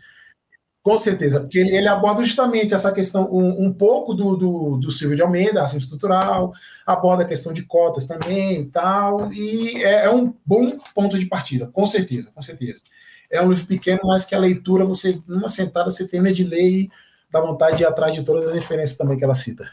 [0.84, 4.90] Com certeza, porque ele, ele aborda justamente essa questão, um, um pouco do, do, do,
[4.90, 6.52] Silvio de Almeida, racismo estrutural,
[6.84, 11.24] aborda a questão de cotas também e tal, e é, é, um bom ponto de
[11.24, 12.82] partida, com certeza, com certeza.
[13.30, 16.68] É um livro pequeno, mas que a leitura, você, numa sentada, você termina de ler
[16.68, 16.90] e
[17.32, 19.66] dá vontade de ir atrás de todas as referências também que ela cita.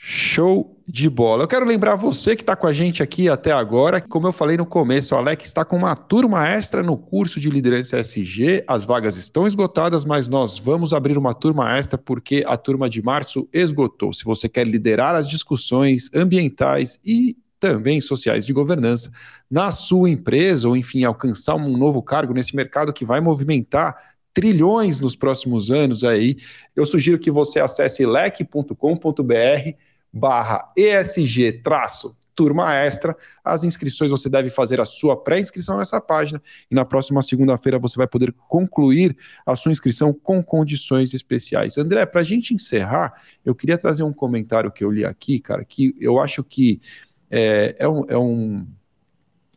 [0.00, 1.42] Show de bola.
[1.42, 4.56] Eu quero lembrar você que está com a gente aqui até agora, como eu falei
[4.56, 8.62] no começo, o Alex está com uma turma extra no curso de liderança SG.
[8.66, 13.02] As vagas estão esgotadas, mas nós vamos abrir uma turma extra porque a turma de
[13.02, 14.12] março esgotou.
[14.12, 19.10] Se você quer liderar as discussões ambientais e também sociais de governança
[19.50, 23.96] na sua empresa, ou enfim, alcançar um novo cargo nesse mercado que vai movimentar
[24.32, 26.36] trilhões nos próximos anos aí,
[26.76, 29.74] eu sugiro que você acesse lec.com.br
[30.12, 33.16] barra ESG traço turma extra.
[33.44, 36.40] As inscrições você deve fazer a sua pré-inscrição nessa página
[36.70, 41.76] e na próxima segunda-feira você vai poder concluir a sua inscrição com condições especiais.
[41.76, 43.12] André, para a gente encerrar,
[43.44, 46.80] eu queria trazer um comentário que eu li aqui, cara, que eu acho que
[47.28, 48.66] é, é, um, é, um,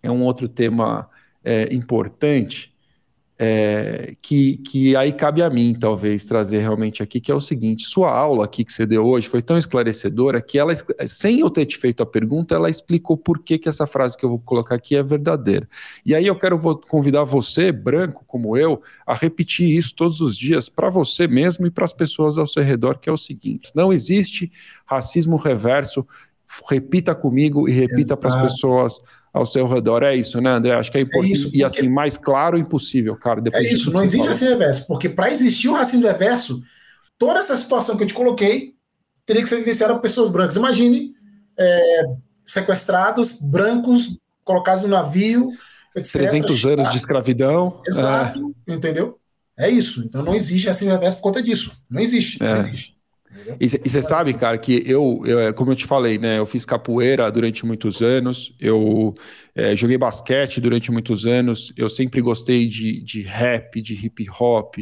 [0.02, 1.08] é um outro tema
[1.44, 2.74] é, importante
[3.44, 7.88] é, que, que aí cabe a mim, talvez, trazer realmente aqui, que é o seguinte:
[7.88, 10.72] sua aula aqui que você deu hoje foi tão esclarecedora que ela,
[11.08, 14.24] sem eu ter te feito a pergunta, ela explicou por que, que essa frase que
[14.24, 15.68] eu vou colocar aqui é verdadeira.
[16.06, 20.70] E aí eu quero convidar você, branco como eu, a repetir isso todos os dias
[20.70, 23.92] para você mesmo e para as pessoas ao seu redor, que é o seguinte: não
[23.92, 24.52] existe
[24.86, 26.06] racismo reverso.
[26.70, 29.00] Repita comigo e repita para as pessoas
[29.34, 30.04] ao seu redor.
[30.04, 30.74] É isso, né, André?
[30.74, 31.30] Acho que é importante.
[31.30, 33.42] É isso, e assim, mais claro impossível, cara.
[33.42, 36.62] Depois é isso, não existe racismo reverso, porque para existir o racismo reverso,
[37.18, 38.76] toda essa situação que eu te coloquei
[39.26, 40.56] teria que ser vivenciada por pessoas brancas.
[40.56, 41.14] Imagine
[41.58, 42.04] é,
[42.44, 45.50] sequestrados, brancos, colocados no navio,
[45.96, 46.14] etc.
[46.14, 47.82] 300 anos de escravidão.
[47.88, 48.74] Exato, é.
[48.74, 49.18] entendeu?
[49.58, 50.04] É isso.
[50.04, 51.78] Então não existe racismo reverso por conta disso.
[51.90, 52.52] Não existe, é.
[52.52, 53.01] não existe.
[53.60, 56.38] E você sabe, cara, que eu, eu, é, como eu te falei, né?
[56.38, 59.14] Eu fiz capoeira durante muitos anos, eu
[59.56, 64.76] é, joguei basquete durante muitos anos, eu sempre gostei de, de rap, de hip hop.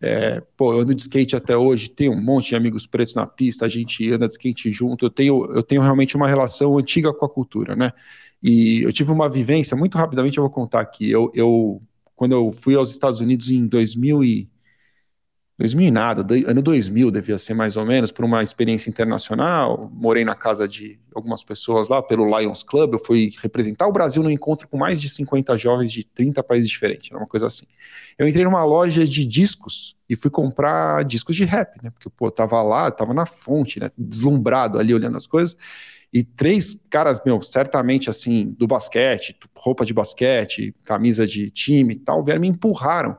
[0.00, 3.26] É, pô, eu ando de skate até hoje, tenho um monte de amigos pretos na
[3.26, 5.06] pista, a gente anda de skate junto.
[5.06, 7.92] Eu tenho, eu tenho realmente uma relação antiga com a cultura, né?
[8.42, 11.10] E eu tive uma vivência, muito rapidamente eu vou contar aqui.
[11.10, 11.82] Eu, eu
[12.14, 14.48] quando eu fui aos Estados Unidos em 2000 e
[15.58, 19.90] 2000 e nada, ano 2000 devia ser mais ou menos, por uma experiência internacional.
[19.94, 22.92] Morei na casa de algumas pessoas lá, pelo Lions Club.
[22.92, 26.68] Eu fui representar o Brasil no encontro com mais de 50 jovens de 30 países
[26.68, 27.64] diferentes, era uma coisa assim.
[28.18, 31.88] Eu entrei numa loja de discos e fui comprar discos de rap, né?
[31.90, 33.90] Porque, pô, tava lá, tava na fonte, né?
[33.96, 35.56] Deslumbrado ali olhando as coisas.
[36.12, 41.98] E três caras, meu, certamente assim, do basquete, roupa de basquete, camisa de time e
[41.98, 43.16] tal, vieram me empurraram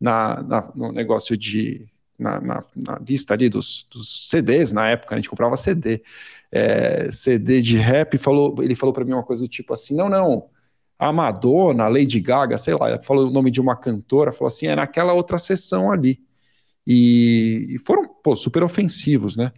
[0.00, 1.86] na, na, no negócio de.
[2.18, 6.02] Na, na, na lista ali dos, dos, CDs, na época, a gente comprava CD.
[6.50, 10.08] É, CD de rap, falou, ele falou para mim uma coisa do tipo assim: não,
[10.08, 10.48] não,
[10.98, 14.66] a Madonna, a Lady Gaga, sei lá, falou o nome de uma cantora, falou assim:
[14.66, 16.20] é naquela outra sessão ali.
[16.86, 19.52] E, e foram pô, super ofensivos, né?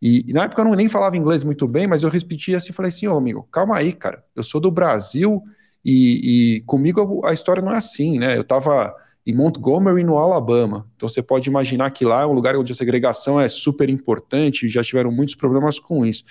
[0.00, 2.74] E, e, na época eu não nem falava inglês muito bem, mas eu repetia assim,
[2.74, 5.42] falei assim, ô oh, amigo, calma aí, cara, eu sou do Brasil
[5.82, 8.36] e, e comigo a história não é assim, né?
[8.36, 8.94] Eu tava
[9.26, 10.86] em Montgomery, no Alabama.
[10.96, 14.68] Então você pode imaginar que lá é um lugar onde a segregação é super importante,
[14.68, 16.24] já tiveram muitos problemas com isso.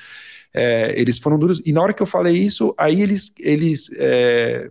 [0.53, 4.69] É, eles foram duros, e na hora que eu falei isso, aí eles, eles é,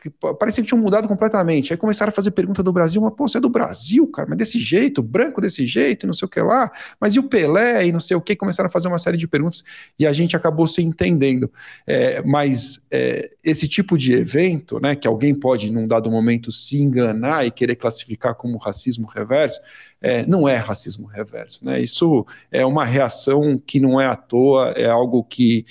[0.00, 1.72] que parecia que tinham mudado completamente.
[1.72, 4.38] Aí começaram a fazer pergunta do Brasil, mas pô, você é do Brasil, cara, mas
[4.38, 6.70] desse jeito, branco desse jeito, não sei o que lá,
[7.00, 9.28] mas e o Pelé e não sei o que, começaram a fazer uma série de
[9.28, 9.62] perguntas
[9.98, 11.52] e a gente acabou se entendendo.
[11.86, 16.80] É, mas é, esse tipo de evento, né, que alguém pode, num dado momento, se
[16.80, 19.60] enganar e querer classificar como racismo reverso,
[20.00, 21.64] é, não é racismo reverso.
[21.64, 21.80] Né?
[21.80, 25.66] Isso é uma reação que não é à toa, é algo que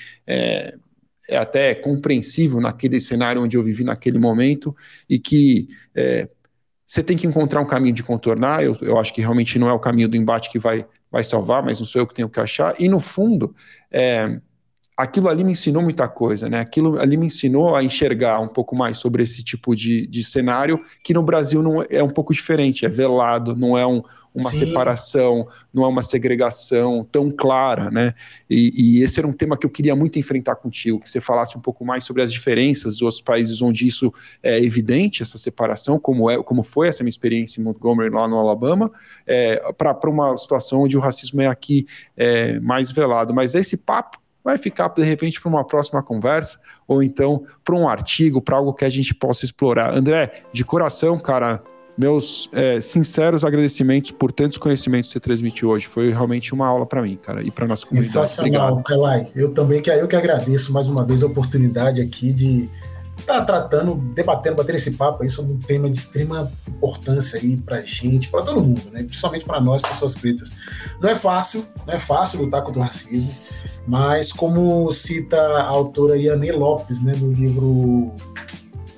[1.30, 4.76] é, até compreensível naquele cenário onde eu vivi naquele momento
[5.10, 6.27] e que é,
[6.85, 8.64] você tem que encontrar um caminho de contornar.
[8.64, 11.64] Eu, eu acho que realmente não é o caminho do embate que vai, vai salvar,
[11.64, 12.73] mas não sou eu que tenho que achar.
[12.80, 13.56] E no fundo,
[13.91, 14.41] é,
[14.99, 16.59] aquilo ali me ensinou muita coisa, né?
[16.59, 20.77] Aquilo ali me ensinou a enxergar um pouco mais sobre esse tipo de, de cenário
[21.01, 24.03] que no Brasil não é, é um pouco diferente, é velado, não é um,
[24.35, 24.65] uma Sim.
[24.65, 28.13] separação, não é uma segregação tão clara, né?
[28.49, 31.57] E, e, esse era um tema que eu queria muito enfrentar contigo, que você falasse
[31.57, 34.13] um pouco mais sobre as diferenças dos países onde isso
[34.43, 38.38] é evidente, essa separação, como, é, como foi essa minha experiência em Montgomery, lá no
[38.38, 38.91] Alabama,
[39.26, 43.34] é, para uma situação onde o racismo é aqui é, mais velado.
[43.34, 44.19] Mas esse papo
[44.49, 48.73] vai ficar de repente para uma próxima conversa ou então para um artigo, para algo
[48.73, 49.95] que a gente possa explorar.
[49.95, 51.61] André, de coração, cara,
[51.97, 55.85] meus é, sinceros agradecimentos por tantos conhecimentos que você transmitiu hoje.
[55.85, 58.11] Foi realmente uma aula para mim, cara, e para nossa comunidade.
[58.11, 59.27] Sensacional, Kelai.
[59.35, 62.69] Eu também que eu que agradeço mais uma vez a oportunidade aqui de
[63.19, 67.57] estar tá tratando, debatendo, batendo esse papo aí sobre um tema de extrema importância aí
[67.57, 69.03] para gente, para todo mundo, né?
[69.03, 70.51] Principalmente para nós, pessoas pretas.
[71.01, 73.31] Não é fácil, não é fácil lutar contra o racismo,
[73.90, 78.14] mas como cita a autora Yanê Lopes, né, no livro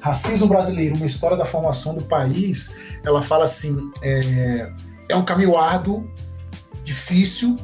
[0.02, 4.70] Racismo Brasileiro, uma história da formação do país, ela fala assim: é,
[5.08, 6.12] é um caminho árduo,
[6.84, 7.56] difícil,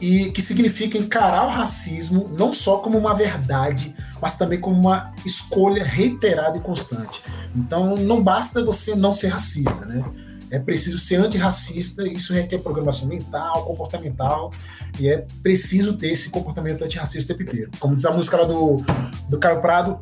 [0.00, 5.14] e que significa encarar o racismo não só como uma verdade, mas também como uma
[5.24, 7.22] escolha reiterada e constante.
[7.54, 10.02] Então, não basta você não ser racista, né?
[10.50, 14.52] É preciso ser antirracista, isso requer programação mental, comportamental,
[14.98, 17.70] e é preciso ter esse comportamento antirracista o tempo inteiro.
[17.78, 18.76] Como diz a música lá do,
[19.28, 19.98] do Caio Prado,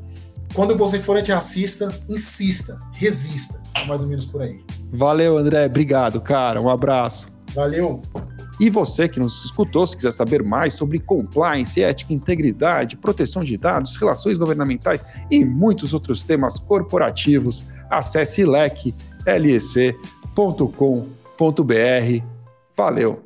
[0.55, 3.61] quando você for antirracista, insista, resista.
[3.87, 4.61] Mais ou menos por aí.
[4.93, 5.67] Valeu, André.
[5.67, 6.61] Obrigado, cara.
[6.61, 7.29] Um abraço.
[7.55, 8.01] Valeu.
[8.59, 13.57] E você que nos escutou, se quiser saber mais sobre compliance, ética, integridade, proteção de
[13.57, 18.45] dados, relações governamentais e muitos outros temas corporativos, acesse
[20.37, 22.23] lec.lec.com.br.
[22.77, 23.26] Valeu!